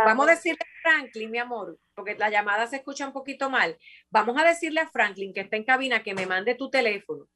vamos 0.06 0.28
a 0.28 0.32
decirle 0.32 0.60
a 0.62 0.90
Franklin, 0.90 1.32
mi 1.32 1.38
amor, 1.38 1.78
porque 1.96 2.16
la 2.16 2.30
llamada 2.30 2.68
se 2.68 2.78
escucha 2.78 3.06
un 3.06 3.14
poquito 3.14 3.50
mal. 3.50 3.78
Vamos 4.10 4.38
a 4.38 4.46
decirle 4.46 4.82
a 4.82 4.88
Franklin 4.88 5.34
que 5.34 5.42
está 5.42 5.56
en 5.56 5.64
cabina 5.64 6.04
que 6.04 6.14
me 6.14 6.26
mande 6.26 6.56
tu 6.56 6.70
teléfono, 6.70 7.28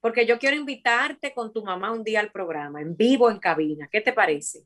porque 0.00 0.26
yo 0.26 0.38
quiero 0.38 0.56
invitarte 0.56 1.32
con 1.32 1.52
tu 1.52 1.64
mamá 1.64 1.92
un 1.92 2.02
día 2.02 2.20
al 2.20 2.32
programa, 2.32 2.80
en 2.80 2.96
vivo, 2.96 3.30
en 3.30 3.38
cabina. 3.38 3.88
¿Qué 3.90 4.00
te 4.00 4.12
parece? 4.12 4.64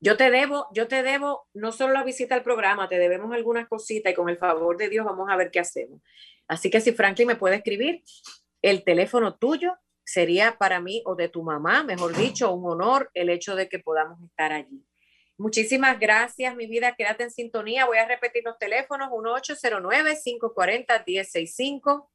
Yo 0.00 0.16
te 0.16 0.30
debo, 0.30 0.68
yo 0.72 0.86
te 0.86 1.02
debo 1.02 1.48
no 1.54 1.72
solo 1.72 1.92
la 1.92 2.04
visita 2.04 2.36
al 2.36 2.42
programa, 2.42 2.88
te 2.88 2.98
debemos 2.98 3.32
algunas 3.32 3.68
cositas 3.68 4.12
y 4.12 4.14
con 4.14 4.28
el 4.28 4.38
favor 4.38 4.76
de 4.76 4.88
Dios 4.88 5.04
vamos 5.04 5.28
a 5.28 5.34
ver 5.36 5.50
qué 5.50 5.58
hacemos. 5.58 6.00
Así 6.46 6.70
que 6.70 6.80
si 6.80 6.92
Franklin 6.92 7.26
me 7.26 7.34
puede 7.36 7.56
escribir, 7.56 8.04
el 8.62 8.84
teléfono 8.84 9.36
tuyo 9.36 9.76
sería 10.04 10.56
para 10.56 10.80
mí 10.80 11.02
o 11.04 11.16
de 11.16 11.28
tu 11.28 11.42
mamá, 11.42 11.82
mejor 11.82 12.16
dicho, 12.16 12.52
un 12.52 12.70
honor 12.70 13.10
el 13.12 13.28
hecho 13.28 13.56
de 13.56 13.68
que 13.68 13.80
podamos 13.80 14.22
estar 14.22 14.52
allí. 14.52 14.84
Muchísimas 15.36 15.98
gracias, 16.00 16.56
mi 16.56 16.66
vida. 16.66 16.94
Quédate 16.96 17.24
en 17.24 17.30
sintonía. 17.30 17.84
Voy 17.86 17.98
a 17.98 18.08
repetir 18.08 18.42
los 18.44 18.58
teléfonos: 18.58 19.10
1-809-540-1065 19.10 22.08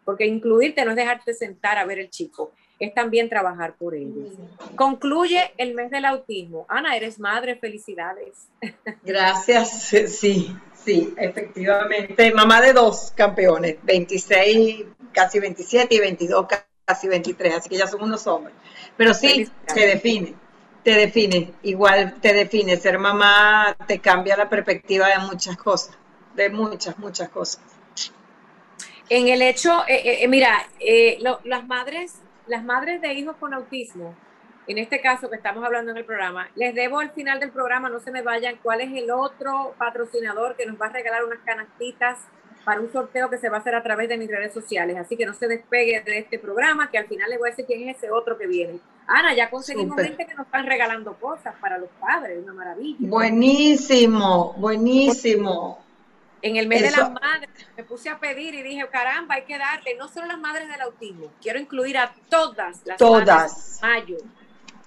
Porque 0.04 0.26
incluirte 0.26 0.84
no 0.84 0.92
es 0.92 0.98
dejarte 0.98 1.34
sentar 1.34 1.78
a 1.78 1.86
ver 1.86 2.00
el 2.00 2.10
chico, 2.10 2.52
es 2.80 2.94
también 2.94 3.30
trabajar 3.30 3.76
por 3.76 3.96
ellos. 3.96 4.34
Concluye 4.76 5.54
el 5.58 5.74
mes 5.74 5.90
del 5.90 6.04
autismo. 6.04 6.66
Ana, 6.68 6.98
eres 6.98 7.18
madre, 7.18 7.56
felicidades. 7.56 8.50
Gracias, 9.04 9.90
sí, 9.90 10.54
sí, 10.74 11.14
efectivamente. 11.18 12.34
Mamá 12.34 12.60
de 12.60 12.74
dos 12.74 13.14
campeones, 13.16 13.78
26, 13.84 14.86
casi 15.14 15.40
27 15.40 15.96
y 15.96 16.00
22, 16.00 16.46
casi 16.84 17.08
23, 17.08 17.56
así 17.56 17.70
que 17.70 17.78
ya 17.78 17.88
son 17.88 18.04
unos 18.04 18.28
hombres. 18.28 18.54
Pero 18.98 19.14
sí, 19.14 19.50
se 19.68 19.88
define 19.88 20.36
te 20.86 20.92
define, 20.92 21.52
igual 21.64 22.14
te 22.22 22.32
define. 22.32 22.78
Ser 22.78 23.00
mamá 23.00 23.76
te 23.88 24.00
cambia 24.00 24.38
la 24.38 24.48
perspectiva 24.48 25.08
de 25.08 25.18
muchas 25.18 25.58
cosas, 25.58 25.98
de 26.36 26.52
muchas, 26.52 26.98
muchas 27.00 27.28
cosas. 27.30 27.60
En 29.10 29.28
el 29.28 29.42
hecho, 29.42 29.84
eh, 29.88 29.96
eh, 29.96 30.24
eh, 30.24 30.28
mira, 30.28 30.68
las 31.44 31.66
madres, 31.66 32.22
las 32.46 32.64
madres 32.64 33.02
de 33.02 33.14
hijos 33.14 33.36
con 33.38 33.56
autismo, 33.56 34.16
en 34.68 34.78
este 34.78 35.02
caso 35.02 35.28
que 35.28 35.36
estamos 35.36 35.64
hablando 35.64 35.92
en 35.92 35.98
el 35.98 36.06
programa, 36.06 36.50
les 36.56 36.76
debo 36.76 37.00
al 37.00 37.12
final 37.12 37.40
del 37.40 37.52
programa, 37.52 37.90
no 37.90 38.00
se 38.00 38.12
me 38.12 38.22
vayan, 38.22 38.58
cuál 38.62 38.82
es 38.82 38.92
el 38.94 39.10
otro 39.10 39.74
patrocinador 39.80 40.56
que 40.56 40.68
nos 40.68 40.80
va 40.80 40.88
a 40.88 40.90
regalar 40.90 41.24
unas 41.24 41.40
canastitas 41.44 42.20
para 42.66 42.82
un 42.82 42.92
sorteo 42.92 43.30
que 43.30 43.38
se 43.38 43.48
va 43.48 43.58
a 43.58 43.60
hacer 43.60 43.76
a 43.76 43.84
través 43.84 44.10
de 44.10 44.18
mis 44.18 44.28
redes 44.28 44.52
sociales. 44.52 44.98
Así 44.98 45.16
que 45.16 45.26
no 45.26 45.34
se 45.34 45.48
despegue 45.48 46.02
de 46.02 46.18
este 46.18 46.40
programa, 46.40 46.90
que 46.90 46.98
al 46.98 47.08
final 47.08 47.30
les 47.30 47.40
voy 47.40 47.50
a 47.50 47.52
decir 47.52 47.66
quién 47.66 47.88
es 47.88 47.98
ese 47.98 48.12
otro 48.12 48.38
que 48.38 48.48
viene. 48.48 48.80
Ana, 49.08 49.36
ya 49.36 49.50
conseguimos 49.50 50.02
gente 50.02 50.26
que 50.26 50.34
nos 50.34 50.48
están 50.48 50.66
regalando 50.66 51.14
cosas 51.14 51.54
para 51.62 51.78
los 51.78 51.90
padres, 52.00 52.40
una 52.44 52.54
maravilla. 52.54 52.98
Buenísimo, 53.00 54.54
buenísimo. 54.58 55.80
En 56.42 56.58
el 56.58 56.68
mes 56.68 56.82
de 56.82 56.92
las 56.92 57.12
madres 57.12 57.50
me 57.78 57.84
puse 57.84 58.10
a 58.10 58.20
pedir 58.20 58.54
y 58.56 58.64
dije, 58.64 58.88
caramba, 58.92 59.36
hay 59.36 59.44
que 59.44 59.58
darle 59.58 59.96
no 59.96 60.08
solo 60.08 60.28
las 60.28 60.40
madres 60.40 60.68
del 60.68 60.82
autismo, 60.82 61.32
quiero 61.42 61.60
incluir 61.60 61.98
a 61.98 62.14
todas 62.30 62.82
las 62.86 62.98
todas. 62.98 63.80
mayo 63.82 64.18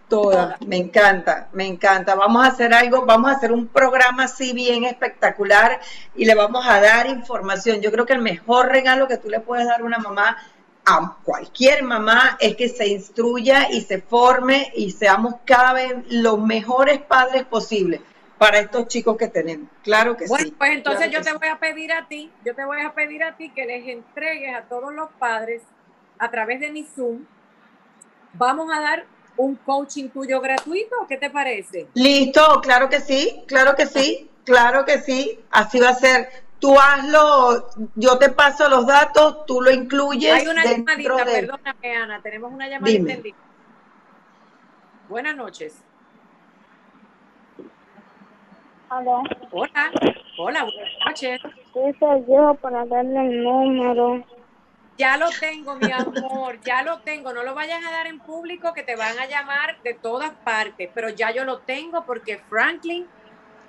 Todas, 0.09 0.59
me 0.63 0.77
encanta, 0.77 1.49
me 1.53 1.67
encanta. 1.67 2.15
Vamos 2.15 2.43
a 2.43 2.49
hacer 2.49 2.73
algo, 2.73 3.05
vamos 3.05 3.31
a 3.31 3.35
hacer 3.35 3.53
un 3.53 3.67
programa 3.67 4.25
así 4.25 4.55
bien 4.55 4.85
espectacular 4.85 5.81
y 6.17 6.25
le 6.25 6.35
vamos 6.35 6.67
a 6.67 6.81
dar 6.81 7.07
información. 7.09 7.83
Yo 7.83 7.93
creo 7.93 8.07
que 8.07 8.15
el 8.15 8.23
mejor 8.23 8.69
regalo 8.69 9.07
que 9.07 9.19
tú 9.19 9.29
le 9.29 9.41
puedes 9.41 9.67
dar 9.67 9.83
a 9.83 9.85
una 9.85 9.99
mamá, 9.99 10.39
a 10.87 11.17
cualquier 11.23 11.83
mamá, 11.83 12.39
es 12.41 12.57
que 12.57 12.71
se 12.71 12.89
instruya 12.89 13.69
y 13.71 13.83
se 13.83 14.01
forme 14.01 14.73
y 14.75 14.93
seamos 14.93 15.35
cada 15.45 15.75
vez 15.75 15.95
los 16.09 16.41
mejores 16.41 17.01
padres 17.01 17.45
posibles 17.45 18.01
para 18.39 18.61
estos 18.61 18.89
chicos 18.89 19.19
que 19.19 19.29
tenemos. 19.29 19.69
Claro 19.83 20.17
que 20.17 20.27
sí. 20.27 20.31
Bueno, 20.31 20.55
pues 20.57 20.71
entonces 20.71 21.11
yo 21.11 21.21
te 21.21 21.35
voy 21.35 21.49
a 21.49 21.59
pedir 21.59 21.93
a 21.93 22.09
ti, 22.09 22.31
yo 22.47 22.55
te 22.55 22.65
voy 22.65 22.81
a 22.81 22.95
pedir 22.95 23.25
a 23.25 23.37
ti 23.37 23.51
que 23.51 23.67
les 23.67 23.87
entregues 23.87 24.55
a 24.57 24.63
todos 24.63 24.95
los 24.95 25.11
padres 25.19 25.63
a 26.19 26.31
través 26.31 26.61
de 26.61 26.71
mi 26.71 26.85
Zoom. 26.85 27.27
Vamos 28.33 28.71
a 28.73 28.81
dar 28.81 29.18
un 29.39 29.57
coaching 29.57 30.09
tuyo 30.11 30.41
gratuito? 30.41 30.97
¿Qué 31.09 31.17
te 31.17 31.31
parece? 31.31 31.89
Listo, 31.95 32.61
claro 32.61 32.89
que 32.89 33.01
sí, 33.01 33.43
claro 33.47 33.75
que 33.75 33.87
sí, 33.87 34.31
claro 34.45 34.85
que 34.85 34.99
sí. 34.99 35.41
Así 35.51 35.81
va 35.81 35.91
a 35.91 35.95
ser. 35.95 36.29
Tú 36.59 36.77
hazlo, 36.79 37.71
yo 37.95 38.19
te 38.19 38.31
paso 38.31 38.69
los 38.69 38.85
datos, 38.87 39.47
tú 39.47 39.61
lo 39.61 39.71
incluyes. 39.71 40.33
Hay 40.33 40.49
una 40.49 40.65
llamadita, 40.65 41.25
perdóname, 41.25 41.97
Ana, 41.97 42.21
tenemos 42.21 42.53
una 42.53 42.69
llamadita 42.69 43.13
en 43.13 43.35
Buenas 45.09 45.37
noches. 45.37 45.83
Hola. 48.91 49.23
Hola, 49.53 49.93
hola, 50.39 50.65
buenas 50.65 50.93
noches. 51.07 51.41
Sí, 51.73 51.81
soy 52.01 52.25
yo 52.29 52.55
para 52.61 52.85
darle 52.87 53.21
el 53.21 53.43
número. 53.45 54.25
Ya 54.99 55.17
lo 55.17 55.27
tengo, 55.31 55.77
mi 55.77 55.93
amor, 55.93 56.61
ya 56.63 56.83
lo 56.83 56.99
tengo. 56.99 57.33
No 57.33 57.45
lo 57.45 57.55
vayas 57.55 57.85
a 57.87 57.91
dar 57.93 58.09
en 58.09 58.19
público 58.19 58.75
que 58.75 58.83
te 58.83 58.97
van 58.97 59.17
a 59.17 59.27
llamar 59.27 59.81
de 59.83 59.95
todas 59.95 60.33
partes, 60.45 60.91
pero 60.93 61.09
ya 61.09 61.31
yo 61.31 61.45
lo 61.45 61.61
tengo 61.61 62.05
porque 62.05 62.39
Franklin, 62.49 63.07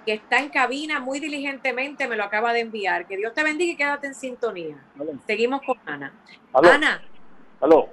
que 0.07 0.13
está 0.13 0.39
en 0.39 0.49
cabina 0.49 0.99
muy 0.99 1.19
diligentemente, 1.19 2.07
me 2.07 2.15
lo 2.15 2.23
acaba 2.23 2.51
de 2.51 2.61
enviar. 2.61 3.05
Que 3.05 3.15
Dios 3.15 3.31
te 3.35 3.43
bendiga 3.43 3.73
y 3.73 3.75
quédate 3.75 4.07
en 4.07 4.15
sintonía. 4.15 4.83
Seguimos 5.27 5.61
con 5.61 5.77
Ana. 5.85 6.11
Ana. 6.51 7.03
Aló. 7.61 7.89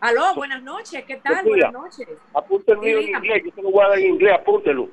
Aló, 0.00 0.34
buenas 0.34 0.62
noches. 0.62 1.04
¿Qué 1.04 1.16
tal? 1.18 1.44
Buenas 1.44 1.72
noches. 1.72 2.08
Apúntelo 2.34 2.82
en 2.82 3.14
inglés, 3.14 3.42
yo 3.44 3.52
te 3.52 3.62
lo 3.62 3.70
voy 3.70 3.84
a 3.84 3.88
dar 3.90 3.98
en 4.00 4.06
inglés, 4.06 4.34
apúntelo. 4.40 4.88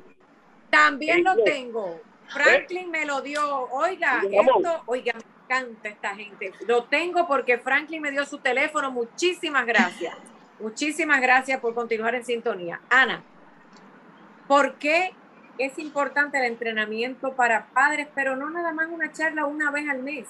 También 0.69 1.23
lo 1.23 1.43
tengo. 1.43 1.99
Franklin 2.27 2.91
me 2.91 3.05
lo 3.05 3.21
dio. 3.21 3.41
Oiga, 3.71 4.21
esto, 4.29 4.83
oiga, 4.85 5.13
encanta 5.59 5.89
esta 5.89 6.15
gente. 6.15 6.53
Lo 6.67 6.85
tengo 6.85 7.27
porque 7.27 7.57
Franklin 7.57 8.01
me 8.01 8.11
dio 8.11 8.25
su 8.25 8.39
teléfono. 8.39 8.91
Muchísimas 8.91 9.65
gracias. 9.65 10.15
Muchísimas 10.59 11.21
gracias 11.21 11.59
por 11.59 11.73
continuar 11.73 12.15
en 12.15 12.25
sintonía. 12.25 12.79
Ana, 12.89 13.23
¿por 14.47 14.75
qué 14.75 15.13
es 15.57 15.77
importante 15.77 16.37
el 16.37 16.45
entrenamiento 16.45 17.35
para 17.35 17.67
padres, 17.67 18.07
pero 18.15 18.35
no 18.35 18.49
nada 18.49 18.73
más 18.73 18.87
una 18.89 19.11
charla 19.11 19.45
una 19.45 19.71
vez 19.71 19.89
al 19.89 20.01
mes? 20.01 20.27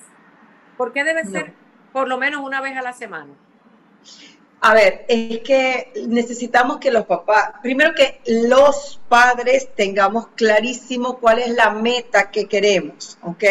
¿Por 0.77 0.91
qué 0.91 1.03
debe 1.03 1.23
ser 1.25 1.53
por 1.91 2.07
lo 2.07 2.17
menos 2.17 2.41
una 2.41 2.61
vez 2.61 2.75
a 2.77 2.81
la 2.81 2.93
semana? 2.93 3.33
A 4.65 4.73
ver, 4.73 5.03
es 5.09 5.41
que 5.41 5.91
necesitamos 6.07 6.77
que 6.77 6.89
los 6.89 7.05
papás, 7.05 7.55
primero 7.61 7.93
que 7.93 8.21
los 8.25 8.97
padres 9.09 9.67
tengamos 9.75 10.27
clarísimo 10.35 11.17
cuál 11.17 11.39
es 11.39 11.49
la 11.49 11.71
meta 11.71 12.31
que 12.31 12.47
queremos, 12.47 13.17
¿ok? 13.23 13.43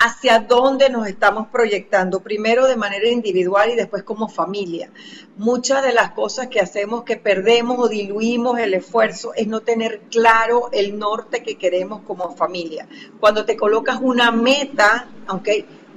Hacia 0.00 0.40
dónde 0.40 0.90
nos 0.90 1.06
estamos 1.06 1.46
proyectando, 1.46 2.24
primero 2.24 2.66
de 2.66 2.74
manera 2.74 3.08
individual 3.08 3.70
y 3.70 3.76
después 3.76 4.02
como 4.02 4.28
familia. 4.28 4.90
Muchas 5.36 5.84
de 5.84 5.92
las 5.92 6.10
cosas 6.10 6.48
que 6.48 6.58
hacemos 6.58 7.04
que 7.04 7.16
perdemos 7.16 7.78
o 7.78 7.88
diluimos 7.88 8.58
el 8.58 8.74
esfuerzo 8.74 9.34
es 9.34 9.46
no 9.46 9.60
tener 9.60 10.00
claro 10.10 10.70
el 10.72 10.98
norte 10.98 11.44
que 11.44 11.56
queremos 11.56 12.02
como 12.04 12.34
familia. 12.34 12.88
Cuando 13.20 13.44
te 13.44 13.56
colocas 13.56 14.00
una 14.02 14.32
meta, 14.32 15.06
¿ok? 15.28 15.48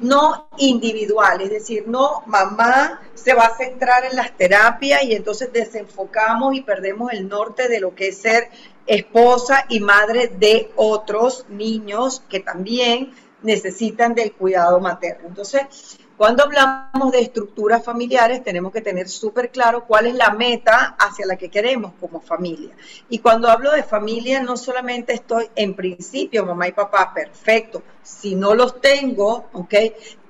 No 0.02 0.50
individual, 0.58 1.42
es 1.42 1.52
decir, 1.52 1.88
no 1.88 2.24
mamá 2.26 3.02
se 3.14 3.34
va 3.34 3.44
a 3.44 3.56
centrar 3.56 4.04
en 4.06 4.16
las 4.16 4.36
terapias 4.36 5.04
y 5.04 5.14
entonces 5.14 5.54
desenfocamos 5.54 6.56
y 6.56 6.62
perdemos 6.62 7.14
el 7.14 7.28
norte 7.28 7.70
de 7.70 7.80
lo 7.80 7.96
que 7.96 8.10
es 8.10 8.18
ser 8.18 8.50
esposa 8.88 9.66
y 9.70 9.80
madre 9.80 10.28
de 10.28 10.72
otros 10.76 11.46
niños 11.50 12.24
que 12.28 12.40
también 12.40 13.14
necesitan 13.44 14.16
del 14.16 14.34
cuidado 14.34 14.80
materno. 14.80 15.28
Entonces, 15.28 16.00
cuando 16.22 16.44
hablamos 16.44 17.12
de 17.12 17.20
estructuras 17.20 17.84
familiares, 17.84 18.44
tenemos 18.44 18.72
que 18.72 18.82
tener 18.82 19.10
súper 19.10 19.50
claro 19.50 19.86
cuál 19.88 20.06
es 20.06 20.14
la 20.14 20.30
meta 20.30 20.96
hacia 21.00 21.26
la 21.26 21.36
que 21.36 21.50
queremos 21.50 21.94
como 22.00 22.22
familia. 22.22 22.76
Y 23.10 23.18
cuando 23.18 23.50
hablo 23.50 23.72
de 23.72 23.82
familia, 23.82 24.40
no 24.44 24.56
solamente 24.56 25.14
estoy 25.14 25.50
en 25.56 25.74
principio 25.74 26.46
mamá 26.46 26.68
y 26.68 26.74
papá, 26.74 27.12
perfecto. 27.12 27.82
Si 28.04 28.36
no 28.36 28.54
los 28.54 28.80
tengo, 28.80 29.50
¿ok? 29.54 29.74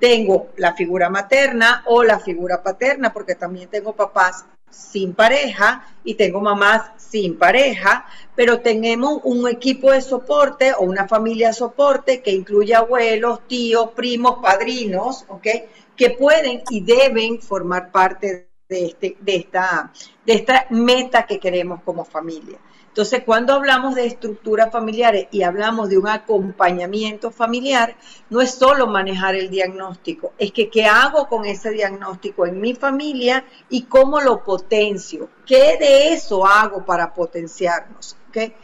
Tengo 0.00 0.46
la 0.56 0.72
figura 0.72 1.10
materna 1.10 1.84
o 1.84 2.02
la 2.02 2.18
figura 2.18 2.62
paterna, 2.62 3.12
porque 3.12 3.34
también 3.34 3.68
tengo 3.68 3.92
papás 3.92 4.46
sin 4.70 5.12
pareja 5.12 5.86
y 6.02 6.14
tengo 6.14 6.40
mamás 6.40 6.90
sin 6.96 7.36
pareja, 7.36 8.06
pero 8.34 8.60
tenemos 8.60 9.20
un 9.24 9.46
equipo 9.46 9.92
de 9.92 10.00
soporte 10.00 10.72
o 10.72 10.84
una 10.84 11.06
familia 11.06 11.48
de 11.48 11.52
soporte 11.52 12.22
que 12.22 12.30
incluye 12.30 12.74
abuelos, 12.74 13.46
tíos, 13.46 13.90
primos, 13.90 14.38
padrinos, 14.42 15.26
¿ok? 15.28 15.46
Que 15.96 16.10
pueden 16.10 16.62
y 16.70 16.80
deben 16.80 17.40
formar 17.40 17.90
parte 17.90 18.48
de, 18.68 18.86
este, 18.86 19.16
de, 19.20 19.36
esta, 19.36 19.92
de 20.24 20.32
esta 20.32 20.66
meta 20.70 21.26
que 21.26 21.38
queremos 21.38 21.82
como 21.82 22.04
familia. 22.04 22.58
Entonces, 22.92 23.22
cuando 23.24 23.54
hablamos 23.54 23.94
de 23.94 24.04
estructuras 24.04 24.70
familiares 24.70 25.26
y 25.30 25.44
hablamos 25.44 25.88
de 25.88 25.96
un 25.96 26.08
acompañamiento 26.08 27.30
familiar, 27.30 27.96
no 28.28 28.42
es 28.42 28.50
solo 28.50 28.86
manejar 28.86 29.34
el 29.34 29.48
diagnóstico, 29.48 30.34
es 30.36 30.52
que 30.52 30.68
qué 30.68 30.84
hago 30.84 31.26
con 31.26 31.46
ese 31.46 31.70
diagnóstico 31.70 32.44
en 32.44 32.60
mi 32.60 32.74
familia 32.74 33.46
y 33.70 33.84
cómo 33.84 34.20
lo 34.20 34.44
potencio, 34.44 35.30
qué 35.46 35.78
de 35.78 36.12
eso 36.12 36.46
hago 36.46 36.84
para 36.84 37.14
potenciarnos. 37.14 38.18
¿okay? 38.28 38.54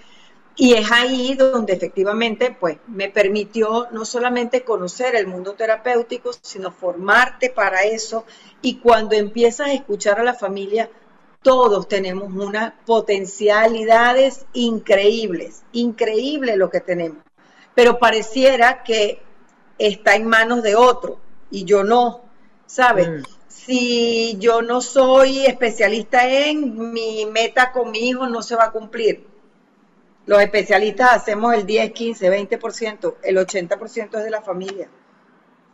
Y 0.61 0.75
es 0.75 0.91
ahí 0.91 1.35
donde 1.35 1.73
efectivamente 1.73 2.55
pues, 2.59 2.79
me 2.89 3.09
permitió 3.09 3.87
no 3.93 4.05
solamente 4.05 4.65
conocer 4.65 5.15
el 5.15 5.29
mundo 5.29 5.53
terapéutico, 5.55 6.33
sino 6.43 6.73
formarte 6.73 7.49
para 7.49 7.85
eso. 7.85 8.25
Y 8.61 8.79
cuando 8.81 9.15
empiezas 9.15 9.69
a 9.69 9.73
escuchar 9.73 10.19
a 10.19 10.25
la 10.25 10.35
familia, 10.35 10.91
todos 11.43 11.87
tenemos 11.87 12.33
unas 12.33 12.73
potencialidades 12.85 14.47
increíbles, 14.53 15.63
increíble 15.71 16.57
lo 16.57 16.71
que 16.71 16.81
tenemos, 16.81 17.19
pero 17.77 18.01
pareciera 18.01 18.83
que 18.83 19.23
está 19.79 20.17
en 20.17 20.27
manos 20.27 20.65
de 20.65 20.75
otro 20.75 21.21
y 21.53 21.65
yo 21.65 21.85
no, 21.85 22.23
¿sabes? 22.67 23.09
Mm. 23.09 23.23
Si 23.47 24.37
yo 24.41 24.63
no 24.63 24.81
soy 24.81 25.47
especialista 25.47 26.29
en 26.29 26.93
mi 26.93 27.27
meta 27.27 27.71
con 27.71 27.93
mi 27.93 28.09
hijo, 28.09 28.27
no 28.27 28.43
se 28.43 28.57
va 28.57 28.65
a 28.65 28.73
cumplir. 28.73 29.38
Los 30.29 30.43
especialistas 30.43 31.17
hacemos 31.17 31.55
el 31.55 31.65
10, 31.65 31.91
15, 31.91 32.31
20%, 32.31 33.15
el 33.23 33.39
80% 33.39 34.19
es 34.19 34.25
de 34.25 34.31
la 34.31 34.43
familia. 34.43 34.87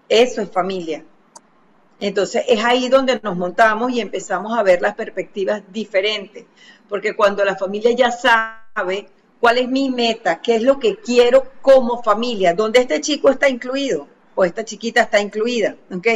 Eso 0.09 0.43
es 0.43 0.49
familia. 0.49 1.05
Entonces 1.99 2.45
es 2.47 2.65
ahí 2.65 2.89
donde 2.89 3.19
nos 3.21 3.37
montamos 3.37 3.91
y 3.91 4.01
empezamos 4.01 4.57
a 4.57 4.63
ver 4.63 4.81
las 4.81 4.95
perspectivas 4.95 5.61
diferentes, 5.73 6.45
porque 6.89 7.17
cuando 7.17 7.45
la 7.45 7.57
familia 7.57 7.91
ya 7.97 8.13
sabe 8.13 9.09
cuál 9.41 9.59
es 9.59 9.69
mi 9.69 9.91
meta, 9.91 10.41
qué 10.41 10.55
es 10.55 10.63
lo 10.63 10.79
que 10.79 10.99
quiero 10.99 11.51
como 11.61 12.01
familia, 12.05 12.55
donde 12.55 12.79
este 12.79 13.01
chico 13.01 13.31
está 13.31 13.49
incluido 13.49 14.07
o 14.35 14.45
esta 14.45 14.65
chiquita 14.65 15.03
está 15.03 15.21
incluida, 15.21 15.77
¿ok? 15.91 16.07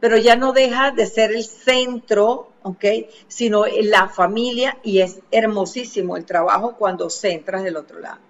Pero 0.00 0.16
ya 0.16 0.36
no 0.36 0.52
deja 0.52 0.90
de 0.90 1.06
ser 1.06 1.32
el 1.32 1.44
centro, 1.44 2.52
¿ok? 2.62 2.84
Sino 3.28 3.64
la 3.66 4.08
familia 4.08 4.78
y 4.82 5.00
es 5.00 5.20
hermosísimo 5.30 6.16
el 6.16 6.24
trabajo 6.24 6.76
cuando 6.76 7.10
centras 7.10 7.62
del 7.62 7.76
otro 7.76 8.00
lado. 8.00 8.26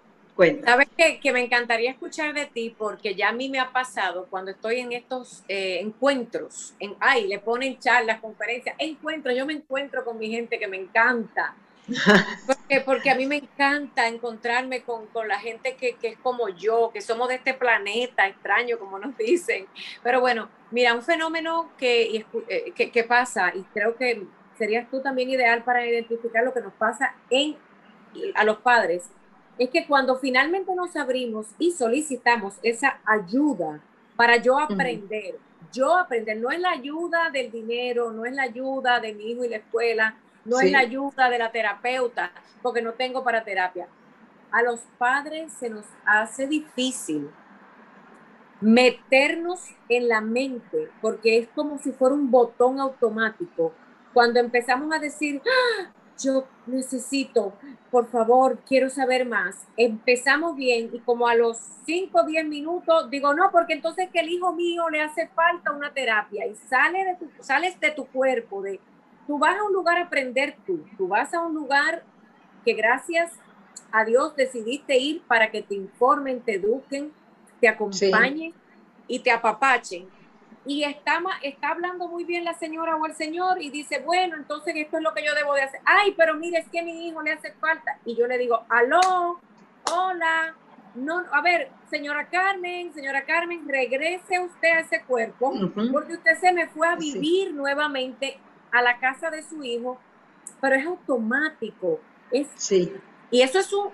Sabes 0.65 0.89
que, 1.23 1.33
me 1.33 1.41
encantaría 1.41 1.91
escuchar 1.91 2.35
de 2.35 2.45
ti 2.45 2.75
porque 2.77 3.15
ya 3.15 3.31
a 3.31 3.33
mí 3.33 3.49
me 3.49 3.59
ha 3.59 3.73
pasado 3.73 4.27
cuando 4.29 4.51
estoy 4.51 4.81
en 4.81 4.93
estos 4.93 5.43
eh, 5.49 5.79
encuentros, 5.81 6.75
en, 6.79 6.95
ay, 7.01 7.27
le 7.27 7.39
ponen 7.39 7.79
charlas, 7.79 8.21
conferencias, 8.21 8.77
encuentros, 8.79 9.35
yo 9.35 9.47
me 9.47 9.55
encuentro 9.55 10.05
con 10.05 10.19
mi 10.19 10.29
gente 10.29 10.59
que 10.59 10.69
me 10.69 10.77
encanta. 10.77 11.55
Porque, 12.69 12.81
porque 12.81 13.11
a 13.11 13.15
mí 13.15 13.27
me 13.27 13.37
encanta 13.37 14.09
encontrarme 14.09 14.83
con, 14.83 15.07
la 15.29 15.39
gente 15.39 15.77
que, 15.77 15.97
es 16.03 16.19
como 16.19 16.49
yo, 16.49 16.91
que 16.93 17.01
somos 17.01 17.29
de 17.29 17.37
este 17.37 17.55
planeta 17.55 18.27
extraño, 18.27 18.79
como 18.79 18.99
nos 18.99 19.17
dicen. 19.17 19.67
Pero 20.03 20.21
bueno, 20.21 20.49
mira, 20.73 20.95
un 20.95 21.03
fenómeno 21.03 21.71
que, 21.79 22.25
eh, 22.49 22.73
que, 22.75 22.91
que 22.91 23.05
pasa, 23.05 23.53
y 23.55 23.63
creo 23.73 23.97
que 23.97 24.27
serías 24.59 24.91
tú 24.91 25.01
también 25.01 25.31
ideal 25.31 25.63
para 25.63 25.87
identificar 25.87 26.45
lo 26.45 26.53
que 26.53 26.61
nos 26.61 26.73
pasa 26.73 27.15
en, 27.31 27.57
a 28.35 28.43
los 28.43 28.57
padres, 28.59 29.11
es 29.59 29.71
que 29.71 29.87
cuando 29.87 30.17
finalmente 30.17 30.75
nos 30.75 30.97
abrimos 30.97 31.47
y 31.59 31.71
solicitamos 31.71 32.55
esa 32.63 32.99
ayuda 33.05 33.81
para 34.17 34.37
yo 34.37 34.59
aprender, 34.59 35.39
yo 35.73 35.97
aprender, 35.97 36.39
no 36.39 36.51
es 36.51 36.61
la 36.61 36.71
ayuda 36.71 37.31
del 37.31 37.51
dinero, 37.51 38.11
no 38.11 38.25
es 38.25 38.35
la 38.35 38.43
ayuda 38.43 39.01
de 39.01 39.15
mi 39.15 39.31
hijo 39.31 39.45
y 39.45 39.49
la 39.49 39.57
escuela, 39.59 40.17
no 40.47 40.61
es 40.61 40.71
la 40.71 40.81
ayuda 40.81 41.29
de 41.29 41.39
la 41.39 41.53
terapeuta, 41.53 42.33
porque 42.63 42.83
no 42.83 42.93
tengo 42.95 43.23
para 43.23 43.45
terapia. 43.45 43.89
A 44.51 44.63
los 44.63 44.81
padres 44.99 45.53
se 45.53 45.69
nos 45.69 45.85
hace 46.05 46.47
difícil 46.47 47.31
meternos 48.61 49.61
en 49.89 50.09
la 50.09 50.21
mente, 50.21 50.89
porque 51.01 51.39
es 51.39 51.49
como 51.49 51.79
si 51.79 51.93
fuera 51.93 52.15
un 52.15 52.31
botón 52.31 52.81
automático. 52.81 53.75
Cuando 54.15 54.41
empezamos 54.41 54.95
a 54.95 54.99
decir, 54.99 55.43
¡Ah! 55.45 55.93
yo 56.23 56.47
necesito, 56.67 57.53
por 57.91 58.11
favor, 58.11 58.59
quiero 58.67 58.89
saber 58.89 59.27
más. 59.27 59.67
Empezamos 59.77 60.57
bien 60.57 60.91
y 60.93 61.01
como 61.01 61.29
a 61.29 61.35
los 61.35 61.59
5 61.85 62.19
o 62.19 62.25
10 62.25 62.47
minutos 62.47 63.11
digo, 63.11 63.35
no, 63.35 63.51
porque 63.51 63.75
entonces 63.75 64.09
que 64.11 64.21
el 64.21 64.31
hijo 64.31 64.53
mío 64.53 64.89
le 64.91 65.03
hace 65.03 65.29
falta 65.29 65.73
una 65.73 65.93
terapia 65.93 66.47
y 66.47 66.55
sale 66.55 67.05
de 67.05 67.17
tu, 67.17 67.31
sales 67.43 67.79
de 67.81 67.91
tu 67.91 68.07
cuerpo, 68.07 68.63
de, 68.63 68.81
tú 69.27 69.39
vas 69.39 69.59
a 69.59 69.65
un 69.65 69.73
lugar 69.73 69.99
a 69.99 70.03
aprender 70.03 70.57
tú, 70.67 70.85
tú 70.97 71.09
vas 71.09 71.33
a 71.35 71.43
un 71.43 71.55
lugar 71.55 72.03
que 72.65 72.75
gracias 72.75 73.33
a 73.93 74.05
Dios 74.05 74.35
decidiste 74.37 74.99
ir 74.99 75.23
para 75.23 75.51
que 75.51 75.63
te 75.63 75.75
informen, 75.75 76.41
te 76.41 76.55
eduquen, 76.55 77.13
te 77.61 77.69
acompañen 77.69 78.55
y 79.07 79.21
te 79.21 79.31
apapachen. 79.31 80.09
Y 80.65 80.83
está, 80.83 81.23
está 81.43 81.69
hablando 81.69 82.09
muy 82.09 82.25
bien 82.25 82.45
la 82.45 82.55
señora 82.55 82.97
o 82.97 83.07
el 83.07 83.15
señor 83.15 83.63
y 83.63 83.71
dice, 83.71 84.01
bueno, 84.01 84.37
entonces 84.37 84.75
esto 84.77 84.97
es 84.97 85.03
lo 85.03 85.15
que 85.15 85.25
yo 85.25 85.33
debo 85.35 85.55
de 85.55 85.63
hacer. 85.63 85.81
Ay, 85.85 86.13
pero 86.17 86.35
mire, 86.35 86.59
es 86.59 86.69
que 86.69 86.81
a 86.81 86.83
mi 86.83 87.07
hijo 87.07 87.23
le 87.23 87.33
hace 87.33 87.53
falta. 87.53 87.99
Y 88.05 88.17
yo 88.17 88.27
le 88.27 88.37
digo, 88.37 88.65
aló, 88.69 89.41
hola, 89.93 90.57
no, 90.97 91.23
a 91.31 91.41
ver, 91.41 91.71
señora 91.89 92.29
Carmen, 92.29 92.93
señora 92.95 93.25
Carmen, 93.25 93.69
regrese 93.69 94.41
usted 94.41 94.69
a 94.71 94.81
ese 94.81 95.03
cuerpo, 95.03 95.53
porque 95.93 96.15
usted 96.15 96.37
se 96.41 96.53
me 96.53 96.67
fue 96.69 96.89
a 96.89 96.97
vivir 96.97 97.55
nuevamente 97.55 98.39
a 98.73 98.83
la 98.83 98.99
casa 98.99 99.31
de 99.31 99.43
su 99.43 99.63
hijo, 99.63 99.99
pero 100.61 100.77
es 100.77 100.87
automático. 100.87 102.01
Es, 102.31 102.49
sí. 102.57 102.93
Y 103.31 103.43
eso 103.43 103.59
es 103.59 103.73
un, 103.73 103.91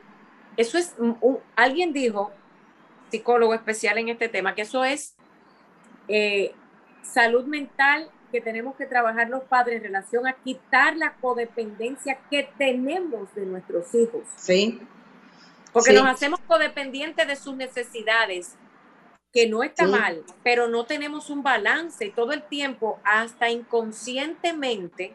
eso 0.56 0.78
es 0.78 0.94
un, 0.98 1.38
alguien 1.56 1.92
dijo, 1.92 2.32
psicólogo 3.10 3.54
especial 3.54 3.98
en 3.98 4.08
este 4.08 4.28
tema, 4.28 4.54
que 4.54 4.62
eso 4.62 4.84
es 4.84 5.16
eh, 6.08 6.54
salud 7.02 7.44
mental 7.44 8.10
que 8.30 8.40
tenemos 8.40 8.74
que 8.76 8.86
trabajar 8.86 9.28
los 9.28 9.44
padres 9.44 9.76
en 9.76 9.84
relación 9.84 10.26
a 10.26 10.32
quitar 10.32 10.96
la 10.96 11.14
codependencia 11.16 12.18
que 12.30 12.48
tenemos 12.56 13.32
de 13.34 13.44
nuestros 13.44 13.94
hijos. 13.94 14.22
Sí. 14.36 14.80
Porque 15.72 15.92
nos 15.92 16.06
hacemos 16.06 16.40
codependientes 16.40 17.26
de 17.26 17.36
sus 17.36 17.54
necesidades, 17.54 18.56
que 19.32 19.48
no 19.48 19.62
está 19.62 19.86
mal, 19.86 20.22
pero 20.42 20.68
no 20.68 20.84
tenemos 20.84 21.30
un 21.30 21.42
balance 21.42 22.04
y 22.04 22.10
todo 22.10 22.32
el 22.32 22.42
tiempo, 22.42 23.00
hasta 23.02 23.48
inconscientemente, 23.48 25.14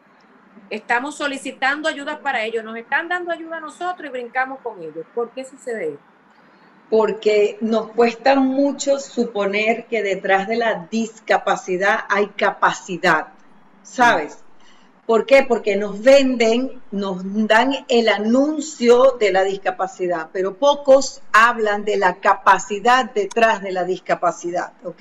estamos 0.70 1.16
solicitando 1.16 1.88
ayuda 1.88 2.20
para 2.20 2.44
ellos. 2.44 2.64
Nos 2.64 2.76
están 2.76 3.08
dando 3.08 3.30
ayuda 3.30 3.58
a 3.58 3.60
nosotros 3.60 4.08
y 4.08 4.12
brincamos 4.12 4.58
con 4.60 4.82
ellos. 4.82 5.06
¿Por 5.14 5.30
qué 5.30 5.44
sucede 5.44 5.94
esto? 5.94 6.18
porque 6.90 7.58
nos 7.60 7.90
cuesta 7.90 8.34
mucho 8.36 8.98
suponer 8.98 9.86
que 9.86 10.02
detrás 10.02 10.48
de 10.48 10.56
la 10.56 10.86
discapacidad 10.90 12.00
hay 12.08 12.28
capacidad, 12.28 13.28
¿sabes? 13.82 14.42
¿Por 15.08 15.24
qué? 15.24 15.42
Porque 15.42 15.74
nos 15.76 16.02
venden, 16.02 16.82
nos 16.90 17.22
dan 17.24 17.86
el 17.88 18.10
anuncio 18.10 19.16
de 19.18 19.32
la 19.32 19.42
discapacidad, 19.42 20.28
pero 20.34 20.58
pocos 20.58 21.22
hablan 21.32 21.86
de 21.86 21.96
la 21.96 22.16
capacidad 22.16 23.10
detrás 23.14 23.62
de 23.62 23.72
la 23.72 23.84
discapacidad, 23.84 24.74
¿ok? 24.84 25.00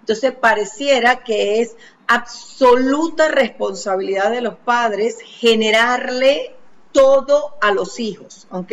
Entonces 0.00 0.32
pareciera 0.32 1.22
que 1.22 1.60
es 1.60 1.76
absoluta 2.06 3.28
responsabilidad 3.28 4.30
de 4.30 4.40
los 4.40 4.54
padres 4.54 5.18
generarle 5.22 6.56
todo 6.92 7.56
a 7.60 7.72
los 7.72 8.00
hijos, 8.00 8.46
¿ok? 8.50 8.72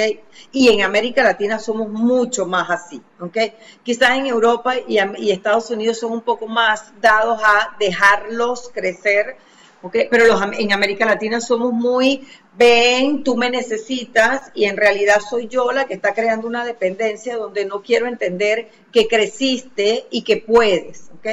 Y 0.53 0.69
en 0.69 0.83
América 0.83 1.23
Latina 1.23 1.59
somos 1.59 1.89
mucho 1.89 2.45
más 2.45 2.69
así, 2.69 3.01
¿ok? 3.19 3.37
Quizás 3.83 4.11
en 4.11 4.27
Europa 4.27 4.75
y, 4.87 4.97
Estados 5.29 5.71
Unidos 5.71 5.99
son 5.99 6.13
un 6.13 6.21
poco 6.21 6.47
más 6.47 6.93
dados 7.01 7.41
a 7.43 7.75
dejarlos 7.79 8.71
crecer, 8.73 9.35
¿ok? 9.81 9.95
Pero 10.09 10.25
los, 10.25 10.41
en 10.57 10.71
América 10.73 11.05
Latina 11.05 11.41
somos 11.41 11.71
muy, 11.73 12.27
ven, 12.57 13.23
tú 13.23 13.35
me 13.35 13.49
necesitas 13.49 14.51
y 14.53 14.65
en 14.65 14.77
realidad 14.77 15.21
soy 15.27 15.47
yo 15.47 15.71
la 15.71 15.85
que 15.85 15.93
está 15.93 16.13
creando 16.13 16.47
una 16.47 16.65
dependencia 16.65 17.37
donde 17.37 17.65
no 17.65 17.81
quiero 17.81 18.07
entender 18.07 18.69
que 18.91 19.07
creciste 19.07 20.05
y 20.09 20.23
que 20.23 20.37
puedes, 20.37 21.09
¿ok? 21.17 21.27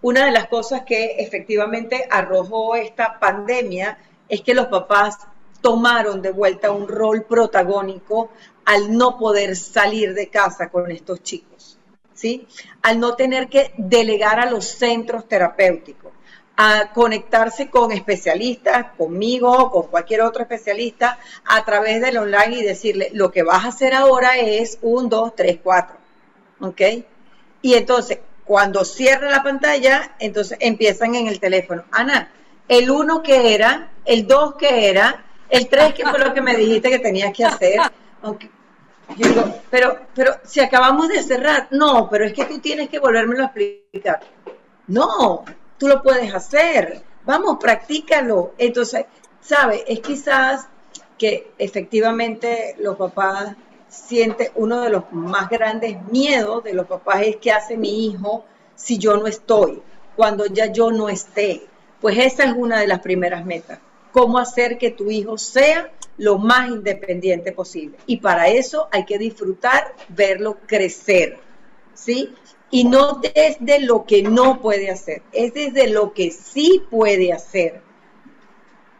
Una 0.00 0.26
de 0.26 0.32
las 0.32 0.46
cosas 0.48 0.82
que 0.82 1.16
efectivamente 1.18 2.06
arrojó 2.10 2.76
esta 2.76 3.18
pandemia 3.18 3.98
es 4.28 4.42
que 4.42 4.54
los 4.54 4.66
papás 4.66 5.18
tomaron 5.60 6.22
de 6.22 6.30
vuelta 6.30 6.70
un 6.70 6.86
rol 6.86 7.24
protagónico 7.24 8.30
al 8.64 8.96
no 8.96 9.18
poder 9.18 9.56
salir 9.56 10.14
de 10.14 10.28
casa 10.28 10.68
con 10.68 10.90
estos 10.90 11.22
chicos, 11.22 11.78
¿sí? 12.14 12.46
Al 12.82 13.00
no 13.00 13.16
tener 13.16 13.48
que 13.48 13.72
delegar 13.76 14.38
a 14.38 14.50
los 14.50 14.66
centros 14.66 15.26
terapéuticos, 15.26 16.07
a 16.60 16.90
conectarse 16.92 17.70
con 17.70 17.92
especialistas, 17.92 18.86
conmigo, 18.96 19.70
con 19.70 19.86
cualquier 19.86 20.22
otro 20.22 20.42
especialista, 20.42 21.20
a 21.44 21.64
través 21.64 22.00
del 22.00 22.18
online 22.18 22.56
y 22.56 22.62
decirle, 22.64 23.10
lo 23.12 23.30
que 23.30 23.44
vas 23.44 23.64
a 23.64 23.68
hacer 23.68 23.94
ahora 23.94 24.38
es 24.38 24.76
un, 24.82 25.08
dos, 25.08 25.36
tres, 25.36 25.60
cuatro, 25.62 25.96
¿ok? 26.60 26.80
Y 27.62 27.74
entonces, 27.74 28.18
cuando 28.44 28.84
cierra 28.84 29.30
la 29.30 29.44
pantalla, 29.44 30.16
entonces 30.18 30.58
empiezan 30.60 31.14
en 31.14 31.28
el 31.28 31.38
teléfono. 31.38 31.84
Ana, 31.92 32.32
el 32.66 32.90
uno 32.90 33.22
que 33.22 33.54
era, 33.54 33.92
el 34.04 34.26
dos 34.26 34.56
que 34.56 34.90
era, 34.90 35.26
el 35.48 35.68
tres 35.68 35.94
que 35.94 36.04
fue 36.04 36.18
lo 36.18 36.34
que 36.34 36.42
me 36.42 36.56
dijiste 36.56 36.90
que 36.90 36.98
tenías 36.98 37.32
que 37.32 37.44
hacer. 37.44 37.78
Digo, 39.16 39.60
pero, 39.70 39.96
pero 40.12 40.40
si 40.42 40.58
acabamos 40.58 41.06
de 41.06 41.22
cerrar, 41.22 41.68
no, 41.70 42.08
pero 42.10 42.24
es 42.24 42.32
que 42.32 42.46
tú 42.46 42.58
tienes 42.58 42.88
que 42.88 42.98
volvérmelo 42.98 43.44
a 43.44 43.46
explicar. 43.46 44.20
No, 44.88 45.44
tú 45.78 45.88
lo 45.88 46.02
puedes 46.02 46.34
hacer. 46.34 47.02
Vamos, 47.24 47.58
practícalo. 47.60 48.52
Entonces, 48.58 49.06
¿sabe? 49.40 49.84
Es 49.86 50.00
quizás 50.00 50.68
que 51.16 51.52
efectivamente 51.58 52.76
los 52.78 52.96
papás 52.96 53.56
sienten 53.88 54.48
uno 54.54 54.80
de 54.82 54.90
los 54.90 55.04
más 55.12 55.48
grandes 55.48 56.02
miedos 56.10 56.62
de 56.62 56.74
los 56.74 56.86
papás 56.86 57.22
es 57.22 57.36
qué 57.36 57.52
hace 57.52 57.76
mi 57.76 58.06
hijo 58.06 58.44
si 58.74 58.98
yo 58.98 59.16
no 59.16 59.26
estoy, 59.26 59.82
cuando 60.14 60.46
ya 60.46 60.66
yo 60.66 60.90
no 60.90 61.08
esté. 61.08 61.66
Pues 62.00 62.18
esa 62.18 62.44
es 62.44 62.52
una 62.56 62.78
de 62.80 62.86
las 62.86 63.00
primeras 63.00 63.44
metas. 63.44 63.80
Cómo 64.12 64.38
hacer 64.38 64.78
que 64.78 64.90
tu 64.90 65.10
hijo 65.10 65.36
sea 65.36 65.90
lo 66.16 66.38
más 66.38 66.68
independiente 66.68 67.52
posible. 67.52 67.98
Y 68.06 68.18
para 68.18 68.48
eso 68.48 68.88
hay 68.92 69.04
que 69.04 69.18
disfrutar, 69.18 69.94
verlo 70.08 70.58
crecer. 70.66 71.38
¿Sí? 71.94 72.32
Y 72.70 72.84
no 72.84 73.14
desde 73.14 73.80
lo 73.80 74.04
que 74.04 74.22
no 74.22 74.60
puede 74.60 74.90
hacer, 74.90 75.22
es 75.32 75.54
desde 75.54 75.88
lo 75.88 76.12
que 76.12 76.30
sí 76.30 76.84
puede 76.90 77.32
hacer. 77.32 77.80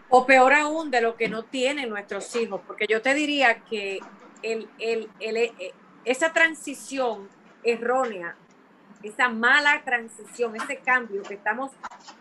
O 0.09 0.25
peor 0.25 0.55
aún, 0.55 0.91
de 0.91 1.03
lo 1.03 1.17
que 1.17 1.29
no 1.29 1.45
tienen 1.45 1.91
nuestros 1.91 2.35
hijos, 2.35 2.63
porque 2.67 2.87
yo 2.89 3.03
te 3.03 3.13
diría 3.13 3.61
que 3.65 4.01
el, 4.43 4.69
el, 4.79 5.11
el, 5.21 5.37
eh, 5.37 5.75
esa 6.05 6.33
transición 6.33 7.29
errónea, 7.63 8.35
esa 9.03 9.29
mala 9.29 9.83
transición, 9.85 10.57
ese 10.57 10.79
cambio 10.79 11.23
que 11.23 11.35
estamos 11.35 11.73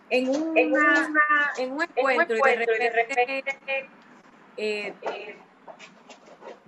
en, 0.09 0.27
una, 0.27 0.59
en, 0.59 0.73
una, 0.73 1.21
en 1.57 1.71
un 1.71 1.83
encuentro, 1.83 2.35
y 2.35 2.77
de 2.77 2.89
repente, 2.89 3.89
eh, 4.57 4.93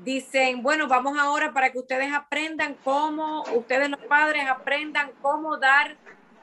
dicen, 0.04 0.64
bueno, 0.64 0.88
vamos 0.88 1.18
ahora 1.18 1.52
para 1.52 1.72
que 1.72 1.80
ustedes 1.80 2.14
aprendan 2.14 2.76
cómo, 2.84 3.44
ustedes 3.54 3.90
los 3.90 4.00
padres 4.02 4.48
aprendan 4.50 5.12
cómo 5.22 5.58
dar, 5.58 5.96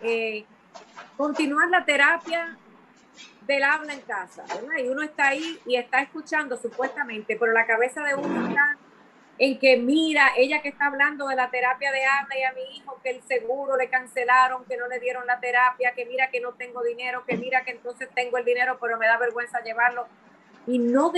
eh, 0.03 0.45
continuar 1.17 1.69
la 1.69 1.85
terapia 1.85 2.57
del 3.47 3.63
habla 3.63 3.95
en 3.95 4.01
casa, 4.01 4.45
Y 4.79 4.89
uno 4.89 5.03
está 5.03 5.29
ahí 5.29 5.59
y 5.67 5.77
está 5.77 6.01
escuchando 6.01 6.57
supuestamente, 6.57 7.37
pero 7.39 7.53
la 7.53 7.67
cabeza 7.67 8.03
de 8.03 8.15
uno 8.15 8.49
está 8.49 8.77
en 9.39 9.59
que 9.59 9.77
mira, 9.77 10.33
ella 10.37 10.63
que 10.63 10.69
está 10.69 10.87
hablando 10.87 11.29
de 11.29 11.37
la 11.37 11.51
terapia 11.51 11.93
de 11.93 12.05
habla 12.05 12.39
y 12.39 12.43
a 12.43 12.53
mi 12.53 12.77
hijo 12.77 12.99
que 13.03 13.11
el 13.11 13.23
seguro 13.23 13.77
le 13.77 13.89
cancelaron, 13.89 14.65
que 14.65 14.77
no 14.77 14.89
le 14.89 14.99
dieron 14.99 15.27
la 15.27 15.39
terapia, 15.41 15.93
que 15.93 16.07
mira 16.07 16.31
que 16.31 16.41
no 16.41 16.55
tengo 16.55 16.83
dinero, 16.83 17.25
que 17.27 17.37
mira 17.37 17.63
que 17.63 17.73
entonces 17.73 18.09
tengo 18.15 18.39
el 18.39 18.45
dinero, 18.45 18.79
pero 18.81 18.99
me 18.99 19.07
da 19.07 19.19
vergüenza 19.19 19.63
llevarlo. 19.63 20.07
Y 20.67 20.79
no 20.79 21.11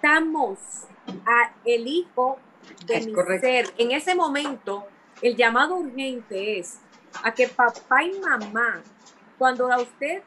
desconectamos 0.00 0.58
a 1.26 1.52
el 1.64 1.86
hijo 1.86 2.38
de 2.86 3.00
mi 3.00 3.14
ser. 3.40 3.66
En 3.78 3.92
ese 3.92 4.14
momento, 4.14 4.86
el 5.22 5.36
llamado 5.36 5.76
urgente 5.76 6.58
es 6.58 6.80
a 7.22 7.32
que 7.32 7.48
papá 7.48 8.02
y 8.02 8.18
mamá, 8.20 8.82
cuando 9.38 9.72
a 9.72 9.80
usted 9.80 10.22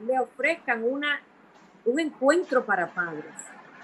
le 0.00 0.18
ofrezcan 0.18 0.82
una, 0.84 1.20
un 1.84 2.00
encuentro 2.00 2.64
para 2.64 2.92
padres, 2.92 3.34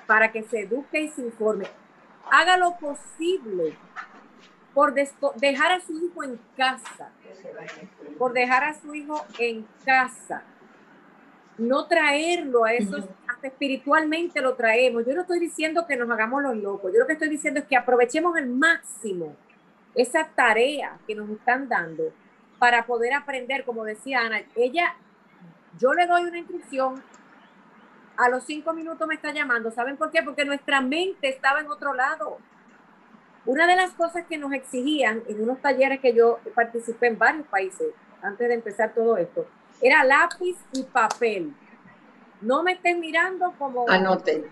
para 0.07 0.33
que 0.33 0.43
se 0.43 0.61
eduque 0.61 1.01
y 1.01 1.09
se 1.09 1.23
informe, 1.23 1.67
haga 2.31 2.57
lo 2.57 2.77
posible 2.77 3.77
por 4.75 4.93
dejar 4.93 5.73
a 5.73 5.81
su 5.81 5.93
hijo 5.93 6.23
en 6.23 6.39
casa, 6.57 7.11
por 8.19 8.33
dejar 8.33 8.65
a 8.65 8.75
su 8.79 8.95
hijo 8.95 9.25
en 9.39 9.67
casa, 9.85 10.43
no 11.57 11.87
traerlo 11.87 12.65
a 12.65 12.75
esos, 12.75 13.05
espiritualmente 13.47 14.41
lo 14.41 14.55
traemos. 14.55 15.07
Yo 15.07 15.15
no 15.15 15.23
estoy 15.23 15.39
diciendo 15.39 15.87
que 15.87 15.97
nos 15.97 16.11
hagamos 16.11 16.43
los 16.43 16.57
locos, 16.57 16.93
yo 16.93 17.01
lo 17.01 17.07
que 17.07 17.15
estoy 17.15 17.29
diciendo 17.29 17.61
es 17.61 17.67
que 17.67 17.77
aprovechemos 17.77 18.37
al 18.37 18.49
máximo 18.49 19.37
esa 19.95 20.29
tarea 20.35 20.99
que 21.07 21.15
nos 21.15 21.29
están 21.31 21.69
dando 21.69 22.13
para 22.59 22.87
poder 22.87 23.15
aprender, 23.15 23.65
como 23.65 23.85
decía 23.85 24.21
Ana, 24.21 24.43
ella, 24.55 24.95
yo 25.79 25.93
le 25.93 26.07
doy 26.07 26.25
una 26.25 26.39
instrucción, 26.39 27.03
a 28.17 28.29
los 28.29 28.45
cinco 28.45 28.73
minutos 28.73 29.07
me 29.07 29.15
está 29.15 29.33
llamando. 29.33 29.71
¿Saben 29.71 29.97
por 29.97 30.11
qué? 30.11 30.23
Porque 30.23 30.45
nuestra 30.45 30.81
mente 30.81 31.29
estaba 31.29 31.61
en 31.61 31.67
otro 31.67 31.95
lado. 31.95 32.39
Una 33.45 33.67
de 33.67 33.77
las 33.77 33.93
cosas 33.93 34.25
que 34.27 34.39
nos 34.39 34.53
exigían 34.53 35.23
en 35.29 35.43
unos 35.43 35.61
talleres 35.61 36.01
que 36.01 36.15
yo 36.15 36.41
participé 36.55 37.09
en 37.09 37.19
varios 37.19 37.47
países 37.47 37.89
antes 38.23 38.49
de 38.49 38.55
empezar 38.55 38.93
todo 38.95 39.17
esto, 39.19 39.47
era 39.81 40.03
lápiz 40.03 40.57
y 40.73 40.83
papel. 40.85 41.53
No 42.47 42.63
me 42.63 42.73
estén 42.73 43.01
mirando 43.01 43.53
como... 43.59 43.91
Anoten. 43.91 44.47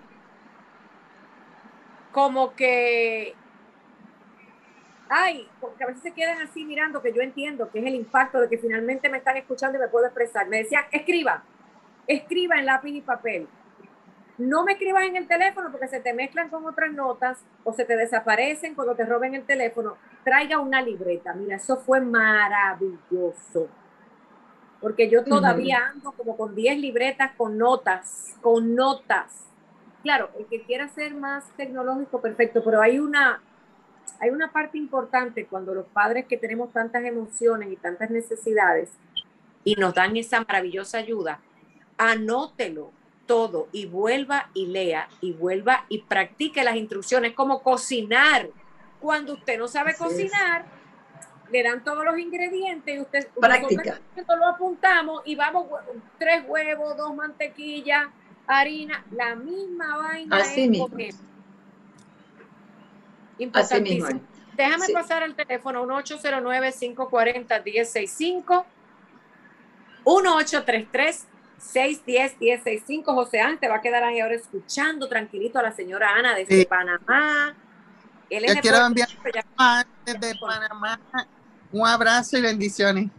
Como 2.11 2.53
que... 2.57 3.37
Ay, 5.09 5.49
porque 5.61 5.85
a 5.85 5.87
veces 5.87 6.03
se 6.03 6.13
quedan 6.13 6.43
así 6.43 6.65
mirando, 6.65 7.01
que 7.01 7.13
yo 7.13 7.23
entiendo 7.23 7.71
que 7.71 7.79
es 7.79 7.87
el 7.87 7.95
impacto 7.95 8.41
de 8.41 8.49
que 8.49 8.59
finalmente 8.59 9.09
me 9.09 9.19
están 9.19 9.37
escuchando 9.37 9.79
y 9.79 9.81
me 9.81 9.87
puedo 9.87 10.07
expresar. 10.07 10.49
Me 10.49 10.59
decían, 10.59 10.83
escriba, 10.91 11.45
escriba 12.09 12.57
en 12.57 12.67
lápiz 12.67 12.97
y 12.97 13.01
papel. 13.01 13.47
No 14.39 14.65
me 14.65 14.73
escribas 14.73 15.05
en 15.05 15.15
el 15.15 15.29
teléfono 15.29 15.71
porque 15.71 15.87
se 15.87 16.01
te 16.01 16.13
mezclan 16.15 16.49
con 16.49 16.67
otras 16.67 16.91
notas 16.91 17.45
o 17.63 17.73
se 17.73 17.85
te 17.85 17.97
desaparecen 17.97 18.75
cuando 18.75 18.97
te 18.97 19.05
roben 19.05 19.37
el 19.37 19.45
teléfono. 19.45 19.97
Traiga 20.25 20.59
una 20.59 20.83
libreta. 20.83 21.33
Mira, 21.33 21.57
eso 21.57 21.77
fue 21.77 22.01
maravilloso. 22.01 23.69
Porque 24.85 25.09
yo 25.09 25.25
todavía 25.25 25.93
ando 25.95 26.13
como 26.13 26.37
con 26.37 26.55
10 26.55 26.79
libretas 26.79 27.31
con 27.39 27.57
notas, 27.57 28.35
con 28.43 28.75
notas. 28.75 29.47
Claro, 30.03 30.29
el 30.39 30.45
que 30.45 30.61
quiera 30.61 30.89
ser 30.89 31.15
más 31.15 31.47
tecnológico, 31.57 32.21
perfecto, 32.21 32.63
pero 32.63 32.83
hay 32.83 32.99
una, 32.99 33.41
hay 34.21 34.29
una 34.29 34.53
parte 34.53 34.77
importante 34.77 35.47
cuando 35.47 35.73
los 35.73 35.87
padres 35.87 36.27
que 36.27 36.37
tenemos 36.37 36.71
tantas 36.71 37.03
emociones 37.03 37.73
y 37.73 37.77
tantas 37.77 38.11
necesidades 38.11 38.91
y 39.65 39.75
nos 39.77 39.95
dan 39.95 40.19
esa 40.19 40.41
maravillosa 40.41 40.99
ayuda, 40.99 41.41
anótelo 41.97 42.93
todo 43.25 43.69
y 43.73 43.87
vuelva 43.87 44.51
y 44.53 44.67
lea 44.67 45.09
y 45.23 45.33
vuelva 45.33 45.87
y 45.89 46.03
practique 46.03 46.63
las 46.63 46.77
instrucciones 46.77 47.33
como 47.33 47.63
cocinar. 47.63 48.51
Cuando 49.01 49.33
usted 49.33 49.57
no 49.57 49.67
sabe 49.67 49.97
cocinar, 49.97 50.67
le 51.55 51.63
dan 51.63 51.83
todos 51.85 52.05
los 52.05 52.19
ingredientes 52.19 52.97
y 52.97 53.01
usted 53.01 53.29
Práctica. 53.41 54.01
lo 54.17 54.49
apuntamos 54.49 55.23
y 55.25 55.37
vamos 55.37 55.69
tres 56.19 56.43
huevos, 56.49 56.97
dos 56.97 57.15
mantequillas, 57.15 58.09
harina, 58.45 59.05
la 59.13 59.37
misma 59.37 59.99
vaina. 59.99 60.37
Así 60.37 60.69
mismo. 60.69 60.91
Así 63.53 63.81
mismo. 63.81 64.21
Déjame 64.57 64.89
pasar 64.89 65.23
el 65.23 65.37
teléfono 65.37 65.87
1-809-540-1065. 65.87 68.65
1833 70.05 71.29
610 71.57 72.41
1065 72.41 73.15
José 73.15 73.41
Ángel 73.41 73.61
te 73.61 73.69
va 73.69 73.77
a 73.77 73.81
quedar 73.81 74.03
ahí 74.03 74.19
ahora 74.19 74.35
escuchando 74.35 75.09
tranquilito 75.09 75.61
a 75.61 75.63
la 75.63 75.71
señora 75.71 76.17
Ana 76.17 76.35
desde 76.35 76.67
Panamá. 76.67 77.55
Él 78.29 78.45
es 78.45 78.61
quiero 78.61 78.85
enviar 78.85 79.09
desde 80.05 80.35
Panamá 80.35 80.99
un 81.75 81.87
abrazo 81.89 82.39
y 82.39 82.43
bendiciones. 82.43 83.11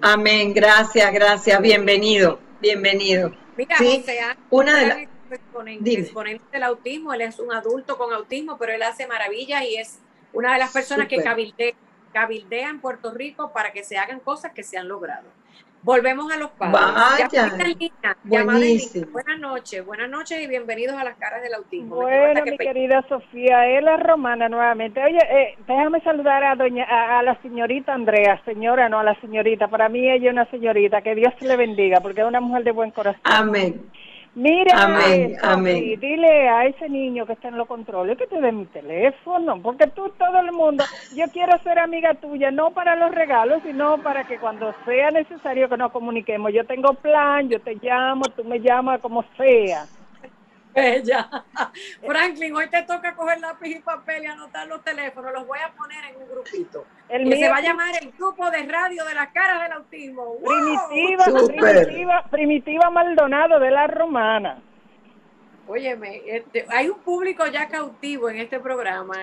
Amén, 0.00 0.54
gracias, 0.54 1.12
gracias, 1.12 1.60
bienvenido, 1.60 2.40
bienvenido. 2.60 3.34
Mira, 3.56 3.76
José 3.76 4.20
Ángel, 4.20 4.44
una 4.48 4.78
de 4.78 4.86
las 4.86 4.98
exponente, 5.30 6.42
del 6.52 6.62
autismo, 6.62 7.12
él 7.12 7.20
es 7.20 7.38
un 7.38 7.52
adulto 7.52 7.98
con 7.98 8.14
autismo, 8.14 8.56
pero 8.56 8.72
él 8.72 8.82
hace 8.82 9.06
maravillas 9.06 9.62
y 9.62 9.76
es 9.76 9.98
una 10.32 10.54
de 10.54 10.58
las 10.58 10.72
personas 10.72 11.06
que 11.06 11.22
cabildea, 11.22 11.74
cabildea 12.14 12.70
en 12.70 12.80
Puerto 12.80 13.12
Rico 13.12 13.52
para 13.52 13.72
que 13.72 13.84
se 13.84 13.98
hagan 13.98 14.20
cosas 14.20 14.52
que 14.52 14.62
se 14.62 14.78
han 14.78 14.88
logrado. 14.88 15.28
Volvemos 15.88 16.30
a 16.30 16.36
los 16.36 16.50
padres. 16.50 16.82
Vaya, 17.30 17.48
Buenas 18.22 19.38
noches, 19.40 19.86
buenas 19.86 20.10
noches 20.10 20.38
y 20.42 20.46
bienvenidos 20.46 20.94
a 20.94 21.02
las 21.02 21.16
caras 21.16 21.42
del 21.42 21.54
autismo. 21.54 21.96
Bueno, 21.96 22.44
mi 22.44 22.58
querida 22.58 23.02
Sofía, 23.08 23.66
es 23.70 23.82
la 23.82 23.96
romana 23.96 24.50
nuevamente. 24.50 25.02
Oye, 25.02 25.16
eh, 25.16 25.56
déjame 25.66 26.02
saludar 26.02 26.44
a 26.44 26.56
doña, 26.56 26.84
a, 26.84 27.22
la 27.22 27.40
señorita 27.40 27.94
Andrea, 27.94 28.38
señora, 28.44 28.90
no 28.90 28.98
a 28.98 29.02
la 29.02 29.18
señorita. 29.22 29.68
Para 29.68 29.88
mí 29.88 30.00
ella 30.10 30.26
es 30.26 30.32
una 30.34 30.44
señorita, 30.50 31.00
que 31.00 31.14
Dios 31.14 31.32
le 31.40 31.56
bendiga, 31.56 32.00
porque 32.02 32.20
es 32.20 32.26
una 32.26 32.42
mujer 32.42 32.64
de 32.64 32.72
buen 32.72 32.90
corazón. 32.90 33.22
Amén. 33.24 33.90
Mira, 34.38 34.84
amén, 34.84 35.36
amén. 35.42 35.98
dile 35.98 36.48
a 36.48 36.64
ese 36.66 36.88
niño 36.88 37.26
que 37.26 37.32
está 37.32 37.48
en 37.48 37.58
los 37.58 37.66
controles 37.66 38.16
que 38.16 38.28
te 38.28 38.40
dé 38.40 38.52
mi 38.52 38.66
teléfono, 38.66 39.60
porque 39.60 39.88
tú, 39.88 40.12
todo 40.16 40.38
el 40.38 40.52
mundo, 40.52 40.84
yo 41.16 41.24
quiero 41.32 41.58
ser 41.64 41.80
amiga 41.80 42.14
tuya, 42.14 42.52
no 42.52 42.70
para 42.70 42.94
los 42.94 43.12
regalos, 43.12 43.60
sino 43.64 43.98
para 43.98 44.22
que 44.28 44.38
cuando 44.38 44.72
sea 44.84 45.10
necesario 45.10 45.68
que 45.68 45.76
nos 45.76 45.90
comuniquemos. 45.90 46.52
Yo 46.52 46.64
tengo 46.66 46.94
plan, 46.94 47.48
yo 47.48 47.58
te 47.60 47.78
llamo, 47.82 48.26
tú 48.36 48.44
me 48.44 48.60
llamas, 48.60 49.00
como 49.00 49.24
sea. 49.36 49.86
Bella. 50.80 51.44
Franklin, 52.06 52.54
hoy 52.54 52.68
te 52.68 52.82
toca 52.82 53.14
coger 53.14 53.40
lápiz 53.40 53.70
y 53.70 53.80
papel 53.80 54.24
y 54.24 54.26
anotar 54.26 54.66
los 54.66 54.82
teléfonos. 54.82 55.32
Los 55.32 55.46
voy 55.46 55.58
a 55.58 55.72
poner 55.74 56.04
en 56.10 56.22
un 56.22 56.28
grupito. 56.28 56.84
El 57.08 57.28
que 57.28 57.36
se 57.36 57.48
va 57.48 57.56
a 57.56 57.60
llamar 57.60 57.94
el 58.00 58.12
grupo 58.12 58.50
de 58.50 58.62
radio 58.64 59.04
de 59.04 59.14
las 59.14 59.28
caras 59.28 59.62
del 59.62 59.72
autismo. 59.72 60.36
Primitiva, 60.38 61.24
primitiva, 61.46 62.24
primitiva 62.30 62.90
Maldonado 62.90 63.58
de 63.60 63.70
la 63.70 63.86
Romana. 63.86 64.62
Óyeme, 65.66 66.22
este, 66.26 66.66
hay 66.70 66.88
un 66.88 66.98
público 67.00 67.46
ya 67.46 67.68
cautivo 67.68 68.30
en 68.30 68.38
este 68.38 68.58
programa 68.58 69.16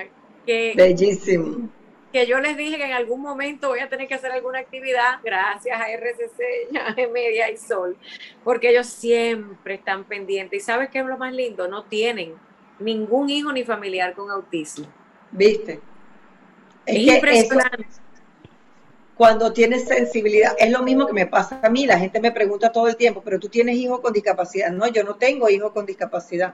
que... 0.46 0.74
Bellísimo 0.76 1.70
que 2.16 2.26
yo 2.26 2.40
les 2.40 2.56
dije 2.56 2.78
que 2.78 2.86
en 2.86 2.94
algún 2.94 3.22
momento 3.22 3.68
voy 3.68 3.80
a 3.80 3.90
tener 3.90 4.08
que 4.08 4.14
hacer 4.14 4.32
alguna 4.32 4.60
actividad, 4.60 5.20
gracias 5.22 5.78
a 5.78 5.90
RCC, 5.90 7.12
Media 7.12 7.52
y 7.52 7.58
Sol, 7.58 7.98
porque 8.42 8.70
ellos 8.70 8.88
siempre 8.88 9.74
están 9.74 10.06
pendientes. 10.06 10.64
¿Y 10.64 10.66
sabes 10.66 10.88
qué 10.90 11.00
es 11.00 11.06
lo 11.06 11.18
más 11.18 11.34
lindo? 11.34 11.68
No 11.68 11.84
tienen 11.84 12.36
ningún 12.80 13.30
hijo 13.30 13.52
ni 13.52 13.66
familiar 13.66 14.14
con 14.14 14.32
autismo. 14.32 14.88
¿Viste? 15.30 15.82
Es, 16.86 17.00
impresionante. 17.00 17.86
cuando 19.18 19.52
tienes 19.52 19.86
sensibilidad, 19.86 20.56
es 20.58 20.72
lo 20.72 20.84
mismo 20.84 21.08
que 21.08 21.12
me 21.12 21.28
pasa 21.28 21.60
a 21.62 21.70
mí, 21.70 21.86
la 21.86 22.00
gente 22.00 22.22
me 22.22 22.32
pregunta 22.32 22.72
todo 22.72 22.88
el 22.88 22.96
tiempo, 22.96 23.24
pero 23.26 23.42
tú 23.42 23.50
tienes 23.50 23.76
hijos 23.76 24.00
con 24.00 24.14
discapacidad. 24.14 24.72
No, 24.72 24.88
yo 24.88 25.04
no 25.04 25.16
tengo 25.16 25.50
hijos 25.50 25.74
con 25.74 25.86
discapacidad, 25.86 26.54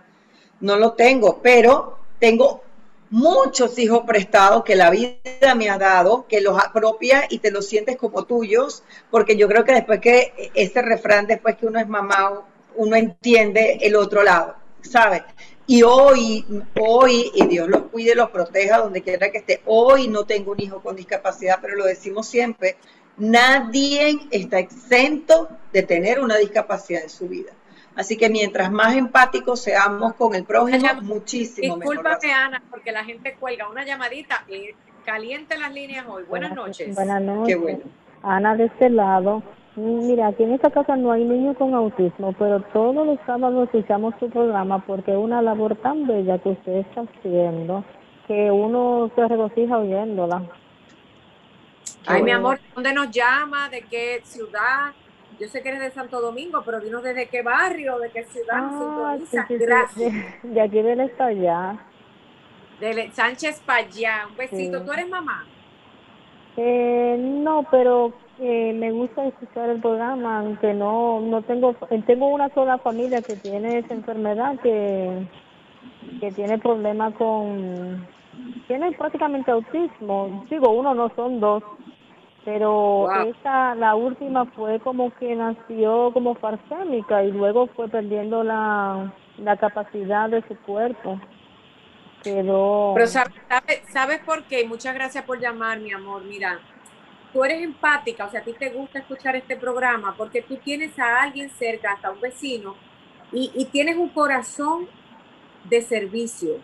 no 0.60 0.76
lo 0.78 0.94
tengo, 0.94 1.40
pero 1.40 2.00
tengo 2.18 2.64
muchos 3.12 3.78
hijos 3.78 4.04
prestados 4.08 4.64
que 4.64 4.76
la 4.76 4.90
vida 4.90 5.54
me 5.56 5.70
ha 5.70 5.78
dado, 5.78 6.26
que 6.28 6.42
los 6.42 6.58
apropia 6.58 7.26
y 7.30 7.40
te 7.40 7.52
los 7.52 7.68
sientes 7.68 7.98
como 7.98 8.24
tuyos, 8.24 8.84
porque 9.12 9.36
yo 9.36 9.48
creo 9.48 9.64
que 9.66 9.74
después 9.74 10.00
que 10.00 10.52
ese 10.56 10.82
refrán, 10.82 11.28
después 11.28 11.58
que 11.58 11.68
uno 11.68 11.80
es 11.80 11.88
mamá, 11.88 12.42
uno 12.76 12.96
entiende 12.96 13.80
el 13.82 13.98
otro 13.98 14.24
lado, 14.24 14.56
¿sabes? 14.82 15.24
Y 15.68 15.84
hoy, 15.84 16.46
hoy, 16.80 17.32
y 17.36 17.46
Dios 17.48 17.68
los 17.68 17.84
cuide, 17.84 18.16
los 18.16 18.30
proteja 18.30 18.80
donde 18.80 19.02
quiera 19.02 19.30
que 19.30 19.40
esté, 19.40 19.62
hoy 19.66 20.08
no 20.08 20.26
tengo 20.26 20.54
un 20.54 20.62
hijo 20.62 20.82
con 20.82 20.96
discapacidad, 20.96 21.60
pero 21.62 21.76
lo 21.76 21.86
decimos 21.86 22.28
siempre, 22.28 22.78
nadie 23.18 24.20
está 24.32 24.60
exento 24.60 25.50
de 25.74 25.84
tener 25.84 26.22
una 26.22 26.38
discapacidad 26.38 27.04
en 27.04 27.10
su 27.10 27.28
vida. 27.28 27.52
Así 27.96 28.18
que 28.18 28.30
mientras 28.30 28.72
más 28.72 28.96
empáticos 28.96 29.62
seamos 29.62 30.14
con 30.14 30.34
el 30.34 30.46
prójimo, 30.46 30.88
muchísimo 31.02 31.76
mejor. 31.78 31.98
Discúlpame, 31.98 32.34
Ana, 32.34 32.64
porque 32.70 32.92
la 32.92 33.04
gente 33.04 33.36
cuelga 33.40 33.70
una 33.70 33.86
llamadita. 33.86 34.46
y 34.48 34.70
caliente 35.06 35.58
las 35.58 35.74
líneas 35.74 36.06
hoy. 36.08 36.24
Buenas 36.24 36.54
noches. 36.54 36.96
Buenas 36.96 37.22
noches. 37.22 37.56
Qué 37.56 37.62
bueno. 37.62 37.80
Ana, 38.24 38.56
de 38.56 38.66
este 38.66 38.90
lado. 38.90 39.44
Mira, 39.76 40.28
aquí 40.28 40.44
en 40.44 40.54
esta 40.54 40.70
casa 40.70 40.96
no 40.96 41.12
hay 41.12 41.24
niños 41.24 41.56
con 41.58 41.74
autismo, 41.74 42.34
pero 42.34 42.62
todos 42.74 43.06
los 43.08 43.18
sábados 43.26 43.66
escuchamos 43.66 44.14
su 44.20 44.30
programa 44.30 44.86
porque 44.86 45.12
es 45.12 45.18
una 45.18 45.42
labor 45.42 45.78
tan 45.78 46.06
bella 46.06 46.38
que 46.40 46.50
usted 46.50 46.74
está 46.74 47.02
haciendo 47.02 47.84
que 48.28 48.52
uno 48.52 49.12
se 49.16 49.28
regocija 49.28 49.78
oyéndola. 49.78 50.44
Ay, 52.06 52.24
mi 52.24 52.32
amor, 52.32 52.60
¿dónde 52.74 52.94
nos 52.94 53.12
llama? 53.12 53.70
¿De 53.70 53.82
qué 53.82 54.22
ciudad? 54.24 54.94
Yo 55.40 55.48
sé 55.48 55.62
que 55.62 55.70
eres 55.70 55.82
de 55.82 55.92
Santo 55.92 56.22
Domingo, 56.22 56.62
pero 56.66 56.80
dinos 56.80 57.04
desde 57.04 57.28
qué 57.28 57.42
barrio, 57.42 57.98
de 58.00 58.10
qué 58.10 58.24
ciudad 58.26 58.58
ah, 58.60 59.18
Gracias. 59.50 60.44
De, 60.44 60.62
aquí 60.62 60.82
del 60.82 61.12
allá. 61.20 61.78
De 62.80 63.12
Sánchez 63.12 63.62
Payá. 63.66 64.28
Un 64.30 64.38
besito. 64.38 64.84
¿Tú 64.84 64.92
eres 64.92 65.10
mamá? 65.10 65.46
Eh, 66.58 67.16
no, 67.20 67.66
pero 67.72 68.14
eh, 68.40 68.74
me 68.74 68.92
gusta 68.92 69.26
escuchar 69.26 69.70
el 69.70 69.80
programa, 69.80 70.40
aunque 70.40 70.74
no, 70.74 71.22
no 71.22 71.42
tengo, 71.44 71.76
tengo 72.06 72.28
una 72.28 72.50
sola 72.50 72.78
familia 72.80 73.22
que 73.22 73.36
tiene 73.36 73.80
esa 73.80 73.94
enfermedad, 73.94 74.60
que, 74.62 75.28
que 76.20 76.32
tiene 76.32 76.58
problemas 76.58 77.14
con, 77.14 78.06
tiene 78.68 78.92
prácticamente 78.94 79.52
autismo. 79.52 80.46
Digo, 80.50 80.72
uno 80.72 80.94
no 80.94 81.10
son 81.16 81.40
dos 81.40 81.64
pero 82.44 83.10
esa 83.24 83.76
la 83.76 83.96
última 83.96 84.46
fue 84.46 84.80
como 84.80 85.14
que 85.16 85.36
nació 85.36 86.12
como 86.14 86.36
farsémica 86.36 87.24
y 87.24 87.32
luego 87.32 87.68
fue 87.68 87.88
perdiendo 87.88 88.44
la, 88.44 89.14
la 89.38 89.58
capacidad 89.58 90.30
de 90.30 90.42
su 90.48 90.56
cuerpo. 90.58 91.20
Pero 92.24 92.96
sabes, 93.08 93.82
sabes 93.92 94.20
por 94.20 94.44
qué 94.44 94.66
muchas 94.68 94.94
gracias 94.94 95.24
por 95.24 95.40
llamar 95.40 95.80
mi 95.80 95.92
amor. 95.92 96.24
Mira 96.24 96.60
tú 97.32 97.44
eres 97.44 97.64
empática 97.64 98.26
o 98.26 98.32
sea 98.32 98.42
a 98.42 98.44
ti 98.44 98.54
te 98.54 98.70
gusta 98.70 99.00
escuchar 99.00 99.36
este 99.36 99.56
programa 99.56 100.16
porque 100.18 100.42
tú 100.42 100.58
tienes 100.58 100.98
a 101.00 101.22
alguien 101.22 101.50
cerca 101.50 101.94
hasta 101.94 102.12
un 102.12 102.20
vecino 102.20 102.76
y, 103.32 103.52
y 103.56 103.66
tienes 103.66 103.98
un 103.98 104.10
corazón 104.10 104.88
de 105.64 105.82
servicio 105.82 106.60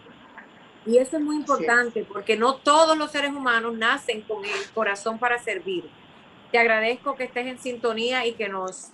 y 0.87 0.97
eso 0.97 1.17
es 1.17 1.23
muy 1.23 1.35
importante 1.35 2.05
porque 2.05 2.37
no 2.37 2.55
todos 2.55 2.97
los 2.97 3.11
seres 3.11 3.31
humanos 3.31 3.77
nacen 3.77 4.21
con 4.21 4.43
el 4.45 4.71
corazón 4.73 5.19
para 5.19 5.37
servir. 5.37 5.89
Te 6.51 6.57
agradezco 6.57 7.15
que 7.15 7.25
estés 7.25 7.45
en 7.45 7.59
sintonía 7.59 8.25
y 8.25 8.33
que 8.33 8.47
nos 8.47 8.91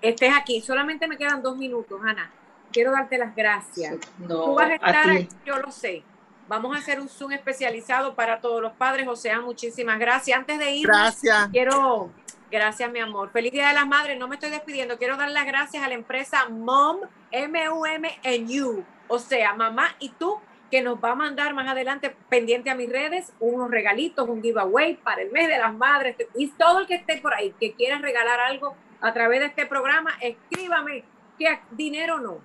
estés 0.00 0.32
aquí. 0.34 0.62
Solamente 0.62 1.06
me 1.06 1.18
quedan 1.18 1.42
dos 1.42 1.58
minutos, 1.58 2.00
Ana. 2.02 2.32
Quiero 2.72 2.92
darte 2.92 3.18
las 3.18 3.36
gracias. 3.36 3.96
Tú 4.26 4.54
vas 4.54 4.70
a 4.70 4.74
estar, 4.74 5.06
yo 5.44 5.58
lo 5.58 5.70
sé. 5.70 6.02
Vamos 6.48 6.74
a 6.74 6.80
hacer 6.80 7.00
un 7.00 7.08
Zoom 7.10 7.32
especializado 7.32 8.14
para 8.14 8.40
todos 8.40 8.62
los 8.62 8.72
padres. 8.72 9.06
O 9.08 9.16
sea, 9.16 9.42
muchísimas 9.42 9.98
gracias. 9.98 10.38
Antes 10.38 10.58
de 10.58 10.70
ir, 10.70 10.86
gracias. 10.86 11.48
quiero, 11.50 12.10
gracias 12.50 12.90
mi 12.90 13.00
amor. 13.00 13.30
Feliz 13.30 13.52
Día 13.52 13.68
de 13.68 13.74
las 13.74 13.86
Madres. 13.86 14.18
No 14.18 14.26
me 14.26 14.36
estoy 14.36 14.48
despidiendo. 14.48 14.96
Quiero 14.96 15.18
dar 15.18 15.30
las 15.30 15.44
gracias 15.44 15.84
a 15.84 15.88
la 15.88 15.94
empresa 15.94 16.48
Mom, 16.48 17.00
M-U-M-N-U. 17.30 18.84
O 19.08 19.18
sea, 19.18 19.54
mamá 19.54 19.94
y 19.98 20.08
tú 20.10 20.38
que 20.70 20.82
nos 20.82 21.02
va 21.02 21.12
a 21.12 21.14
mandar 21.14 21.54
más 21.54 21.68
adelante 21.68 22.14
pendiente 22.28 22.70
a 22.70 22.74
mis 22.74 22.90
redes 22.90 23.32
unos 23.40 23.70
regalitos, 23.70 24.28
un 24.28 24.42
giveaway 24.42 24.96
para 24.96 25.22
el 25.22 25.30
mes 25.30 25.48
de 25.48 25.58
las 25.58 25.74
madres. 25.74 26.16
Y 26.34 26.48
todo 26.52 26.80
el 26.80 26.86
que 26.86 26.96
esté 26.96 27.18
por 27.18 27.34
ahí 27.34 27.54
que 27.58 27.72
quiera 27.72 27.98
regalar 27.98 28.40
algo 28.40 28.76
a 29.00 29.12
través 29.12 29.40
de 29.40 29.46
este 29.46 29.66
programa, 29.66 30.12
escríbame 30.20 31.04
que 31.38 31.58
dinero 31.70 32.18
no. 32.18 32.38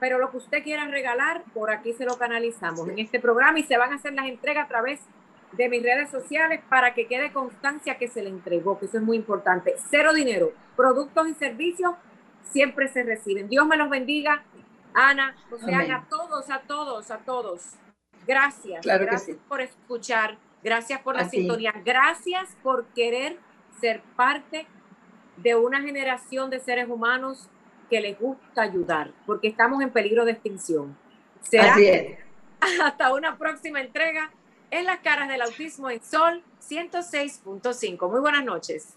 Pero 0.00 0.18
lo 0.18 0.30
que 0.30 0.38
usted 0.38 0.62
quiera 0.64 0.86
regalar, 0.86 1.44
por 1.54 1.70
aquí 1.70 1.92
se 1.92 2.04
lo 2.04 2.18
canalizamos 2.18 2.88
en 2.88 2.98
este 2.98 3.20
programa 3.20 3.60
y 3.60 3.62
se 3.62 3.78
van 3.78 3.92
a 3.92 3.96
hacer 3.96 4.12
las 4.12 4.26
entregas 4.26 4.64
a 4.64 4.68
través 4.68 5.00
de 5.52 5.68
mis 5.68 5.82
redes 5.82 6.10
sociales 6.10 6.60
para 6.68 6.94
que 6.94 7.06
quede 7.06 7.32
constancia 7.32 7.98
que 7.98 8.08
se 8.08 8.22
le 8.22 8.30
entregó, 8.30 8.78
que 8.78 8.86
eso 8.86 8.96
es 8.96 9.02
muy 9.02 9.16
importante. 9.16 9.74
Cero 9.90 10.12
dinero, 10.12 10.52
productos 10.76 11.28
y 11.28 11.34
servicios 11.34 11.94
siempre 12.50 12.88
se 12.88 13.02
reciben. 13.02 13.48
Dios 13.48 13.66
me 13.66 13.76
los 13.76 13.88
bendiga 13.88 14.44
Ana, 14.94 15.36
o 15.50 15.58
sea, 15.58 15.80
a 15.80 16.04
todos, 16.08 16.50
a 16.50 16.60
todos, 16.60 17.10
a 17.10 17.18
todos. 17.18 17.62
Gracias. 18.26 18.84
gracias 18.84 19.36
por 19.48 19.60
escuchar. 19.60 20.38
Gracias 20.62 21.00
por 21.00 21.16
la 21.16 21.28
sintonía. 21.28 21.74
Gracias 21.84 22.56
por 22.62 22.86
querer 22.86 23.38
ser 23.80 24.00
parte 24.16 24.66
de 25.36 25.56
una 25.56 25.80
generación 25.82 26.50
de 26.50 26.60
seres 26.60 26.88
humanos 26.88 27.48
que 27.90 28.00
les 28.00 28.18
gusta 28.18 28.62
ayudar, 28.62 29.12
porque 29.26 29.48
estamos 29.48 29.82
en 29.82 29.90
peligro 29.90 30.24
de 30.24 30.32
extinción. 30.32 30.96
Será 31.42 31.76
hasta 32.84 33.12
una 33.12 33.36
próxima 33.36 33.80
entrega 33.80 34.30
en 34.70 34.86
las 34.86 35.00
caras 35.00 35.28
del 35.28 35.42
autismo 35.42 35.90
en 35.90 36.02
Sol 36.02 36.42
106.5. 36.60 38.10
Muy 38.10 38.20
buenas 38.20 38.44
noches. 38.44 38.96